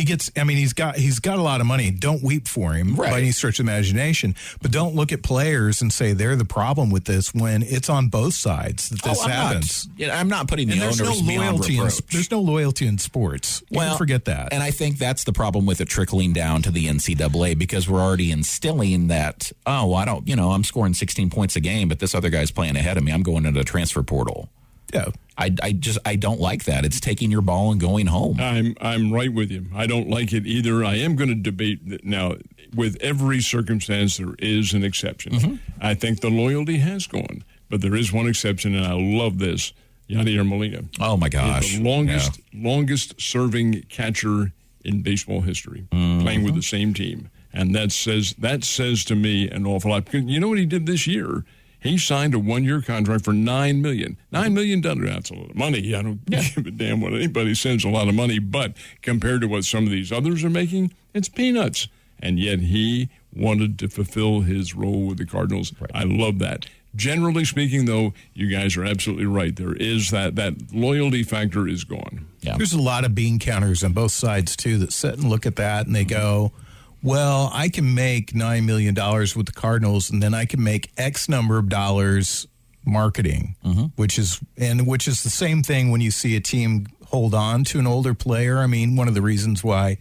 He 0.00 0.06
gets. 0.06 0.30
I 0.34 0.44
mean, 0.44 0.56
he's 0.56 0.72
got 0.72 0.96
he's 0.96 1.18
got 1.18 1.38
a 1.38 1.42
lot 1.42 1.60
of 1.60 1.66
money. 1.66 1.90
Don't 1.90 2.22
weep 2.22 2.48
for 2.48 2.72
him 2.72 2.94
Right. 2.96 3.10
by 3.10 3.18
any 3.18 3.32
stretch 3.32 3.60
of 3.60 3.64
imagination. 3.66 4.34
But 4.62 4.70
don't 4.70 4.94
look 4.94 5.12
at 5.12 5.22
players 5.22 5.82
and 5.82 5.92
say 5.92 6.14
they're 6.14 6.36
the 6.36 6.46
problem 6.46 6.88
with 6.88 7.04
this 7.04 7.34
when 7.34 7.62
it's 7.62 7.90
on 7.90 8.08
both 8.08 8.32
sides 8.32 8.88
that 8.88 9.00
oh, 9.04 9.08
this 9.10 9.18
Oh, 9.20 9.24
I'm 9.24 9.30
happens. 9.30 9.88
Not, 9.88 9.98
yeah, 9.98 10.18
I'm 10.18 10.28
not 10.28 10.48
putting 10.48 10.68
the 10.68 10.72
And 10.72 10.82
there's 10.82 11.00
no 11.00 11.12
beyond 11.20 11.58
loyalty. 11.58 11.76
In, 11.76 11.90
there's 12.10 12.30
no 12.30 12.40
loyalty 12.40 12.86
in 12.86 12.96
sports. 12.96 13.62
You 13.68 13.78
can 13.80 13.98
forget 13.98 14.24
that. 14.24 14.54
And 14.54 14.62
I 14.62 14.70
think 14.70 14.96
that's 14.96 15.24
the 15.24 15.34
problem 15.34 15.66
with 15.66 15.82
it 15.82 15.88
trickling 15.88 16.32
down 16.32 16.62
to 16.62 16.70
the 16.70 16.86
NCAA 16.86 17.58
because 17.58 17.86
we're 17.86 18.00
already 18.00 18.30
instilling 18.32 19.08
that, 19.08 19.52
oh, 19.66 19.88
well, 19.88 19.96
I 19.96 20.06
don't, 20.06 20.26
you 20.26 20.34
know, 20.34 20.52
I'm 20.52 20.64
scoring 20.64 20.94
16 20.94 21.28
points 21.28 21.56
a 21.56 21.60
game, 21.60 21.88
but 21.88 21.98
this 21.98 22.14
other 22.14 22.30
guy's 22.30 22.50
playing 22.50 22.76
ahead 22.76 22.96
of 22.96 23.04
me. 23.04 23.12
I'm 23.12 23.22
going 23.22 23.44
into 23.44 23.60
the 23.60 23.64
transfer 23.64 24.02
portal. 24.02 24.48
Yeah. 24.92 25.06
I, 25.38 25.54
I 25.62 25.72
just, 25.72 25.98
I 26.04 26.16
don't 26.16 26.40
like 26.40 26.64
that. 26.64 26.84
It's 26.84 27.00
taking 27.00 27.30
your 27.30 27.40
ball 27.40 27.72
and 27.72 27.80
going 27.80 28.06
home. 28.08 28.38
I'm 28.38 28.74
I'm 28.80 29.10
right 29.10 29.32
with 29.32 29.50
you. 29.50 29.66
I 29.74 29.86
don't 29.86 30.08
like 30.10 30.34
it 30.34 30.46
either. 30.46 30.84
I 30.84 30.96
am 30.96 31.16
going 31.16 31.30
to 31.30 31.34
debate 31.34 31.88
that 31.88 32.04
now. 32.04 32.34
With 32.74 32.96
every 33.00 33.40
circumstance, 33.40 34.18
there 34.18 34.34
is 34.38 34.74
an 34.74 34.84
exception. 34.84 35.32
Mm-hmm. 35.32 35.54
I 35.80 35.94
think 35.94 36.20
the 36.20 36.28
loyalty 36.30 36.78
has 36.78 37.06
gone, 37.06 37.42
but 37.68 37.80
there 37.80 37.96
is 37.96 38.12
one 38.12 38.28
exception, 38.28 38.74
and 38.76 38.86
I 38.86 38.92
love 38.92 39.38
this. 39.38 39.72
Yadier 40.08 40.46
Molina, 40.46 40.82
Oh, 41.00 41.16
my 41.16 41.28
gosh. 41.28 41.76
the 41.76 41.82
longest 41.82 42.40
longest 42.52 43.20
serving 43.20 43.82
catcher 43.88 44.52
in 44.84 45.02
baseball 45.02 45.40
history, 45.40 45.86
mm-hmm. 45.90 46.20
playing 46.22 46.42
with 46.44 46.54
the 46.54 46.62
same 46.62 46.92
team, 46.94 47.30
and 47.52 47.74
that 47.74 47.92
says 47.92 48.34
that 48.38 48.62
says 48.64 49.04
to 49.06 49.14
me 49.14 49.48
an 49.48 49.66
awful 49.66 49.90
lot. 49.90 50.12
You 50.12 50.38
know 50.40 50.48
what 50.48 50.58
he 50.58 50.66
did 50.66 50.86
this 50.86 51.06
year? 51.06 51.44
He 51.80 51.96
signed 51.98 52.34
a 52.34 52.38
one-year 52.38 52.82
contract 52.82 53.24
for 53.24 53.32
nine 53.32 53.80
million. 53.80 54.16
Nine 54.30 54.54
million 54.54 54.80
dollars. 54.80 55.08
That's 55.08 55.30
a 55.30 55.34
lot 55.34 55.50
of 55.50 55.56
money. 55.56 55.94
I 55.94 56.02
don't 56.02 56.24
give 56.30 56.66
a 56.66 56.70
damn 56.70 57.00
what 57.00 57.14
anybody 57.14 57.54
sends. 57.54 57.84
A 57.84 57.88
lot 57.88 58.08
of 58.08 58.14
money, 58.14 58.38
but 58.38 58.76
compared 59.02 59.40
to 59.40 59.48
what 59.48 59.64
some 59.64 59.84
of 59.84 59.90
these 59.90 60.12
others 60.12 60.44
are 60.44 60.50
making, 60.50 60.92
it's 61.14 61.28
peanuts. 61.28 61.88
And 62.22 62.38
yet 62.38 62.60
he 62.60 63.08
wanted 63.34 63.78
to 63.78 63.88
fulfill 63.88 64.40
his 64.40 64.74
role 64.74 65.06
with 65.06 65.18
the 65.18 65.26
Cardinals. 65.26 65.72
I 65.94 66.04
love 66.04 66.38
that. 66.40 66.66
Generally 66.96 67.44
speaking, 67.44 67.84
though, 67.84 68.12
you 68.34 68.48
guys 68.48 68.76
are 68.76 68.84
absolutely 68.84 69.26
right. 69.26 69.54
There 69.54 69.74
is 69.74 70.10
that 70.10 70.34
that 70.36 70.54
loyalty 70.72 71.22
factor 71.22 71.68
is 71.68 71.84
gone. 71.84 72.26
Yeah. 72.40 72.56
There's 72.56 72.72
a 72.72 72.80
lot 72.80 73.04
of 73.04 73.14
bean 73.14 73.38
counters 73.38 73.84
on 73.84 73.92
both 73.92 74.10
sides 74.10 74.56
too 74.56 74.76
that 74.78 74.92
sit 74.92 75.14
and 75.14 75.28
look 75.28 75.46
at 75.46 75.56
that 75.56 75.86
and 75.86 75.94
they 75.94 76.04
mm-hmm. 76.04 76.18
go, 76.18 76.52
"Well, 77.02 77.50
I 77.52 77.68
can 77.68 77.94
make 77.94 78.34
nine 78.34 78.66
million 78.66 78.94
dollars 78.94 79.34
with 79.36 79.46
the 79.46 79.52
Cardinals, 79.52 80.10
and 80.10 80.22
then 80.22 80.34
I 80.34 80.44
can 80.44 80.62
make 80.62 80.90
X 80.96 81.28
number 81.28 81.58
of 81.58 81.68
dollars 81.68 82.46
marketing, 82.84 83.56
which 83.96 84.18
is 84.18 84.40
and 84.56 84.86
which 84.86 85.06
is 85.06 85.22
the 85.22 85.30
same 85.30 85.62
thing 85.62 85.90
when 85.90 86.00
you 86.00 86.10
see 86.10 86.36
a 86.36 86.40
team 86.40 86.86
hold 87.06 87.34
on 87.34 87.64
to 87.64 87.78
an 87.78 87.86
older 87.86 88.14
player. 88.14 88.58
I 88.58 88.66
mean, 88.66 88.96
one 88.96 89.08
of 89.08 89.14
the 89.14 89.22
reasons 89.22 89.62
why 89.64 89.98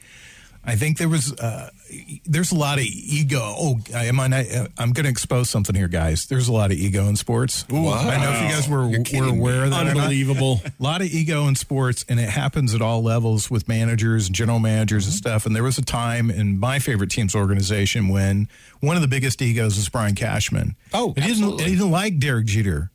I 0.63 0.75
think 0.75 0.97
there 0.97 1.09
was 1.09 1.33
uh, 1.33 1.69
there's 2.25 2.51
a 2.51 2.55
lot 2.55 2.77
of 2.77 2.83
ego. 2.85 3.39
Oh, 3.41 3.79
am 3.93 4.19
I? 4.19 4.27
Not, 4.27 4.45
I'm 4.77 4.91
going 4.91 5.05
to 5.05 5.09
expose 5.09 5.49
something 5.49 5.75
here, 5.75 5.87
guys. 5.87 6.25
There's 6.27 6.47
a 6.47 6.53
lot 6.53 6.71
of 6.71 6.77
ego 6.77 7.05
in 7.07 7.15
sports. 7.15 7.65
I 7.69 7.71
don't 7.71 7.83
know 7.83 8.31
if 8.31 8.41
you 8.41 8.49
guys 8.49 8.69
were, 8.69 8.87
were 8.87 9.29
aware 9.29 9.65
of 9.65 9.71
that. 9.71 9.87
Unbelievable. 9.87 10.61
A 10.65 10.71
lot 10.83 11.01
of 11.01 11.07
ego 11.07 11.47
in 11.47 11.55
sports, 11.55 12.05
and 12.07 12.19
it 12.19 12.29
happens 12.29 12.73
at 12.75 12.81
all 12.81 13.01
levels 13.03 13.49
with 13.49 13.67
managers 13.67 14.27
and 14.27 14.35
general 14.35 14.59
managers 14.59 15.05
and 15.05 15.13
stuff. 15.13 15.45
And 15.45 15.55
there 15.55 15.63
was 15.63 15.77
a 15.77 15.85
time 15.85 16.29
in 16.29 16.59
my 16.59 16.79
favorite 16.79 17.09
team's 17.09 17.35
organization 17.35 18.07
when 18.09 18.47
one 18.79 18.95
of 18.95 19.01
the 19.01 19.07
biggest 19.07 19.41
egos 19.41 19.75
was 19.75 19.89
Brian 19.89 20.15
Cashman. 20.15 20.75
Oh, 20.93 21.13
and 21.15 21.23
he 21.23 21.31
didn't, 21.33 21.43
absolutely. 21.43 21.63
he 21.65 21.71
didn't 21.71 21.91
like 21.91 22.19
Derek 22.19 22.45
Jeter. 22.45 22.91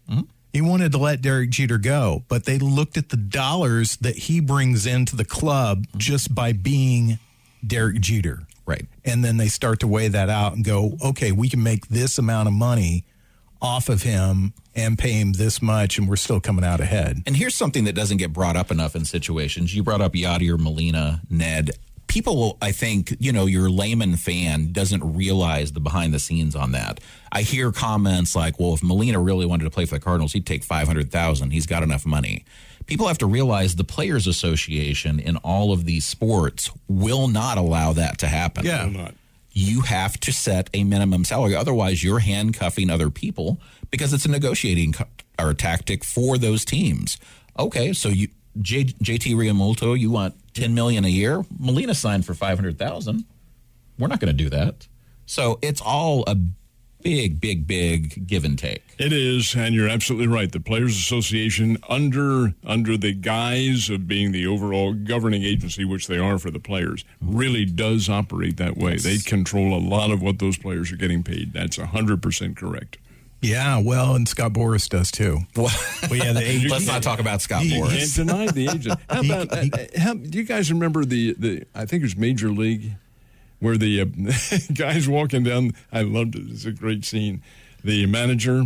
He 0.53 0.61
wanted 0.61 0.93
to 0.93 0.99
let 0.99 1.21
Derek 1.21 1.51
Jeter 1.51 1.79
go, 1.79 2.23
but 2.29 2.45
they 2.45 2.59
looked 2.59 2.97
at 2.97 3.09
the 3.09 3.17
dollars 3.17 3.97
that 3.97 4.17
he 4.17 4.39
brings 4.39 4.87
into 4.87 5.17
the 5.17 5.25
club 5.25 5.85
just 5.97 6.33
by 6.33 6.53
being 6.53 7.19
Derek 7.67 8.01
Jeter. 8.01 8.47
Right. 8.67 8.87
And 9.05 9.25
then 9.25 9.37
they 9.37 9.49
start 9.49 9.81
to 9.81 9.87
weigh 9.87 10.09
that 10.09 10.31
out 10.31 10.55
and 10.55 10.65
go, 10.65 10.97
okay, 11.05 11.33
we 11.33 11.49
can 11.49 11.63
make 11.63 11.89
this 11.89 12.19
amount 12.19 12.49
of 12.49 12.55
money 12.55 13.05
off 13.61 13.89
of 13.89 14.03
him 14.03 14.53
and 14.75 14.99
pay 14.99 15.13
him 15.13 15.33
this 15.33 15.63
much, 15.63 15.99
and 15.99 16.09
we're 16.09 16.17
still 16.17 16.41
coming 16.41 16.65
out 16.65 16.81
ahead. 16.81 17.23
And 17.27 17.37
here's 17.37 17.55
something 17.55 17.85
that 17.85 17.95
doesn't 17.95 18.19
get 18.19 18.33
brought 18.33 18.57
up 18.57 18.71
enough 18.71 18.95
in 18.95 19.05
situations. 19.05 19.75
You 19.75 19.83
brought 19.83 20.01
up 20.01 20.13
Yadier, 20.13 20.59
Molina, 20.59 21.23
Ned. 21.31 21.71
People, 22.07 22.59
I 22.61 22.73
think, 22.73 23.17
you 23.19 23.33
know, 23.33 23.47
your 23.47 23.71
layman 23.71 24.17
fan 24.17 24.73
doesn't 24.73 25.17
realize 25.17 25.73
the 25.73 25.81
behind 25.81 26.13
the 26.13 26.19
scenes 26.19 26.55
on 26.55 26.73
that. 26.73 27.01
I 27.33 27.43
hear 27.43 27.73
comments 27.73 28.37
like, 28.37 28.59
well, 28.61 28.75
if 28.75 28.83
Molina 28.83 29.19
really 29.19 29.47
wanted 29.47 29.65
to 29.65 29.71
play 29.71 29.87
for 29.87 29.97
the 29.97 30.01
Cardinals, 30.01 30.33
he'd 30.33 30.47
take 30.47 30.63
500000 30.63 31.51
He's 31.51 31.67
got 31.67 31.83
enough 31.83 32.05
money. 32.05 32.45
People 32.87 33.09
have 33.09 33.19
to 33.19 33.27
realize 33.27 33.77
the 33.77 33.85
Players 33.85 34.27
Association 34.27 35.19
in 35.19 35.37
all 35.39 35.73
of 35.73 35.85
these 35.85 36.05
sports 36.05 36.71
will 36.89 37.29
not 37.29 37.57
allow 37.59 37.93
that 37.95 38.19
to 38.19 38.27
happen 38.29 38.65
Yeah. 38.67 38.85
Will 38.85 38.93
not. 38.93 39.15
you 39.53 39.83
have 39.83 40.19
to 40.21 40.33
set 40.33 40.69
a 40.75 40.85
minimum 40.85 41.25
salary. 41.25 41.55
Otherwise, 41.55 42.03
you're 42.05 42.19
handcuffing 42.19 42.91
other 42.91 43.09
people 43.11 43.59
because 43.91 44.13
it's 44.13 44.27
a 44.27 44.31
negotiating 44.31 44.93
co- 44.93 45.07
or 45.39 45.55
tactic 45.55 46.05
for 46.05 46.37
those 46.39 46.65
teams. 46.65 47.19
Okay, 47.59 47.93
so 47.93 48.09
you 48.09 48.29
J, 48.61 48.85
JT 48.85 49.35
Realmuto, 49.35 49.99
you 49.99 50.11
want 50.11 50.35
ten 50.55 50.75
million 50.75 51.05
a 51.05 51.09
year. 51.09 51.45
Molina 51.59 51.95
signed 51.95 52.25
for 52.27 52.35
five 52.35 52.57
hundred 52.59 52.79
thousand. 52.79 53.25
We're 53.99 54.09
not 54.09 54.21
going 54.21 54.37
to 54.37 54.43
do 54.45 54.49
that. 54.51 54.87
So 55.27 55.59
it's 55.63 55.81
all 55.81 56.23
a 56.27 56.37
big, 57.05 57.41
big, 57.41 57.67
big 57.69 58.27
give 58.27 58.45
and 58.45 58.59
take. 58.59 58.83
It 58.99 59.13
is, 59.13 59.55
and 59.55 59.75
you're 59.75 59.89
absolutely 59.89 60.27
right. 60.27 60.51
The 60.51 60.59
Players 60.59 60.97
Association, 60.97 61.77
under 61.89 62.55
under 62.65 62.97
the 62.97 63.13
guise 63.13 63.89
of 63.91 64.09
being 64.09 64.33
the 64.33 64.47
overall 64.49 64.93
governing 64.95 65.45
agency, 65.45 65.85
which 65.85 66.09
they 66.09 66.19
are 66.19 66.39
for 66.39 66.51
the 66.51 66.59
players, 66.59 67.05
really 67.21 67.65
does 67.65 68.09
operate 68.09 68.57
that 68.57 68.77
way. 68.77 68.97
They 68.97 69.19
control 69.19 69.77
a 69.77 69.79
lot 69.79 70.11
of 70.11 70.21
what 70.23 70.41
those 70.41 70.59
players 70.59 70.91
are 70.91 70.97
getting 70.97 71.23
paid. 71.23 71.53
That's 71.53 71.77
hundred 71.77 72.21
percent 72.23 72.57
correct. 72.57 72.99
Yeah, 73.43 73.79
well, 73.79 74.15
and 74.15 74.27
Scott 74.27 74.55
Boras 74.55 74.89
does 74.89 75.11
too. 75.11 75.41
Well, 75.57 75.71
yeah, 76.11 76.33
the 76.33 76.41
agent. 76.45 76.71
Let's 76.73 76.87
not 76.87 77.03
talk 77.03 77.19
about 77.21 77.43
Scott 77.43 77.63
He- 77.63 77.73
Boras. 77.79 77.99
Can't 78.17 78.29
deny 78.29 78.47
the 78.47 78.69
agent. 78.69 79.01
How 79.11 79.21
about? 79.21 79.59
he- 79.59 79.71
uh, 79.73 79.77
uh, 79.77 80.01
how, 80.01 80.15
do 80.15 80.39
you 80.39 80.45
guys 80.45 80.73
remember 80.73 81.05
the 81.05 81.35
the? 81.39 81.65
I 81.75 81.85
think 81.85 82.03
it 82.03 82.07
was 82.07 82.17
Major 82.17 82.51
League, 82.51 82.93
where 83.65 83.79
the 83.79 84.03
uh, 84.03 84.05
guys 84.75 85.09
walking 85.09 85.43
down. 85.43 85.73
I 85.91 86.03
loved 86.03 86.37
it. 86.37 86.45
It's 86.51 86.67
a 86.67 86.73
great 86.73 87.05
scene. 87.05 87.43
The 87.83 88.05
manager, 88.05 88.65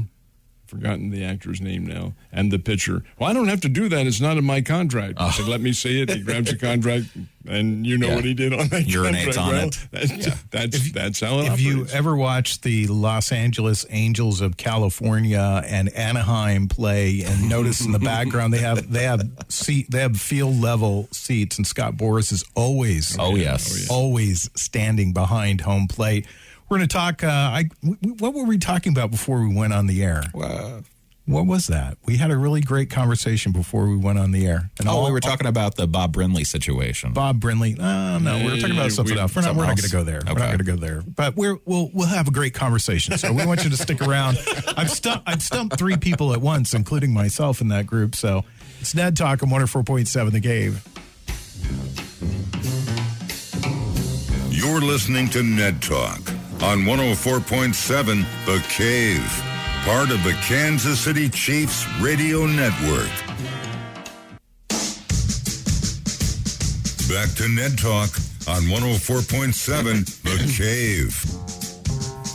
forgotten 0.68 1.10
the 1.10 1.24
actor's 1.24 1.60
name 1.60 1.86
now, 1.86 2.12
and 2.32 2.52
the 2.52 2.58
pitcher. 2.58 3.02
Well, 3.18 3.28
I 3.30 3.32
don't 3.32 3.48
have 3.48 3.60
to 3.62 3.68
do 3.68 3.88
that. 3.88 4.06
It's 4.06 4.20
not 4.20 4.36
in 4.36 4.44
my 4.44 4.60
contract. 4.60 5.20
He 5.20 5.30
said, 5.32 5.46
"Let 5.48 5.60
me 5.60 5.72
see 5.72 6.02
it." 6.02 6.10
He 6.10 6.20
grabs 6.20 6.50
the 6.50 6.56
contract, 6.68 7.06
and 7.48 7.86
you 7.86 7.98
know 7.98 8.08
Yeah. 8.08 8.14
what 8.16 8.24
he 8.24 8.34
did 8.34 8.52
on 8.52 8.68
that 8.68 8.84
Urinates 8.86 9.34
contract. 9.34 9.38
on 9.38 9.52
well, 9.52 9.68
it. 9.68 9.78
That's 9.92 10.42
that's, 10.50 10.92
that's 10.92 11.20
how 11.20 11.40
it 11.40 11.52
If 11.52 11.60
you 11.60 11.86
ever 11.92 12.14
watched 12.16 12.62
the 12.62 12.86
Los 12.88 13.32
Angeles 13.32 13.84
Angels 13.90 14.40
of 14.40 14.56
California 14.56 15.62
and 15.66 15.88
Anaheim 15.94 16.68
play, 16.68 17.22
and 17.24 17.48
notice 17.48 17.84
in 17.84 17.92
the 17.92 17.98
background 17.98 18.52
they 18.52 18.58
have 18.58 18.90
they 18.90 19.04
have 19.04 19.22
seat 19.48 19.90
they 19.90 20.00
have 20.00 20.16
field 20.20 20.56
level 20.60 21.08
seats, 21.12 21.56
and 21.58 21.66
Scott 21.66 21.94
Boras 21.94 22.32
is 22.32 22.44
always 22.54 23.16
Oh, 23.18 23.34
yes. 23.36 23.88
Oh, 23.90 23.94
always 23.94 24.50
standing 24.54 25.12
behind 25.12 25.60
home 25.62 25.88
plate. 25.88 26.26
We're 26.68 26.76
going 26.78 26.88
to 26.88 26.92
talk. 26.92 27.24
Uh, 27.24 27.28
I 27.28 27.62
w- 27.82 27.96
w- 28.02 28.16
what 28.18 28.34
were 28.34 28.44
we 28.44 28.58
talking 28.58 28.92
about 28.92 29.10
before 29.10 29.40
we 29.40 29.54
went 29.54 29.72
on 29.72 29.86
the 29.86 30.02
air? 30.02 30.22
What 31.24 31.44
was 31.44 31.66
that? 31.66 31.98
We 32.06 32.16
had 32.16 32.30
a 32.30 32.38
really 32.38 32.62
great 32.62 32.88
conversation 32.88 33.52
before 33.52 33.86
we 33.86 33.96
went 33.98 34.18
on 34.18 34.32
the 34.32 34.46
air. 34.46 34.70
And 34.78 34.88
Oh, 34.88 34.92
all- 34.98 35.04
we 35.06 35.12
were 35.12 35.20
talking 35.20 35.46
about 35.46 35.76
the 35.76 35.86
Bob 35.86 36.14
Brenly 36.14 36.46
situation. 36.46 37.12
Bob 37.12 37.38
Brenly. 37.38 37.78
Uh, 37.78 38.18
no, 38.18 38.38
we 38.38 38.44
were 38.44 38.56
talking 38.56 38.76
about 38.76 38.92
something 38.92 39.14
we- 39.14 39.20
else. 39.20 39.36
We're 39.36 39.42
not. 39.42 39.54
We're 39.54 39.66
not 39.66 39.76
going 39.76 39.88
to 39.88 39.90
go 39.90 40.04
there. 40.04 40.16
else? 40.16 40.24
We're 40.26 40.38
not 40.38 40.46
going 40.46 40.58
to 40.58 40.64
go 40.64 40.76
there. 40.76 41.02
But 41.06 41.36
we're 41.36 41.58
we'll 41.66 41.90
we'll 41.92 42.06
have 42.06 42.28
a 42.28 42.30
great 42.30 42.54
conversation. 42.54 43.16
So 43.18 43.30
we 43.32 43.44
want 43.44 43.62
you 43.64 43.68
to 43.70 43.76
stick 43.76 44.00
around. 44.00 44.38
I've 44.76 44.90
stumped 44.90 45.28
I've 45.28 45.42
stumped 45.42 45.78
three 45.78 45.96
people 45.98 46.32
at 46.32 46.40
once, 46.40 46.72
including 46.72 47.12
myself 47.12 47.60
in 47.60 47.68
that 47.68 47.86
group. 47.86 48.14
So 48.14 48.44
it's 48.80 48.94
Ned 48.94 49.14
Talk 49.16 49.42
on 49.42 49.50
one 49.50 49.60
hundred 49.60 49.66
four 49.68 49.82
point 49.84 50.08
seven 50.08 50.32
The 50.32 50.40
Cave. 50.40 50.82
You're 54.50 54.80
listening 54.80 55.28
to 55.30 55.42
Ned 55.42 55.82
Talk 55.82 56.20
on 56.62 56.80
104.7 56.80 58.24
The 58.44 58.58
Cave, 58.68 59.42
part 59.84 60.10
of 60.10 60.22
the 60.24 60.32
Kansas 60.42 60.98
City 60.98 61.28
Chiefs 61.28 61.86
Radio 62.00 62.46
Network. 62.46 63.08
Back 67.08 67.34
to 67.36 67.48
Ned 67.48 67.78
Talk 67.78 68.10
on 68.48 68.62
104.7 68.64 70.22
The 70.22 70.52
Cave. 70.52 71.24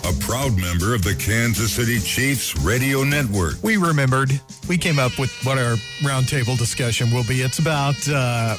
A 0.05 0.13
proud 0.25 0.57
member 0.57 0.95
of 0.95 1.03
the 1.03 1.15
Kansas 1.15 1.73
City 1.73 1.99
Chiefs 1.99 2.57
Radio 2.59 3.03
Network. 3.03 3.61
We 3.61 3.75
remembered. 3.75 4.31
We 4.69 4.77
came 4.77 4.99
up 4.99 5.19
with 5.19 5.31
what 5.43 5.57
our 5.57 5.75
roundtable 6.01 6.57
discussion 6.57 7.11
will 7.11 7.25
be. 7.25 7.41
It's 7.41 7.59
about 7.59 7.95
uh, 8.07 8.55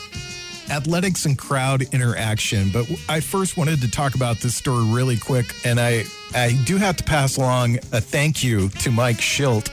athletics 0.71 1.27
and 1.27 1.37
crowd 1.39 1.83
interaction. 1.93 2.71
But 2.71 2.91
I 3.09 3.21
first 3.21 3.57
wanted 3.57 3.81
to 3.83 3.91
talk 3.91 4.15
about 4.15 4.39
this 4.39 4.55
story 4.55 4.85
really 4.87 5.17
quick, 5.17 5.55
and 5.65 5.81
I 5.81 6.05
I 6.35 6.59
do 6.65 6.77
have 6.77 6.97
to 6.97 7.05
pass 7.05 7.37
along 7.37 7.77
a 7.93 8.01
thank 8.01 8.43
you 8.43 8.69
to 8.71 8.91
Mike 8.91 9.19
Shildt 9.19 9.71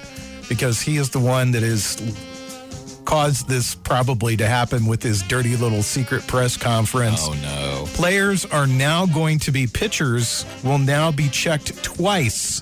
because 0.48 0.82
he 0.82 0.98
is 0.98 1.10
the 1.10 1.20
one 1.20 1.52
that 1.52 1.64
is 1.64 1.98
caused 3.06 3.48
this 3.48 3.76
probably 3.76 4.38
to 4.38 4.48
happen 4.48 4.86
with 4.86 5.02
his 5.02 5.22
dirty 5.24 5.56
little 5.58 5.84
secret 5.84 6.26
press 6.28 6.56
conference. 6.56 7.22
Oh 7.24 7.34
no. 7.34 7.86
Players 7.94 8.46
are 8.46 8.68
now 8.68 9.06
going 9.06 9.40
to 9.40 9.52
be 9.52 9.68
pitchers 9.68 10.46
will 10.64 10.78
now 10.78 11.12
be 11.12 11.28
checked 11.30 11.84
twice 11.84 12.62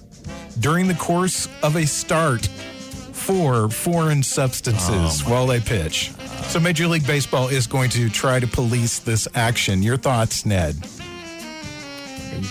during 0.59 0.87
the 0.87 0.93
course 0.95 1.47
of 1.61 1.75
a 1.75 1.85
start 1.85 2.47
for 3.13 3.69
foreign 3.69 4.23
substances 4.23 5.23
oh, 5.25 5.29
while 5.29 5.45
they 5.45 5.59
pitch. 5.59 6.11
So 6.47 6.59
Major 6.59 6.87
League 6.87 7.05
Baseball 7.05 7.47
is 7.47 7.67
going 7.67 7.89
to 7.91 8.09
try 8.09 8.39
to 8.39 8.47
police 8.47 8.99
this 8.99 9.27
action. 9.35 9.83
Your 9.83 9.97
thoughts, 9.97 10.45
Ned? 10.45 10.75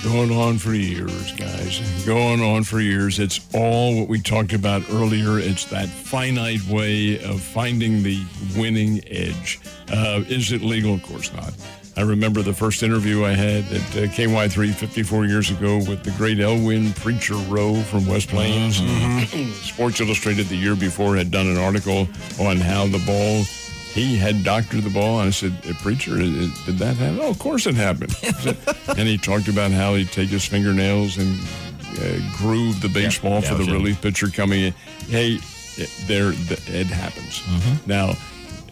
Going 0.04 0.30
on 0.30 0.58
for 0.58 0.74
years, 0.74 1.32
guys. 1.32 2.04
Going 2.04 2.40
on 2.40 2.62
for 2.62 2.78
years. 2.80 3.18
It's 3.18 3.40
all 3.54 3.98
what 3.98 4.08
we 4.08 4.20
talked 4.20 4.52
about 4.52 4.82
earlier. 4.90 5.38
It's 5.38 5.64
that 5.66 5.88
finite 5.88 6.62
way 6.64 7.22
of 7.24 7.40
finding 7.40 8.02
the 8.02 8.22
winning 8.56 9.00
edge. 9.08 9.60
Uh, 9.90 10.22
is 10.28 10.52
it 10.52 10.62
legal? 10.62 10.94
Of 10.94 11.02
course 11.02 11.32
not. 11.32 11.52
I 11.96 12.02
remember 12.02 12.42
the 12.42 12.52
first 12.52 12.84
interview 12.84 13.24
I 13.24 13.32
had 13.32 13.64
at 13.64 13.80
uh, 13.96 14.12
KY3 14.12 14.72
54 14.72 15.24
years 15.24 15.50
ago 15.50 15.78
with 15.78 16.04
the 16.04 16.12
great 16.12 16.38
Elwin 16.38 16.92
Preacher 16.92 17.34
Roe 17.34 17.80
from 17.82 18.06
West 18.06 18.28
Plains. 18.28 18.76
Sports 19.66 20.00
Illustrated 20.00 20.46
the 20.46 20.56
year 20.56 20.76
before 20.76 21.16
had 21.16 21.32
done 21.32 21.48
an 21.48 21.56
article 21.56 22.06
on 22.38 22.58
how 22.58 22.86
the 22.86 23.02
ball 23.04 23.42
he 23.98 24.16
had 24.16 24.44
doctored 24.44 24.82
the 24.82 24.90
ball. 24.90 25.20
And 25.20 25.28
I 25.28 25.30
said, 25.30 25.52
"Eh, 25.64 25.72
Preacher, 25.82 26.16
did 26.16 26.78
that 26.78 26.96
happen? 26.96 27.18
Oh, 27.20 27.30
of 27.30 27.38
course 27.38 27.66
it 27.66 27.74
happened. 27.74 28.12
Said- 28.12 28.56
and 28.98 29.08
he 29.08 29.18
talked 29.18 29.48
about 29.48 29.70
how 29.70 29.94
he'd 29.94 30.10
take 30.12 30.28
his 30.30 30.44
fingernails 30.44 31.16
and 31.18 31.38
uh, 31.98 32.36
groove 32.38 32.80
the 32.80 32.88
baseball 32.88 33.40
for 33.40 33.54
the 33.54 33.64
it. 33.64 33.72
relief 33.72 34.00
pitcher 34.00 34.28
coming 34.28 34.60
in. 34.64 34.72
Hey, 35.08 35.38
it, 35.76 35.90
there, 36.06 36.32
th- 36.32 36.68
it 36.68 36.86
happens. 36.86 37.42
Now, 37.86 38.14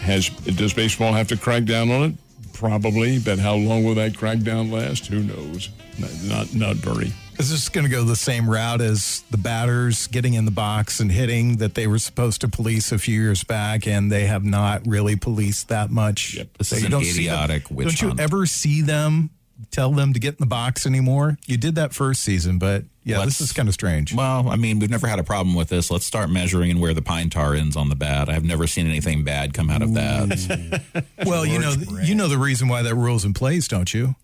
has 0.01 0.29
does 0.31 0.73
baseball 0.75 1.13
have 1.13 1.29
to 1.29 1.37
crack 1.37 1.65
down 1.65 1.91
on 1.91 2.03
it? 2.11 2.15
Probably, 2.53 3.19
but 3.19 3.39
how 3.39 3.55
long 3.55 3.85
will 3.85 3.95
that 3.97 4.13
crackdown 4.15 4.71
last? 4.73 5.07
Who 5.07 5.23
knows? 5.23 5.69
Not 5.99 6.11
not, 6.25 6.55
not 6.55 6.77
very. 6.77 7.13
Is 7.39 7.51
this 7.51 7.69
going 7.69 7.85
to 7.85 7.91
go 7.91 8.03
the 8.03 8.17
same 8.17 8.49
route 8.49 8.81
as 8.81 9.23
the 9.31 9.37
batters 9.37 10.07
getting 10.07 10.35
in 10.35 10.47
the 10.47 10.51
box 10.51 11.01
and 11.01 11.13
hitting 11.13 11.57
that 11.59 11.75
they 11.75 11.87
were 11.87 11.99
supposed 11.99 12.41
to 12.41 12.49
police 12.49 12.93
a 12.93 12.99
few 12.99 13.21
years 13.21 13.45
back, 13.45 13.87
and 13.87 14.11
they 14.11 14.25
have 14.27 14.45
not 14.45 14.87
really 14.87 15.17
policed 15.17 15.69
that 15.69 15.91
much? 15.91 16.35
Yep. 16.35 16.59
This 16.59 16.69
So 16.69 16.77
is 16.77 16.83
you 16.83 16.87
an 16.87 16.91
don't 16.93 17.05
see 17.05 17.27
them- 17.29 17.63
witch 17.71 17.87
Don't 17.89 18.03
you 18.03 18.09
hunt. 18.09 18.21
ever 18.21 18.47
see 18.47 18.81
them 18.81 19.31
tell 19.71 19.93
them 19.93 20.13
to 20.15 20.21
get 20.21 20.31
in 20.31 20.37
the 20.41 20.47
box 20.47 20.87
anymore? 20.87 21.39
You 21.47 21.57
did 21.59 21.75
that 21.75 21.93
first 21.95 22.23
season, 22.23 22.59
but 22.59 22.85
yeah, 23.05 23.19
Let's- 23.19 23.39
this 23.39 23.49
is 23.49 23.53
kind 23.53 23.69
of 23.69 23.75
strange. 23.75 24.15
Well, 24.15 24.49
I 24.49 24.57
mean, 24.57 24.79
we've 24.79 24.91
never 24.91 25.07
had 25.07 25.19
a 25.19 25.25
problem 25.25 25.55
with 25.55 25.69
this. 25.69 25.91
Let's 25.91 26.07
start 26.07 26.31
measuring 26.31 26.71
and 26.71 26.81
where 26.81 26.95
the 26.95 27.03
pine 27.03 27.29
tar 27.31 27.55
ends 27.55 27.77
on 27.77 27.91
the 27.91 27.97
bat. 27.97 28.29
I've 28.31 28.45
never 28.45 28.67
seen 28.67 28.87
anything 28.87 29.25
bad 29.25 29.53
come 29.53 29.69
out 29.71 29.83
of 29.83 29.93
that. 29.95 31.05
Well, 31.27 31.45
you 31.45 31.59
know, 31.59 31.75
you 32.03 32.15
know 32.15 32.29
the 32.29 32.39
reason 32.39 32.69
why 32.69 32.81
that 32.83 32.95
rule's 32.95 33.25
in 33.27 33.35
place, 33.35 33.69
don't 33.69 33.93
you? 33.93 34.15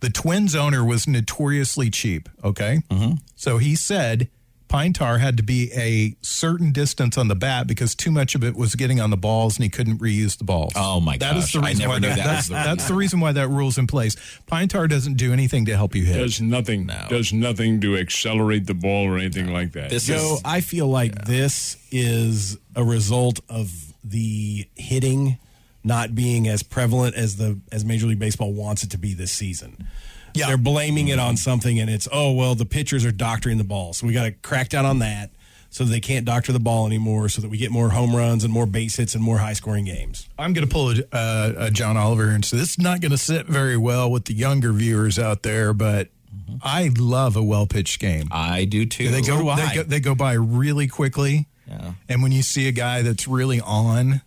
The 0.00 0.10
Twins 0.10 0.54
owner 0.54 0.84
was 0.84 1.06
notoriously 1.06 1.90
cheap. 1.90 2.28
Okay, 2.42 2.80
mm-hmm. 2.90 3.14
so 3.36 3.58
he 3.58 3.74
said 3.76 4.28
pine 4.68 4.92
tar 4.92 5.18
had 5.18 5.36
to 5.36 5.42
be 5.42 5.70
a 5.74 6.14
certain 6.22 6.70
distance 6.70 7.18
on 7.18 7.26
the 7.26 7.34
bat 7.34 7.66
because 7.66 7.92
too 7.94 8.10
much 8.12 8.36
of 8.36 8.44
it 8.44 8.54
was 8.54 8.76
getting 8.76 9.00
on 9.00 9.10
the 9.10 9.16
balls 9.16 9.56
and 9.56 9.64
he 9.64 9.68
couldn't 9.68 9.98
reuse 9.98 10.38
the 10.38 10.44
balls. 10.44 10.72
Oh 10.76 11.00
my 11.00 11.18
That 11.18 11.36
is 11.36 11.46
gosh, 11.46 11.52
the 11.54 11.58
I 11.58 11.68
reason 11.70 11.78
never 11.80 11.92
why 11.94 11.98
that, 11.98 12.16
that 12.16 12.24
that's, 12.24 12.46
the- 12.48 12.54
that's 12.54 12.88
the 12.88 12.94
reason 12.94 13.18
why 13.18 13.32
that 13.32 13.48
rule's 13.48 13.78
in 13.78 13.88
place. 13.88 14.14
Pine 14.46 14.68
tar 14.68 14.86
doesn't 14.86 15.14
do 15.14 15.32
anything 15.32 15.64
to 15.66 15.76
help 15.76 15.96
you 15.96 16.04
hit. 16.04 16.18
Does 16.18 16.40
nothing. 16.40 16.88
Does 17.08 17.32
nothing 17.32 17.80
to 17.80 17.96
accelerate 17.96 18.66
the 18.66 18.74
ball 18.74 19.06
or 19.08 19.18
anything 19.18 19.52
like 19.52 19.72
that. 19.72 19.90
This 19.90 20.06
Joe, 20.06 20.34
is 20.36 20.42
I 20.44 20.60
feel 20.60 20.86
like 20.86 21.24
this 21.24 21.76
is 21.90 22.56
a 22.76 22.84
result 22.84 23.40
of 23.48 23.72
the 24.04 24.66
hitting 24.76 25.38
not 25.82 26.14
being 26.14 26.48
as 26.48 26.62
prevalent 26.62 27.14
as 27.14 27.36
the 27.36 27.58
as 27.72 27.84
Major 27.84 28.06
League 28.06 28.18
Baseball 28.18 28.52
wants 28.52 28.82
it 28.82 28.90
to 28.90 28.98
be 28.98 29.14
this 29.14 29.32
season. 29.32 29.88
Yeah. 30.34 30.46
They're 30.46 30.58
blaming 30.58 31.08
it 31.08 31.18
on 31.18 31.36
something 31.36 31.80
and 31.80 31.90
it's 31.90 32.06
oh 32.12 32.32
well 32.32 32.54
the 32.54 32.66
pitchers 32.66 33.04
are 33.04 33.12
doctoring 33.12 33.58
the 33.58 33.64
ball. 33.64 33.92
So 33.92 34.06
we 34.06 34.12
got 34.12 34.24
to 34.24 34.32
crack 34.32 34.68
down 34.68 34.86
on 34.86 35.00
that 35.00 35.30
so 35.70 35.84
they 35.84 36.00
can't 36.00 36.26
doctor 36.26 36.52
the 36.52 36.60
ball 36.60 36.86
anymore 36.86 37.28
so 37.28 37.40
that 37.40 37.48
we 37.48 37.56
get 37.56 37.70
more 37.70 37.90
home 37.90 38.14
runs 38.14 38.44
and 38.44 38.52
more 38.52 38.66
base 38.66 38.96
hits 38.96 39.14
and 39.14 39.22
more 39.22 39.38
high 39.38 39.52
scoring 39.52 39.84
games. 39.84 40.28
I'm 40.38 40.52
going 40.52 40.66
to 40.66 40.72
pull 40.72 40.90
a, 40.90 41.02
uh, 41.12 41.52
a 41.56 41.70
John 41.70 41.96
Oliver 41.96 42.28
and 42.30 42.44
say 42.44 42.56
this 42.56 42.70
is 42.70 42.78
not 42.78 43.00
going 43.00 43.12
to 43.12 43.18
sit 43.18 43.46
very 43.46 43.76
well 43.76 44.10
with 44.10 44.24
the 44.24 44.34
younger 44.34 44.72
viewers 44.72 45.18
out 45.18 45.42
there, 45.44 45.72
but 45.72 46.08
I 46.62 46.90
love 46.98 47.36
a 47.36 47.42
well 47.42 47.66
pitched 47.66 48.00
game. 48.00 48.28
I 48.30 48.64
do 48.64 48.84
too. 48.84 49.10
They 49.10 49.22
go, 49.22 49.38
do 49.38 49.44
they 49.44 49.62
I. 49.62 49.74
go 49.76 49.82
they 49.84 50.00
go 50.00 50.14
by 50.14 50.32
really 50.34 50.88
quickly. 50.88 51.46
Yeah. 51.66 51.92
And 52.08 52.22
when 52.22 52.32
you 52.32 52.42
see 52.42 52.66
a 52.66 52.72
guy 52.72 53.02
that's 53.02 53.28
really 53.28 53.60
on, 53.60 54.22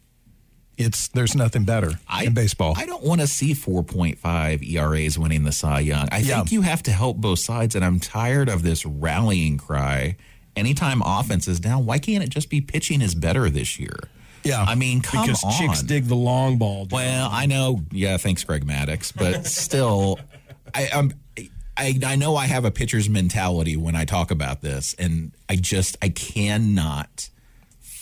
it's 0.77 1.07
there's 1.09 1.35
nothing 1.35 1.63
better 1.65 1.91
I, 2.07 2.25
in 2.25 2.33
baseball. 2.33 2.73
I 2.77 2.85
don't 2.85 3.03
want 3.03 3.21
to 3.21 3.27
see 3.27 3.53
4.5 3.53 4.63
ERAs 4.67 5.19
winning 5.19 5.43
the 5.43 5.51
Cy 5.51 5.81
Young. 5.81 6.07
I 6.11 6.19
Yeah. 6.19 6.37
think 6.37 6.51
you 6.51 6.61
have 6.61 6.81
to 6.83 6.91
help 6.91 7.17
both 7.17 7.39
sides, 7.39 7.75
and 7.75 7.83
I'm 7.85 7.99
tired 7.99 8.49
of 8.49 8.63
this 8.63 8.85
rallying 8.85 9.57
cry. 9.57 10.15
Anytime 10.55 11.01
offense 11.03 11.47
is 11.47 11.59
down, 11.59 11.85
why 11.85 11.97
can't 11.99 12.23
it 12.23 12.29
just 12.29 12.49
be 12.49 12.61
pitching 12.61 13.01
is 13.01 13.15
better 13.15 13.49
this 13.49 13.79
year? 13.79 13.97
Yeah. 14.43 14.61
I 14.63 14.75
mean, 14.75 15.01
come 15.01 15.25
because 15.25 15.43
on. 15.43 15.53
chicks 15.53 15.81
dig 15.81 16.05
the 16.05 16.15
long 16.15 16.57
ball. 16.57 16.85
Joe. 16.85 16.97
Well, 16.97 17.29
I 17.31 17.45
know. 17.45 17.81
Yeah, 17.91 18.17
thanks, 18.17 18.43
Greg 18.43 18.65
Maddux. 18.65 19.13
But 19.15 19.45
still, 19.47 20.19
I, 20.73 20.89
I'm. 20.93 21.13
I, 21.75 21.97
I 22.05 22.15
know 22.17 22.35
I 22.35 22.45
have 22.45 22.65
a 22.65 22.71
pitcher's 22.71 23.09
mentality 23.09 23.75
when 23.77 23.95
I 23.95 24.05
talk 24.05 24.29
about 24.29 24.61
this, 24.61 24.93
and 24.99 25.31
I 25.49 25.55
just 25.55 25.97
I 26.03 26.09
cannot 26.09 27.29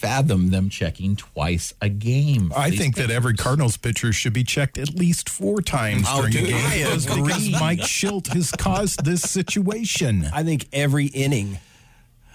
fathom 0.02 0.50
them 0.50 0.68
checking 0.70 1.16
twice 1.16 1.74
a 1.80 1.88
game. 1.90 2.52
I 2.56 2.72
These 2.72 2.80
think 2.80 2.96
that 2.96 3.12
every 3.12 3.36
Cardinals 3.36 3.78
pitcher 3.78 4.12
should 4.12 4.34
be 4.34 4.44
checked 4.44 4.78
at 4.80 4.96
least 4.96 5.30
four 5.30 5.62
times 5.62 6.06
Oh, 6.10 6.22
during 6.28 6.38
a 6.46 6.50
game 6.50 6.56
I 6.66 6.78
because, 6.80 7.06
agree. 7.06 7.22
because 7.28 7.52
Mike 7.52 7.80
Shildt 7.80 8.28
has 8.34 8.52
caused 8.52 9.06
this 9.06 9.22
situation. 9.22 10.28
I 10.34 10.44
think 10.44 10.68
every 10.74 11.06
inning 11.06 11.60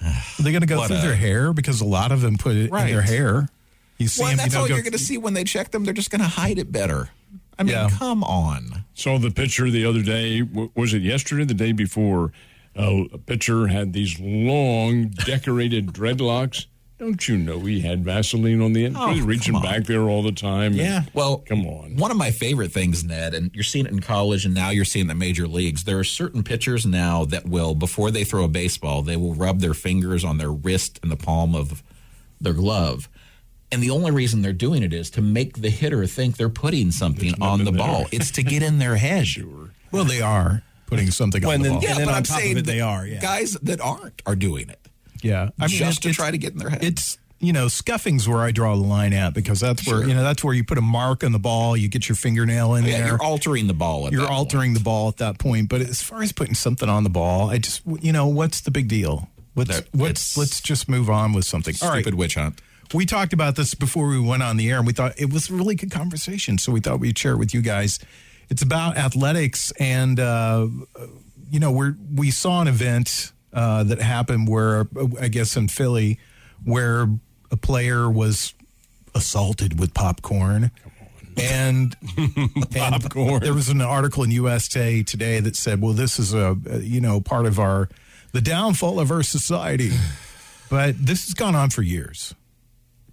Are 0.00 0.12
they 0.42 0.52
going 0.52 0.60
to 0.60 0.66
go 0.66 0.78
What 0.78 0.88
through 0.88 0.98
a- 0.98 1.02
their 1.02 1.16
hair 1.16 1.52
because 1.52 1.80
a 1.80 1.84
lot 1.84 2.12
of 2.12 2.20
them 2.20 2.38
put 2.38 2.54
it 2.56 2.70
Right. 2.70 2.86
in 2.88 2.92
their 2.94 3.02
hair. 3.02 3.48
You 3.98 4.08
see 4.08 4.22
Well, 4.22 4.30
them, 4.30 4.36
that's 4.38 4.54
you 4.54 4.60
all 4.60 4.68
go, 4.68 4.74
you're 4.74 4.82
going 4.82 4.92
to 4.92 4.98
see 4.98 5.18
when 5.18 5.34
they 5.34 5.42
check 5.44 5.70
them. 5.72 5.84
They're 5.84 5.94
just 5.94 6.10
going 6.10 6.20
to 6.20 6.28
hide 6.28 6.58
it 6.58 6.70
better. 6.70 7.08
I 7.58 7.62
mean, 7.64 7.72
Yeah. 7.72 7.88
come 7.90 8.22
on. 8.22 8.84
So 8.94 9.18
the 9.18 9.30
pitcher 9.30 9.70
the 9.70 9.84
other 9.86 10.02
day. 10.02 10.42
Was 10.74 10.92
it 10.94 11.02
yesterday? 11.02 11.44
The 11.44 11.54
day 11.54 11.72
before, 11.72 12.32
uh, 12.78 13.04
a 13.12 13.18
pitcher 13.18 13.66
had 13.68 13.92
these 13.94 14.20
long, 14.20 15.08
decorated 15.08 15.86
dreadlocks. 15.94 16.66
Don't 16.98 17.28
you 17.28 17.36
know 17.36 17.60
he 17.60 17.80
had 17.80 18.02
Vaseline 18.04 18.62
on 18.62 18.72
the 18.72 18.86
end? 18.86 18.96
Oh, 18.98 19.08
He's 19.12 19.22
reaching 19.22 19.60
back 19.60 19.84
there 19.84 20.02
all 20.02 20.22
the 20.22 20.32
time. 20.32 20.72
Yeah. 20.72 21.02
Well, 21.12 21.38
come 21.38 21.66
on. 21.66 21.96
One 21.96 22.10
of 22.10 22.16
my 22.16 22.30
favorite 22.30 22.72
things, 22.72 23.04
Ned, 23.04 23.34
and 23.34 23.50
you're 23.54 23.64
seeing 23.64 23.84
it 23.84 23.92
in 23.92 24.00
college, 24.00 24.46
and 24.46 24.54
now 24.54 24.70
you're 24.70 24.86
seeing 24.86 25.02
it 25.02 25.10
in 25.12 25.18
the 25.18 25.24
major 25.26 25.46
leagues. 25.46 25.84
There 25.84 25.98
are 25.98 26.04
certain 26.04 26.42
pitchers 26.42 26.86
now 26.86 27.26
that 27.26 27.46
will, 27.46 27.74
before 27.74 28.10
they 28.10 28.24
throw 28.24 28.44
a 28.44 28.48
baseball, 28.48 29.02
they 29.02 29.16
will 29.16 29.34
rub 29.34 29.60
their 29.60 29.74
fingers 29.74 30.24
on 30.24 30.38
their 30.38 30.50
wrist 30.50 30.98
and 31.02 31.12
the 31.12 31.16
palm 31.16 31.54
of 31.54 31.82
their 32.40 32.54
glove. 32.54 33.10
And 33.70 33.82
the 33.82 33.90
only 33.90 34.10
reason 34.10 34.40
they're 34.40 34.54
doing 34.54 34.82
it 34.82 34.94
is 34.94 35.10
to 35.10 35.20
make 35.20 35.60
the 35.60 35.68
hitter 35.70 36.06
think 36.06 36.38
they're 36.38 36.48
putting 36.48 36.92
something 36.92 37.34
on 37.42 37.64
the 37.64 37.72
there. 37.72 37.78
ball. 37.78 38.06
It's 38.10 38.30
to 38.32 38.42
get 38.42 38.62
in 38.62 38.78
their 38.78 38.96
head. 39.06 39.26
Sure. 39.26 39.70
well, 39.92 40.04
they 40.04 40.22
are 40.22 40.62
putting 40.86 41.10
something 41.10 41.42
Well, 41.42 41.52
on 41.52 41.58
the 41.60 41.64
then- 41.64 41.72
ball. 41.74 41.82
Yeah, 41.82 41.88
Yeah, 41.88 41.90
and 41.96 41.98
then 42.00 42.06
but 42.06 42.12
on 42.12 42.16
I'm 42.18 42.22
top 42.22 42.36
of 42.38 42.42
saying 42.42 42.56
it, 42.58 42.64
they 42.64 42.80
are, 42.80 43.06
yeah. 43.06 43.20
Guys 43.20 43.52
that 43.62 43.82
aren't 43.82 44.22
are 44.24 44.36
doing 44.36 44.70
it. 44.70 44.78
I 45.34 45.66
mean, 45.66 45.68
Just 45.78 46.02
to 46.02 46.12
try 46.12 46.30
to 46.30 46.38
get 46.38 46.52
in 46.52 46.58
their 46.58 46.70
head. 46.70 46.82
It's 46.84 47.18
you 47.38 47.52
know 47.52 47.66
scuffing's 47.68 48.26
where 48.26 48.40
I 48.40 48.50
draw 48.50 48.74
the 48.76 48.82
line 48.82 49.12
at 49.12 49.34
because 49.34 49.60
that's 49.60 49.86
where 49.86 49.98
Sure. 50.00 50.08
you 50.08 50.14
know 50.14 50.22
that's 50.22 50.42
where 50.42 50.54
you 50.54 50.64
put 50.64 50.78
a 50.78 50.82
mark 50.82 51.22
on 51.22 51.32
the 51.32 51.38
ball, 51.38 51.76
you 51.76 51.88
get 51.88 52.08
your 52.08 52.16
fingernail 52.16 52.74
in 52.76 52.84
Yeah, 52.84 52.98
there. 52.98 53.06
you're 53.08 53.22
altering 53.22 53.66
the 53.66 53.74
ball. 53.74 54.06
At 54.06 54.12
you're 54.12 54.22
that 54.22 54.28
point. 54.28 54.38
altering 54.38 54.74
the 54.74 54.80
ball 54.80 55.08
at 55.08 55.18
that 55.18 55.38
point. 55.38 55.68
But 55.68 55.82
as 55.82 56.02
far 56.02 56.22
as 56.22 56.32
putting 56.32 56.54
something 56.54 56.88
on 56.88 57.04
the 57.04 57.10
ball, 57.10 57.50
I 57.50 57.58
just 57.58 57.82
you 58.00 58.12
know 58.12 58.26
what's 58.26 58.60
the 58.62 58.70
big 58.70 58.88
deal? 58.88 59.28
Let's 59.54 59.82
let's 59.94 60.36
let's 60.36 60.60
just 60.60 60.88
move 60.88 61.10
on 61.10 61.32
with 61.34 61.44
something. 61.44 61.74
All 61.82 61.88
right, 61.90 62.02
Stupid 62.02 62.14
witch 62.18 62.34
hunt. 62.36 62.60
we 62.94 63.04
talked 63.04 63.32
about 63.34 63.56
this 63.56 63.74
before 63.74 64.08
we 64.08 64.18
went 64.20 64.42
on 64.42 64.56
the 64.56 64.70
air, 64.70 64.78
and 64.78 64.86
we 64.86 64.92
thought 64.94 65.12
it 65.18 65.30
was 65.32 65.50
a 65.50 65.54
really 65.54 65.74
good 65.74 65.90
conversation. 65.90 66.56
So 66.58 66.72
we 66.72 66.80
thought 66.80 67.00
we'd 67.00 67.18
share 67.18 67.32
it 67.32 67.38
with 67.38 67.52
you 67.52 67.60
guys. 67.62 67.98
It's 68.48 68.62
about 68.62 68.96
athletics, 68.96 69.72
and 69.80 70.18
uh, 70.20 70.68
you 71.50 71.58
know, 71.60 71.70
we're 71.72 71.96
we 72.14 72.30
saw 72.30 72.60
an 72.62 72.68
event 72.68 73.32
uh, 73.56 73.82
that 73.84 74.00
happened 74.00 74.46
where 74.46 74.80
uh, 74.80 75.06
I 75.20 75.28
guess 75.28 75.56
in 75.56 75.68
Philly, 75.68 76.20
where 76.62 77.08
a 77.50 77.56
player 77.56 78.08
was 78.08 78.54
assaulted 79.14 79.80
with 79.80 79.94
popcorn. 79.94 80.70
And, 81.38 81.96
and 82.16 83.02
Popcorn. 83.02 83.40
there 83.40 83.52
was 83.52 83.68
an 83.68 83.80
article 83.82 84.22
in 84.22 84.30
USA 84.30 85.02
Today 85.02 85.40
that 85.40 85.56
said, 85.56 85.82
"Well, 85.82 85.92
this 85.92 86.18
is 86.18 86.32
a 86.32 86.56
uh, 86.70 86.76
you 86.78 87.00
know 87.00 87.20
part 87.20 87.46
of 87.46 87.58
our 87.58 87.88
the 88.32 88.40
downfall 88.40 89.00
of 89.00 89.10
our 89.10 89.22
society." 89.22 89.90
But 90.68 90.96
this 90.98 91.26
has 91.26 91.34
gone 91.34 91.54
on 91.54 91.70
for 91.70 91.82
years. 91.82 92.34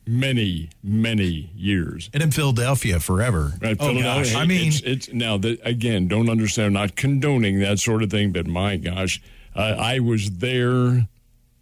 Many, 0.08 0.70
many 0.82 1.52
years. 1.56 2.10
and 2.12 2.24
in 2.24 2.32
Philadelphia 2.32 3.00
forever. 3.00 3.54
Right, 3.62 3.78
oh 3.80 3.89
Philadelphia, 3.89 4.34
gosh, 4.34 4.41
I 4.41 4.46
mean, 4.46 4.70
it's, 4.70 4.82
it's 4.82 5.14
now 5.14 5.38
that 5.38 5.60
again. 5.64 6.08
Don't 6.08 6.30
understand. 6.30 6.74
Not 6.74 6.96
condoning 6.96 7.60
that 7.60 7.78
sort 7.78 8.02
of 8.02 8.10
thing, 8.10 8.32
but 8.32 8.48
my 8.48 8.78
gosh, 8.78 9.22
uh, 9.56 9.76
I 9.78 9.99
was 9.99 10.30
there, 10.38 11.08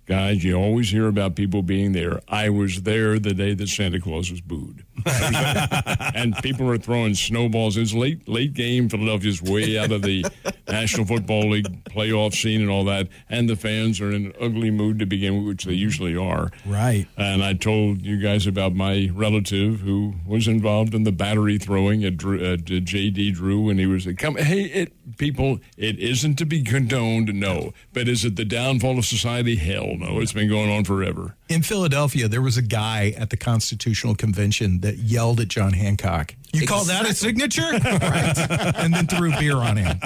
guys. 0.05 0.43
You 0.43 0.55
always 0.55 0.89
hear 0.91 1.07
about 1.07 1.35
people 1.35 1.61
being 1.63 1.91
there. 1.91 2.21
I 2.27 2.49
was 2.49 2.83
there 2.83 3.19
the 3.19 3.33
day 3.33 3.53
that 3.53 3.69
Santa 3.69 3.99
Claus 3.99 4.31
was 4.31 4.41
booed, 4.41 4.85
and 6.15 6.35
people 6.37 6.65
were 6.65 6.77
throwing 6.77 7.15
snowballs. 7.15 7.77
It's 7.77 7.93
late, 7.93 8.27
late 8.27 8.53
game. 8.53 8.89
Philadelphia's 8.89 9.41
way 9.41 9.77
out 9.77 9.91
of 9.91 10.01
the 10.01 10.25
National 10.67 11.05
Football 11.05 11.49
League 11.51 11.83
playoff 11.85 12.33
scene 12.33 12.61
and 12.61 12.69
all 12.69 12.85
that, 12.85 13.07
and 13.29 13.49
the 13.49 13.55
fans 13.55 13.99
are 13.99 14.11
in 14.11 14.27
an 14.27 14.33
ugly 14.39 14.71
mood 14.71 14.99
to 14.99 15.05
begin 15.05 15.37
with, 15.37 15.47
which 15.47 15.65
they 15.65 15.73
usually 15.73 16.15
are. 16.15 16.51
Right. 16.65 17.07
And 17.17 17.43
I 17.43 17.53
told 17.53 18.01
you 18.01 18.17
guys 18.17 18.47
about 18.47 18.73
my 18.73 19.09
relative 19.13 19.81
who 19.81 20.13
was 20.25 20.47
involved 20.47 20.93
in 20.93 21.03
the 21.03 21.11
battery 21.11 21.57
throwing 21.57 22.03
at, 22.03 22.17
Drew, 22.17 22.43
at 22.43 22.65
JD 22.65 23.33
Drew, 23.33 23.69
and 23.69 23.79
he 23.79 23.85
was 23.85 24.05
like, 24.05 24.17
"Come, 24.17 24.35
hey, 24.35 24.63
it 24.63 24.93
people, 25.17 25.59
it 25.77 25.99
isn't 25.99 26.35
to 26.35 26.45
be 26.45 26.63
condoned, 26.63 27.33
no, 27.33 27.73
but 27.93 28.07
is 28.07 28.25
it 28.25 28.35
the 28.35 28.45
downfall 28.45 28.97
of 28.97 29.05
society? 29.05 29.55
Hell, 29.55 29.95
no. 29.97 30.19
It's 30.19 30.33
been 30.33 30.49
going 30.49 30.69
on 30.69 30.83
forever. 30.83 31.35
in 31.49 31.63
Philadelphia, 31.63 32.27
there 32.27 32.41
was 32.41 32.57
a 32.57 32.61
guy 32.61 33.13
at 33.17 33.29
the 33.29 33.37
Constitutional 33.37 34.15
Convention 34.15 34.81
that 34.81 34.90
yelled 34.97 35.39
at 35.39 35.47
John 35.47 35.73
Hancock. 35.73 36.35
You 36.53 36.67
call 36.67 36.83
that 36.85 37.07
a 37.07 37.13
signature? 37.13 37.61
right. 37.71 38.75
And 38.81 38.93
then 38.93 39.07
threw 39.07 39.31
beer 39.37 39.55
on 39.57 39.77
him. 39.77 39.99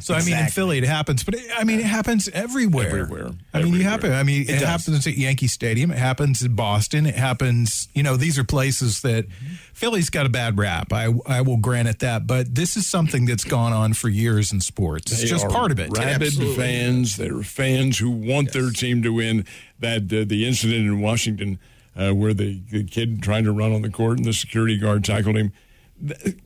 So 0.00 0.14
I 0.14 0.22
mean, 0.22 0.36
in 0.36 0.48
Philly, 0.48 0.78
it 0.78 0.84
happens, 0.84 1.24
but 1.24 1.34
it, 1.34 1.44
I 1.56 1.64
mean, 1.64 1.78
it 1.78 1.86
happens 1.86 2.28
everywhere. 2.28 2.88
Everywhere. 2.88 3.30
I 3.54 3.62
mean, 3.62 3.68
you 3.68 3.80
Everywhere. 3.80 3.82
happen. 3.90 4.12
I 4.12 4.22
mean, 4.22 4.42
it, 4.48 4.60
happens 4.62 5.06
at 5.06 5.16
Yankee 5.16 5.46
Stadium. 5.46 5.90
It 5.90 5.98
happens 5.98 6.42
in 6.42 6.54
Boston. 6.54 7.06
It 7.06 7.14
happens. 7.14 7.88
You 7.94 8.02
know, 8.02 8.16
these 8.16 8.38
are 8.38 8.44
places 8.44 9.02
that 9.02 9.26
Philly's 9.72 10.10
got 10.10 10.26
a 10.26 10.28
bad 10.28 10.58
rap. 10.58 10.92
I 10.92 11.12
I 11.26 11.40
will 11.42 11.58
grant 11.58 11.88
it 11.88 12.00
that, 12.00 12.26
but 12.26 12.54
this 12.54 12.76
is 12.76 12.86
something 12.86 13.24
that's 13.24 13.44
gone 13.44 13.72
on 13.72 13.94
for 13.94 14.08
years 14.08 14.52
in 14.52 14.60
sports. 14.60 15.12
It's 15.12 15.22
They 15.22 15.28
just 15.28 15.48
part 15.48 15.70
of 15.70 15.78
it. 15.78 15.96
Rabid 15.96 16.34
fans. 16.56 17.16
They're 17.16 17.42
fans 17.42 17.98
who 17.98 18.10
want 18.10 18.52
their 18.52 18.70
team 18.70 19.02
to 19.02 19.10
win. 19.10 19.46
That 19.78 20.12
uh, 20.12 20.24
the 20.26 20.46
incident 20.46 20.80
in 20.86 21.00
Washington 21.00 21.58
uh, 21.96 22.12
where 22.12 22.34
the, 22.34 22.60
the 22.70 22.84
kid 22.84 23.22
tried 23.22 23.44
to 23.44 23.52
run 23.52 23.72
on 23.72 23.82
the 23.82 23.90
court 23.90 24.18
and 24.18 24.26
the 24.26 24.32
security 24.32 24.78
guard 24.78 25.04
tackled 25.04 25.36
him. 25.36 25.52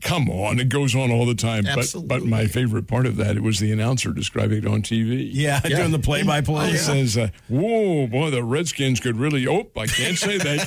Come 0.01 0.29
on, 0.29 0.59
it 0.59 0.67
goes 0.67 0.93
on 0.95 1.11
all 1.11 1.25
the 1.25 1.33
time. 1.33 1.63
But 1.63 1.95
but 2.05 2.23
my 2.23 2.45
favorite 2.45 2.87
part 2.87 3.05
of 3.05 3.15
that 3.17 3.37
it 3.37 3.41
was 3.41 3.59
the 3.59 3.71
announcer 3.71 4.11
describing 4.11 4.57
it 4.57 4.67
on 4.67 4.81
TV. 4.81 5.29
Yeah, 5.31 5.61
doing 5.61 5.91
the 5.91 5.99
play 5.99 6.23
by 6.23 6.41
play. 6.41 6.71
He 6.71 6.77
says, 6.77 7.17
uh, 7.17 7.29
"Whoa, 7.47 8.05
boy, 8.07 8.31
the 8.31 8.43
Redskins 8.43 8.99
could 8.99 9.15
really." 9.15 9.47
Oh, 9.47 9.69
I 9.77 9.87
can't 9.87 10.17
say 10.17 10.37
that. 10.39 10.65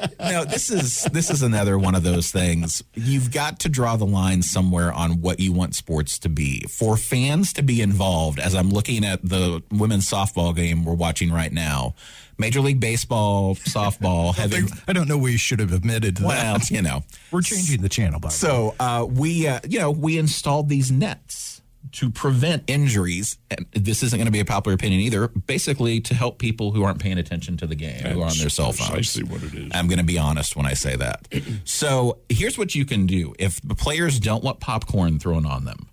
no, 0.20 0.44
this 0.44 0.70
is 0.70 1.08
this 1.12 1.28
is 1.28 1.42
another 1.42 1.76
one 1.76 1.96
of 1.96 2.04
those 2.04 2.30
things. 2.30 2.84
You've 2.94 3.32
got 3.32 3.58
to 3.60 3.68
draw 3.68 3.96
the 3.96 4.06
line 4.06 4.42
somewhere 4.42 4.92
on 4.92 5.20
what 5.20 5.40
you 5.40 5.52
want 5.52 5.74
sports 5.74 6.20
to 6.20 6.28
be. 6.28 6.60
For 6.68 6.96
fans 6.96 7.52
to 7.54 7.62
be 7.62 7.82
involved, 7.82 8.38
as 8.38 8.54
I'm 8.54 8.70
looking 8.70 9.04
at 9.04 9.28
the 9.28 9.64
women's 9.72 10.08
softball 10.08 10.54
game 10.54 10.84
we're 10.84 10.94
watching 10.94 11.32
right 11.32 11.52
now, 11.52 11.96
Major 12.40 12.60
League 12.60 12.80
Baseball, 12.80 13.54
softball, 13.54 14.34
having 14.36 14.68
I 14.88 14.92
don't 14.92 15.08
know. 15.08 15.18
We 15.18 15.36
should 15.36 15.60
have 15.60 15.72
admitted 15.72 16.16
to 16.16 16.24
well, 16.24 16.58
that. 16.58 16.70
you 16.70 16.82
know. 16.82 17.04
We're 17.30 17.42
changing 17.42 17.82
the 17.82 17.88
channel, 17.88 18.18
by 18.18 18.28
the 18.28 18.32
way. 18.32 18.36
So 18.36 18.74
uh, 18.80 19.06
we, 19.08 19.46
uh, 19.46 19.60
you 19.68 19.78
know, 19.78 19.90
we 19.90 20.18
installed 20.18 20.68
these 20.68 20.90
nets 20.90 21.60
to 21.92 22.10
prevent 22.10 22.64
injuries. 22.66 23.38
And 23.50 23.66
this 23.72 24.02
isn't 24.02 24.16
going 24.16 24.26
to 24.26 24.32
be 24.32 24.40
a 24.40 24.44
popular 24.44 24.74
opinion 24.74 25.00
either. 25.00 25.28
Basically, 25.28 26.00
to 26.02 26.14
help 26.14 26.38
people 26.38 26.72
who 26.72 26.82
aren't 26.82 27.00
paying 27.00 27.18
attention 27.18 27.56
to 27.58 27.66
the 27.66 27.74
game, 27.74 28.02
who 28.04 28.20
are 28.20 28.26
on 28.26 28.38
their 28.38 28.48
cell 28.48 28.72
phones. 28.72 28.90
precisely 28.90 29.24
what 29.24 29.42
it 29.42 29.54
is. 29.54 29.70
I'm 29.74 29.86
going 29.86 29.98
to 29.98 30.04
be 30.04 30.18
honest 30.18 30.56
when 30.56 30.66
I 30.66 30.74
say 30.74 30.96
that. 30.96 31.28
so 31.64 32.18
here's 32.28 32.58
what 32.58 32.74
you 32.74 32.84
can 32.84 33.06
do: 33.06 33.34
if 33.38 33.60
the 33.62 33.74
players 33.74 34.20
don't 34.20 34.44
want 34.44 34.60
popcorn 34.60 35.18
thrown 35.18 35.46
on 35.46 35.64
them, 35.64 35.88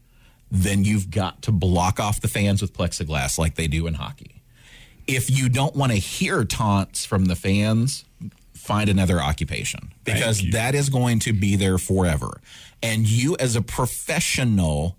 then 0.51 0.83
you've 0.83 1.09
got 1.09 1.41
to 1.43 1.51
block 1.51 1.99
off 1.99 2.21
the 2.21 2.27
fans 2.27 2.61
with 2.61 2.73
plexiglass 2.73 3.37
like 3.37 3.55
they 3.55 3.67
do 3.67 3.87
in 3.87 3.95
hockey. 3.95 4.36
If 5.07 5.29
you 5.29 5.49
don't 5.49 5.75
want 5.75 5.93
to 5.93 5.97
hear 5.97 6.43
taunts 6.43 7.05
from 7.05 7.25
the 7.25 7.35
fans, 7.35 8.05
find 8.53 8.89
another 8.89 9.21
occupation 9.21 9.93
because 10.03 10.43
that 10.51 10.75
is 10.75 10.89
going 10.89 11.19
to 11.19 11.33
be 11.33 11.55
there 11.55 11.77
forever. 11.77 12.41
And 12.83 13.07
you, 13.07 13.35
as 13.39 13.55
a 13.55 13.61
professional, 13.61 14.97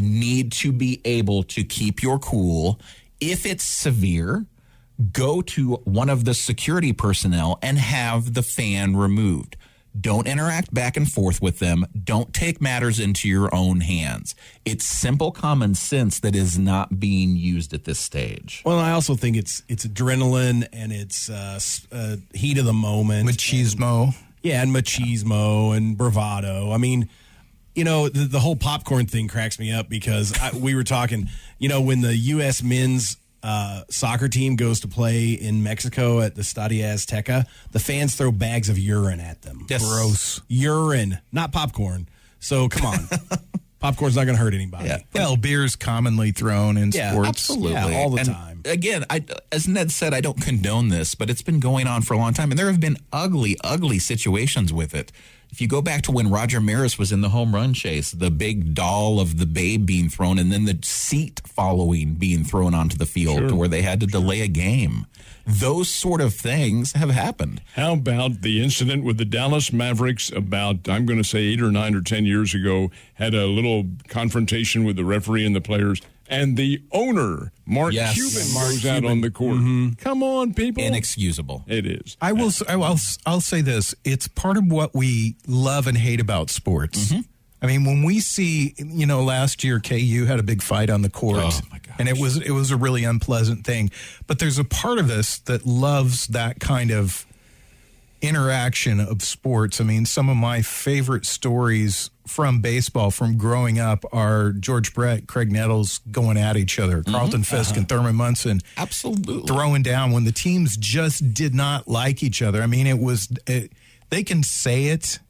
need 0.00 0.52
to 0.52 0.72
be 0.72 1.00
able 1.04 1.42
to 1.44 1.64
keep 1.64 2.02
your 2.02 2.18
cool. 2.18 2.80
If 3.20 3.44
it's 3.46 3.64
severe, 3.64 4.46
go 5.12 5.42
to 5.42 5.74
one 5.84 6.08
of 6.08 6.24
the 6.24 6.34
security 6.34 6.92
personnel 6.92 7.58
and 7.62 7.78
have 7.78 8.34
the 8.34 8.42
fan 8.42 8.96
removed. 8.96 9.56
Don't 9.98 10.26
interact 10.26 10.72
back 10.72 10.96
and 10.96 11.10
forth 11.10 11.40
with 11.40 11.58
them. 11.58 11.86
Don't 12.04 12.32
take 12.34 12.60
matters 12.60 13.00
into 13.00 13.28
your 13.28 13.54
own 13.54 13.80
hands. 13.80 14.34
It's 14.64 14.84
simple 14.84 15.32
common 15.32 15.74
sense 15.74 16.20
that 16.20 16.36
is 16.36 16.58
not 16.58 17.00
being 17.00 17.36
used 17.36 17.72
at 17.72 17.84
this 17.84 17.98
stage. 17.98 18.62
Well, 18.64 18.78
I 18.78 18.92
also 18.92 19.14
think 19.14 19.36
it's 19.36 19.62
it's 19.68 19.86
adrenaline 19.86 20.68
and 20.72 20.92
it's 20.92 21.30
uh, 21.30 21.58
uh, 21.90 22.16
heat 22.34 22.58
of 22.58 22.64
the 22.64 22.72
moment. 22.72 23.28
machismo. 23.28 24.14
Yeah, 24.42 24.62
and 24.62 24.74
machismo 24.74 25.76
and 25.76 25.96
bravado. 25.96 26.70
I 26.70 26.76
mean, 26.76 27.08
you 27.74 27.84
know, 27.84 28.08
the, 28.08 28.24
the 28.24 28.40
whole 28.40 28.56
popcorn 28.56 29.06
thing 29.06 29.28
cracks 29.28 29.58
me 29.58 29.72
up 29.72 29.88
because 29.88 30.38
I, 30.40 30.56
we 30.56 30.74
were 30.74 30.84
talking, 30.84 31.28
you 31.58 31.68
know, 31.68 31.80
when 31.80 32.00
the 32.00 32.16
U.S. 32.16 32.62
men's 32.62 33.16
uh, 33.42 33.82
soccer 33.90 34.28
team 34.28 34.56
goes 34.56 34.80
to 34.80 34.88
play 34.88 35.32
in 35.32 35.62
Mexico 35.62 36.20
at 36.20 36.34
the 36.34 36.42
Stadio 36.42 36.82
Azteca, 36.82 37.46
the 37.72 37.78
fans 37.78 38.14
throw 38.14 38.32
bags 38.32 38.68
of 38.68 38.78
urine 38.78 39.20
at 39.20 39.42
them. 39.42 39.66
Yes. 39.68 39.82
Gross. 39.84 40.40
Urine, 40.48 41.18
not 41.32 41.52
popcorn. 41.52 42.08
So 42.40 42.68
come 42.68 42.86
on. 42.86 42.98
Popcorn's 43.80 44.16
not 44.16 44.24
going 44.24 44.36
to 44.36 44.42
hurt 44.42 44.54
anybody. 44.54 44.86
Yeah. 44.86 44.98
Well, 45.14 45.36
beer's 45.36 45.76
commonly 45.76 46.32
thrown 46.32 46.76
in 46.76 46.90
Yeah, 46.90 47.12
sports. 47.12 47.28
Absolutely. 47.28 47.72
Yeah, 47.72 47.98
all 47.98 48.10
the 48.10 48.18
And 48.18 48.28
time. 48.28 48.62
Again, 48.64 49.04
I, 49.08 49.24
as 49.52 49.68
Ned 49.68 49.92
said, 49.92 50.12
I 50.12 50.20
don't 50.20 50.40
condone 50.40 50.88
this, 50.88 51.14
but 51.14 51.30
it's 51.30 51.42
been 51.42 51.60
going 51.60 51.86
on 51.86 52.02
for 52.02 52.14
a 52.14 52.18
long 52.18 52.34
time. 52.34 52.50
And 52.50 52.58
there 52.58 52.66
have 52.66 52.80
been 52.80 52.96
ugly, 53.12 53.56
ugly 53.62 54.00
situations 54.00 54.72
with 54.72 54.94
it. 54.94 55.12
If 55.50 55.60
you 55.60 55.68
go 55.68 55.80
back 55.80 56.02
to 56.02 56.12
when 56.12 56.28
Roger 56.28 56.60
Maris 56.60 56.98
was 56.98 57.10
in 57.12 57.20
the 57.22 57.30
home 57.30 57.54
run 57.54 57.72
chase, 57.72 58.10
the 58.10 58.30
big 58.30 58.74
doll 58.74 59.18
of 59.20 59.38
the 59.38 59.46
babe 59.46 59.86
being 59.86 60.10
thrown, 60.10 60.38
and 60.38 60.52
then 60.52 60.66
the 60.66 60.78
seat 60.82 61.40
following 61.46 62.14
being 62.14 62.44
thrown 62.44 62.74
onto 62.74 62.98
the 62.98 63.06
field 63.06 63.48
to 63.48 63.54
where 63.54 63.68
they 63.68 63.80
had 63.82 64.00
to 64.00 64.06
delay 64.06 64.42
a 64.42 64.48
game. 64.48 65.06
Those 65.48 65.88
sort 65.88 66.20
of 66.20 66.34
things 66.34 66.92
have 66.92 67.08
happened. 67.10 67.62
How 67.74 67.94
about 67.94 68.42
the 68.42 68.62
incident 68.62 69.02
with 69.02 69.16
the 69.16 69.24
Dallas 69.24 69.72
Mavericks 69.72 70.30
about, 70.30 70.88
I'm 70.88 71.06
going 71.06 71.18
to 71.22 71.28
say 71.28 71.38
eight 71.38 71.62
or 71.62 71.72
nine 71.72 71.94
or 71.94 72.02
10 72.02 72.26
years 72.26 72.54
ago, 72.54 72.90
had 73.14 73.32
a 73.34 73.46
little 73.46 73.86
confrontation 74.08 74.84
with 74.84 74.96
the 74.96 75.04
referee 75.04 75.46
and 75.46 75.56
the 75.56 75.60
players, 75.62 76.02
and 76.28 76.58
the 76.58 76.82
owner, 76.92 77.52
Mark 77.64 77.94
Yes. 77.94 78.14
Cuban, 78.14 78.52
Mark 78.52 78.72
goes 78.74 78.86
out 78.86 79.04
on 79.06 79.22
the 79.22 79.30
court. 79.30 79.56
Mm-hmm. 79.56 79.92
Come 79.94 80.22
on, 80.22 80.52
people. 80.52 80.82
Inexcusable. 80.82 81.64
it 81.66 81.86
is. 81.86 82.18
I 82.20 82.32
will. 82.32 82.48
s- 82.48 82.62
I 82.68 82.76
will. 82.76 82.84
s- 82.92 83.16
I'll 83.24 83.40
say 83.40 83.62
this: 83.62 83.94
it's 84.04 84.28
part 84.28 84.58
of 84.58 84.64
what 84.70 84.94
we 84.94 85.36
love 85.46 85.86
and 85.86 85.96
hate 85.96 86.20
about 86.20 86.50
sports. 86.50 87.06
Mm-hmm. 87.12 87.20
I 87.60 87.66
mean, 87.66 87.84
when 87.84 88.04
we 88.04 88.20
see, 88.20 88.74
you 88.78 89.06
know, 89.06 89.22
last 89.22 89.64
year 89.64 89.80
KU 89.80 90.26
had 90.26 90.38
a 90.38 90.44
big 90.44 90.62
fight 90.62 90.90
on 90.90 91.02
the 91.02 91.10
court, 91.10 91.42
Oh, 91.42 91.60
and 91.98 92.08
it 92.08 92.18
was 92.18 92.36
it 92.40 92.52
was 92.52 92.70
a 92.70 92.76
really 92.76 93.04
unpleasant 93.04 93.64
thing. 93.64 93.90
But 94.26 94.38
there's 94.38 94.58
a 94.58 94.64
part 94.64 94.98
of 94.98 95.10
us 95.10 95.38
that 95.40 95.66
loves 95.66 96.28
that 96.28 96.60
kind 96.60 96.90
of 96.90 97.26
interaction 98.20 99.00
of 99.00 99.22
sports. 99.22 99.80
I 99.80 99.84
mean, 99.84 100.04
some 100.06 100.28
of 100.28 100.36
my 100.36 100.62
favorite 100.62 101.24
stories 101.26 102.10
from 102.26 102.60
baseball 102.60 103.10
from 103.10 103.38
growing 103.38 103.78
up 103.78 104.04
are 104.12 104.52
George 104.52 104.94
Brett, 104.94 105.26
Graig 105.26 105.50
Nettles 105.50 106.00
going 106.10 106.36
at 106.36 106.56
each 106.56 106.78
other, 106.78 106.98
mm-hmm. 106.98 107.12
Carlton 107.12 107.42
Fisk 107.42 107.70
uh-huh. 107.70 107.80
and 107.80 107.88
Thurman 107.88 108.16
Munson 108.16 108.60
Absolutely. 108.76 109.46
throwing 109.46 109.82
down 109.82 110.12
when 110.12 110.24
the 110.24 110.32
teams 110.32 110.76
just 110.76 111.32
did 111.32 111.54
not 111.54 111.88
like 111.88 112.22
each 112.22 112.42
other. 112.42 112.62
I 112.62 112.66
mean, 112.66 112.86
it 112.86 112.98
was 112.98 113.28
it, 113.46 113.72
they 114.10 114.22
can 114.22 114.42
say 114.42 114.86
it, 114.86 115.20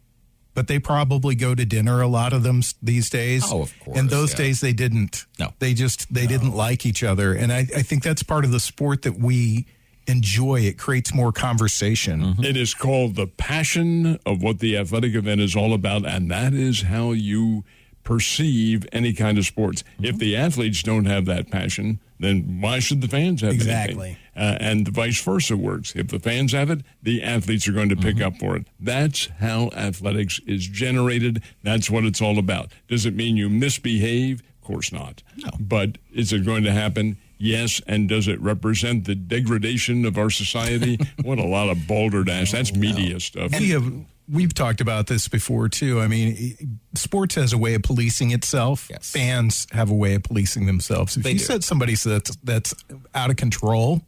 but 0.54 0.66
they 0.66 0.78
probably 0.78 1.34
go 1.34 1.54
to 1.54 1.64
dinner. 1.64 2.00
A 2.00 2.08
lot 2.08 2.32
of 2.32 2.42
them 2.42 2.62
these 2.82 3.08
days. 3.10 3.44
Oh, 3.46 3.62
of 3.62 3.80
course, 3.80 3.98
And 3.98 4.10
those 4.10 4.32
yeah. 4.32 4.38
days 4.38 4.60
they 4.60 4.72
didn't. 4.72 5.26
No. 5.38 5.52
they 5.58 5.74
just 5.74 6.12
they 6.12 6.26
didn't 6.26 6.54
like 6.54 6.84
each 6.86 7.02
other, 7.02 7.32
and 7.32 7.52
I, 7.52 7.60
I 7.60 7.82
think 7.82 8.02
that's 8.02 8.22
part 8.22 8.44
of 8.44 8.50
the 8.50 8.60
sport 8.60 9.02
that 9.02 9.18
we 9.18 9.66
enjoy. 10.06 10.60
It 10.60 10.78
creates 10.78 11.12
more 11.14 11.32
conversation. 11.32 12.20
Mm-hmm. 12.22 12.44
It 12.44 12.56
is 12.56 12.74
called 12.74 13.14
the 13.14 13.26
passion 13.26 14.18
of 14.24 14.42
what 14.42 14.58
the 14.58 14.76
athletic 14.76 15.14
event 15.14 15.40
is 15.40 15.54
all 15.54 15.74
about, 15.74 16.06
and 16.06 16.30
that 16.30 16.54
is 16.54 16.82
how 16.82 17.12
you 17.12 17.64
perceive 18.04 18.86
any 18.90 19.12
kind 19.12 19.36
of 19.36 19.44
sports. 19.44 19.84
If 20.00 20.16
the 20.16 20.34
athletes 20.34 20.82
don't 20.82 21.04
have 21.04 21.26
that 21.26 21.50
passion, 21.50 22.00
then 22.18 22.60
why 22.60 22.78
should 22.78 23.00
the 23.00 23.08
fans 23.08 23.42
have 23.42 23.52
Exactly. 23.52 24.18
Uh, 24.36 24.56
and 24.60 24.86
the 24.86 24.90
vice 24.90 25.20
versa 25.22 25.56
works. 25.56 25.94
If 25.96 26.08
the 26.08 26.20
fans 26.20 26.52
have 26.52 26.70
it, 26.70 26.82
the 27.02 27.22
athletes 27.22 27.66
are 27.66 27.72
going 27.72 27.88
to 27.88 27.96
pick 27.96 28.20
up 28.20 28.36
for 28.38 28.56
it. 28.56 28.66
That's 28.78 29.26
how 29.40 29.70
athletics 29.74 30.40
is 30.46 30.66
generated. 30.66 31.42
That's 31.62 31.90
what 31.90 32.04
it's 32.04 32.20
all 32.20 32.38
about. 32.38 32.70
Does 32.86 33.04
it 33.04 33.14
mean 33.14 33.36
you 33.36 33.48
misbehave? 33.48 34.40
Of 34.40 34.60
course 34.62 34.92
not. 34.92 35.22
No. 35.36 35.50
But 35.58 35.98
is 36.12 36.32
it 36.32 36.44
going 36.44 36.62
to 36.64 36.72
happen? 36.72 37.16
Yes. 37.38 37.80
And 37.86 38.08
does 38.08 38.28
it 38.28 38.40
represent 38.40 39.06
the 39.06 39.16
degradation 39.16 40.04
of 40.04 40.18
our 40.18 40.30
society? 40.30 40.98
what 41.22 41.38
a 41.38 41.46
lot 41.46 41.68
of 41.68 41.88
balderdash. 41.88 42.52
That's 42.52 42.72
media 42.74 43.18
stuff. 43.18 43.52
We 43.58 43.70
have 43.70 43.92
we've 44.30 44.52
talked 44.54 44.80
about 44.80 45.06
this 45.06 45.28
before 45.28 45.68
too. 45.68 46.00
I 46.00 46.06
mean, 46.08 46.78
sports 46.94 47.34
has 47.36 47.52
a 47.52 47.58
way 47.58 47.74
of 47.74 47.82
policing 47.82 48.30
itself. 48.30 48.88
Yes. 48.90 49.10
Fans 49.10 49.66
have 49.72 49.90
a 49.90 49.94
way 49.94 50.14
of 50.14 50.22
policing 50.22 50.66
themselves. 50.66 51.16
If 51.16 51.22
They 51.22 51.32
you 51.32 51.38
do. 51.38 51.44
said 51.44 51.64
somebody 51.64 51.94
that's 51.94 52.36
that's 52.44 52.74
out 53.14 53.30
of 53.30 53.36
control, 53.36 54.02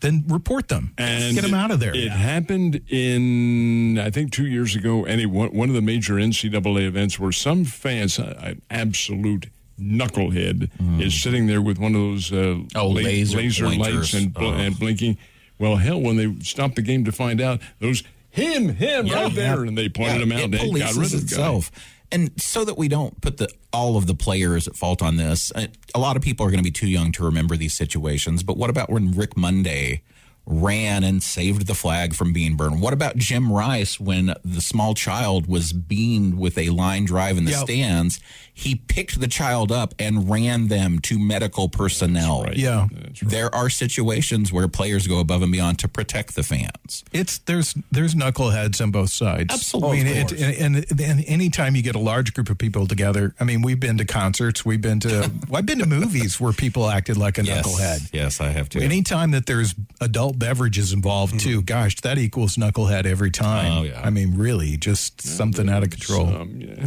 then 0.00 0.24
report 0.28 0.68
them. 0.68 0.92
and 0.98 1.34
get 1.34 1.42
them 1.44 1.54
out 1.54 1.70
of 1.70 1.80
there. 1.80 1.94
It 1.96 2.10
happened 2.10 2.82
in, 2.90 3.98
I 3.98 4.10
think, 4.10 4.32
two 4.32 4.46
years 4.46 4.76
ago. 4.76 5.04
Any 5.04 5.24
one, 5.24 5.48
one 5.54 5.68
of 5.70 5.74
the 5.74 5.80
major 5.82 6.14
NCAA 6.14 6.86
events 6.86 7.18
where 7.18 7.32
some 7.32 7.64
fans, 7.64 8.18
uh, 8.18 8.38
an 8.42 8.62
absolute 8.70 9.46
knucklehead, 9.80 10.70
is 11.00 11.20
sitting 11.20 11.46
there 11.46 11.62
with 11.62 11.78
one 11.78 11.94
of 11.94 12.00
those 12.00 12.32
uh, 12.32 12.36
Mm. 12.36 12.72
Oh, 12.76 12.88
laser 12.90 13.68
lights 13.68 14.12
and, 14.14 14.32
bl- 14.32 14.46
Ugh. 14.46 14.60
and 14.60 14.78
blinking. 14.78 15.16
Well, 15.58 15.76
hell, 15.76 16.00
when 16.00 16.16
they 16.16 16.34
stopped 16.44 16.76
the 16.76 16.82
game 16.82 17.04
to 17.06 17.12
find 17.12 17.40
out, 17.40 17.60
those 17.80 18.02
him, 18.34 18.70
him, 18.76 19.06
Yeah. 19.06 19.14
right 19.24 19.34
there, 19.34 19.64
and 19.64 19.76
they 19.78 19.88
pointed 19.88 20.22
him 20.22 20.32
out. 20.32 20.38
It 20.40 20.44
and 20.60 20.78
got 20.78 20.94
rid 20.94 21.04
of 21.06 21.10
the 21.12 21.16
guy. 21.18 21.22
itself. 21.22 21.70
And 22.12 22.30
so 22.36 22.64
that 22.64 22.76
we 22.78 22.88
don't 22.88 23.20
put 23.20 23.38
the 23.38 23.48
all 23.72 23.96
of 23.96 24.06
the 24.06 24.14
players 24.14 24.68
at 24.68 24.76
fault 24.76 25.02
on 25.02 25.16
this, 25.16 25.50
uh, 25.54 25.66
a 25.94 25.98
lot 25.98 26.16
of 26.16 26.22
people 26.22 26.46
are 26.46 26.50
going 26.50 26.62
to 26.62 26.64
be 26.64 26.70
too 26.70 26.86
young 26.88 27.10
to 27.12 27.24
remember 27.24 27.56
these 27.56 27.74
situations. 27.74 28.42
But 28.42 28.56
what 28.56 28.70
about 28.70 28.90
when 28.90 29.12
Rick 29.12 29.36
Monday 29.36 30.02
ran 30.46 31.02
and 31.04 31.22
saved 31.22 31.66
the 31.66 31.74
flag 31.74 32.14
from 32.14 32.32
being 32.32 32.56
burned? 32.56 32.80
What 32.80 32.92
about 32.92 33.16
Jim 33.16 33.50
Rice 33.52 33.98
when 33.98 34.34
the 34.44 34.60
small 34.60 34.94
child 34.94 35.46
was 35.46 35.72
beamed 35.72 36.34
with 36.34 36.58
a 36.58 36.70
line 36.70 37.04
drive 37.06 37.38
in 37.38 37.44
the 37.44 37.52
Yep. 37.52 37.60
stands? 37.62 38.20
He 38.56 38.76
picked 38.76 39.18
the 39.20 39.26
child 39.26 39.72
up 39.72 39.94
and 39.98 40.30
ran 40.30 40.68
them 40.68 41.00
to 41.00 41.18
medical 41.18 41.68
personnel. 41.68 42.44
Right. 42.44 42.56
Yeah. 42.56 42.82
Right. 42.82 43.18
There 43.20 43.52
are 43.52 43.68
situations 43.68 44.52
where 44.52 44.68
players 44.68 45.08
go 45.08 45.18
above 45.18 45.42
and 45.42 45.50
beyond 45.50 45.80
to 45.80 45.88
protect 45.88 46.36
the 46.36 46.44
fans. 46.44 47.02
It's 47.12 47.38
there's 47.38 47.74
there's 47.90 48.14
knuckleheads 48.14 48.80
on 48.80 48.92
both 48.92 49.10
sides. 49.10 49.52
Absolutely. 49.52 50.00
I 50.00 50.04
mean, 50.04 50.06
it, 50.06 50.32
and, 50.32 50.76
and 50.76 51.00
and 51.00 51.24
anytime 51.26 51.74
you 51.74 51.82
get 51.82 51.96
a 51.96 52.00
large 52.00 52.32
group 52.32 52.48
of 52.48 52.56
people 52.58 52.86
together, 52.86 53.34
I 53.40 53.44
mean, 53.44 53.60
we've 53.62 53.80
been 53.80 53.98
to 53.98 54.04
concerts, 54.04 54.64
we've 54.64 54.80
been 54.80 55.00
to, 55.00 55.30
well, 55.48 55.58
I've 55.58 55.66
been 55.66 55.80
to 55.80 55.86
movies 55.86 56.40
where 56.40 56.52
people 56.52 56.88
acted 56.88 57.16
like 57.16 57.38
a 57.38 57.42
knucklehead. 57.42 58.10
Yes, 58.12 58.40
I 58.40 58.50
have 58.50 58.68
too. 58.68 58.78
Anytime 58.78 59.32
that 59.32 59.46
there's 59.46 59.74
adult 60.00 60.33
beverages 60.38 60.92
involved 60.92 61.40
too, 61.40 61.62
gosh, 61.62 61.96
that 62.02 62.18
equals 62.18 62.56
knucklehead 62.56 63.06
every 63.06 63.30
time. 63.30 63.72
Mm-hmm. 63.72 63.78
Oh, 63.78 63.82
yeah. 63.82 64.02
I 64.02 64.10
mean, 64.10 64.36
really, 64.36 64.76
just 64.76 65.22
something 65.22 65.68
out 65.68 65.82
of 65.82 65.90
control. 65.90 66.28
Um, 66.28 66.60
yeah. 66.60 66.86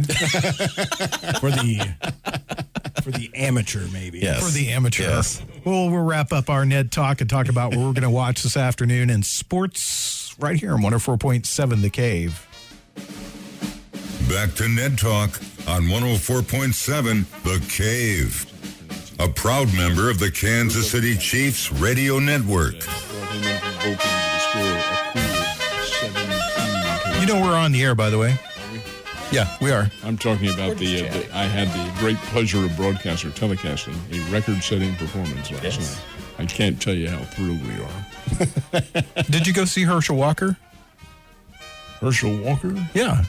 for 1.40 1.50
the 1.50 1.94
for 3.02 3.10
the 3.10 3.30
amateur, 3.34 3.86
maybe. 3.92 4.20
Yes. 4.20 4.44
For 4.44 4.52
the 4.52 4.68
amateur. 4.68 5.04
Yes. 5.04 5.42
Well, 5.64 5.90
we'll 5.90 6.02
wrap 6.02 6.32
up 6.32 6.50
our 6.50 6.64
Ned 6.64 6.92
talk 6.92 7.20
and 7.20 7.28
talk 7.28 7.48
about 7.48 7.70
what 7.70 7.78
we're 7.78 7.92
going 7.92 8.02
to 8.02 8.10
watch 8.10 8.42
this 8.42 8.56
afternoon 8.56 9.10
in 9.10 9.22
sports 9.22 10.34
right 10.38 10.56
here 10.56 10.72
on 10.72 10.80
104.7 10.82 11.82
The 11.82 11.90
Cave. 11.90 12.44
Back 14.28 14.54
to 14.56 14.68
Ned 14.68 14.98
Talk 14.98 15.40
on 15.66 15.84
104.7 15.84 17.24
The 17.44 17.66
Cave. 17.68 18.57
A 19.18 19.28
proud 19.28 19.72
member 19.74 20.10
of 20.10 20.18
the 20.18 20.30
Kansas 20.30 20.90
City 20.90 21.16
Chiefs 21.16 21.72
radio 21.72 22.18
network. 22.18 22.78
Brought 22.80 23.30
him 23.30 23.42
in 23.44 23.58
from 23.60 23.74
Boca 23.74 24.02
to 24.02 24.08
the 24.08 24.38
score 24.38 24.62
a 24.62 25.12
cool 25.12 26.12
17. 26.12 27.20
You 27.20 27.26
know 27.26 27.40
we're 27.42 27.56
on 27.56 27.72
the 27.72 27.82
air, 27.82 27.94
by 27.94 28.10
the 28.10 28.18
way. 28.18 28.38
Yeah, 29.30 29.54
we 29.60 29.70
are. 29.72 29.90
I'm 30.04 30.16
talking 30.16 30.48
about 30.50 30.78
the, 30.78 31.06
uh, 31.06 31.12
the. 31.12 31.36
I 31.36 31.44
had 31.44 31.68
the 31.68 32.00
great 32.00 32.16
pleasure 32.32 32.64
of 32.64 32.74
broadcasting 32.76 33.30
or 33.30 33.32
telecasting 33.34 33.94
a 34.12 34.32
record-setting 34.32 34.94
performance 34.96 35.50
last 35.50 35.62
Yes. 35.64 35.78
night. 35.96 36.04
I 36.38 36.46
can't 36.46 36.80
tell 36.80 36.94
you 36.94 37.08
how 37.10 37.18
thrilled 37.24 37.60
we 37.66 37.74
are. 37.82 39.22
Did 39.30 39.46
you 39.46 39.52
go 39.52 39.64
see 39.64 39.82
Herschel 39.82 40.16
Walker? 40.16 40.56
Herschel 42.00 42.38
Walker. 42.38 42.72
Yeah. 42.94 43.24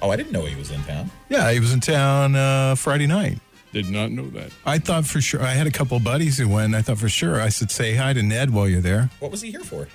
Oh, 0.00 0.10
I 0.10 0.16
didn't 0.16 0.30
know 0.32 0.44
he 0.46 0.54
was 0.54 0.70
in 0.70 0.80
town. 0.84 1.10
Yeah, 1.28 1.50
he 1.52 1.58
was 1.60 1.72
in 1.72 1.80
town 1.80 2.36
uh, 2.36 2.74
Friday 2.76 3.06
night. 3.08 3.38
Did 3.72 3.90
not 3.90 4.10
know 4.10 4.28
that. 4.30 4.50
I 4.64 4.78
thought 4.78 5.06
for 5.06 5.20
sure. 5.20 5.42
I 5.42 5.52
had 5.52 5.66
a 5.66 5.70
couple 5.70 5.96
of 5.98 6.04
buddies 6.04 6.38
who 6.38 6.48
went. 6.48 6.74
I 6.74 6.82
thought 6.82 6.98
for 6.98 7.08
sure. 7.08 7.40
I 7.40 7.48
said, 7.50 7.70
"Say 7.70 7.94
hi 7.94 8.12
to 8.14 8.22
Ned 8.22 8.50
while 8.50 8.68
you're 8.68 8.80
there." 8.80 9.10
What 9.20 9.30
was 9.30 9.42
he 9.42 9.50
here 9.50 9.60
for? 9.64 9.88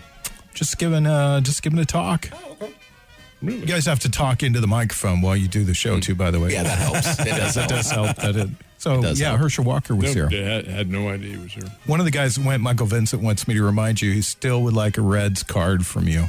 Just 0.53 0.77
giving, 0.77 1.07
uh, 1.07 1.41
just 1.41 1.63
giving 1.63 1.79
a 1.79 1.85
talk. 1.85 2.29
Oh, 2.31 2.51
okay. 2.61 2.73
Really? 3.41 3.59
You 3.61 3.65
guys 3.65 3.85
have 3.87 3.99
to 4.01 4.09
talk 4.11 4.43
into 4.43 4.61
the 4.61 4.67
microphone 4.67 5.19
while 5.21 5.35
you 5.35 5.47
do 5.47 5.63
the 5.63 5.73
show, 5.73 5.99
too. 5.99 6.13
By 6.15 6.29
the 6.31 6.39
way, 6.39 6.51
Yeah, 6.51 6.63
that 6.63 6.77
helps. 6.77 7.19
It 7.25 7.25
does. 7.25 7.57
it 7.57 7.67
does 7.67 7.89
help. 7.91 8.15
That 8.17 8.35
it. 8.35 8.49
So 8.77 9.01
does 9.01 9.19
yeah, 9.19 9.29
help. 9.29 9.39
Herschel 9.41 9.63
Walker 9.65 9.95
was 9.95 10.15
No, 10.15 10.27
here. 10.27 10.45
had, 10.45 10.67
had 10.67 10.89
no 10.91 11.09
idea 11.09 11.35
he 11.35 11.41
was 11.41 11.51
here. 11.53 11.63
One 11.87 11.99
of 11.99 12.05
the 12.05 12.11
guys 12.11 12.35
that 12.35 12.45
went, 12.45 12.61
Michael 12.61 12.85
Vincent, 12.85 13.21
wants 13.23 13.47
me 13.47 13.55
to 13.55 13.63
remind 13.63 14.01
you, 14.01 14.11
he 14.13 14.21
still 14.21 14.61
would 14.63 14.73
like 14.73 14.97
a 14.97 15.01
Reds 15.01 15.41
card 15.43 15.85
from 15.85 16.07
you. 16.07 16.25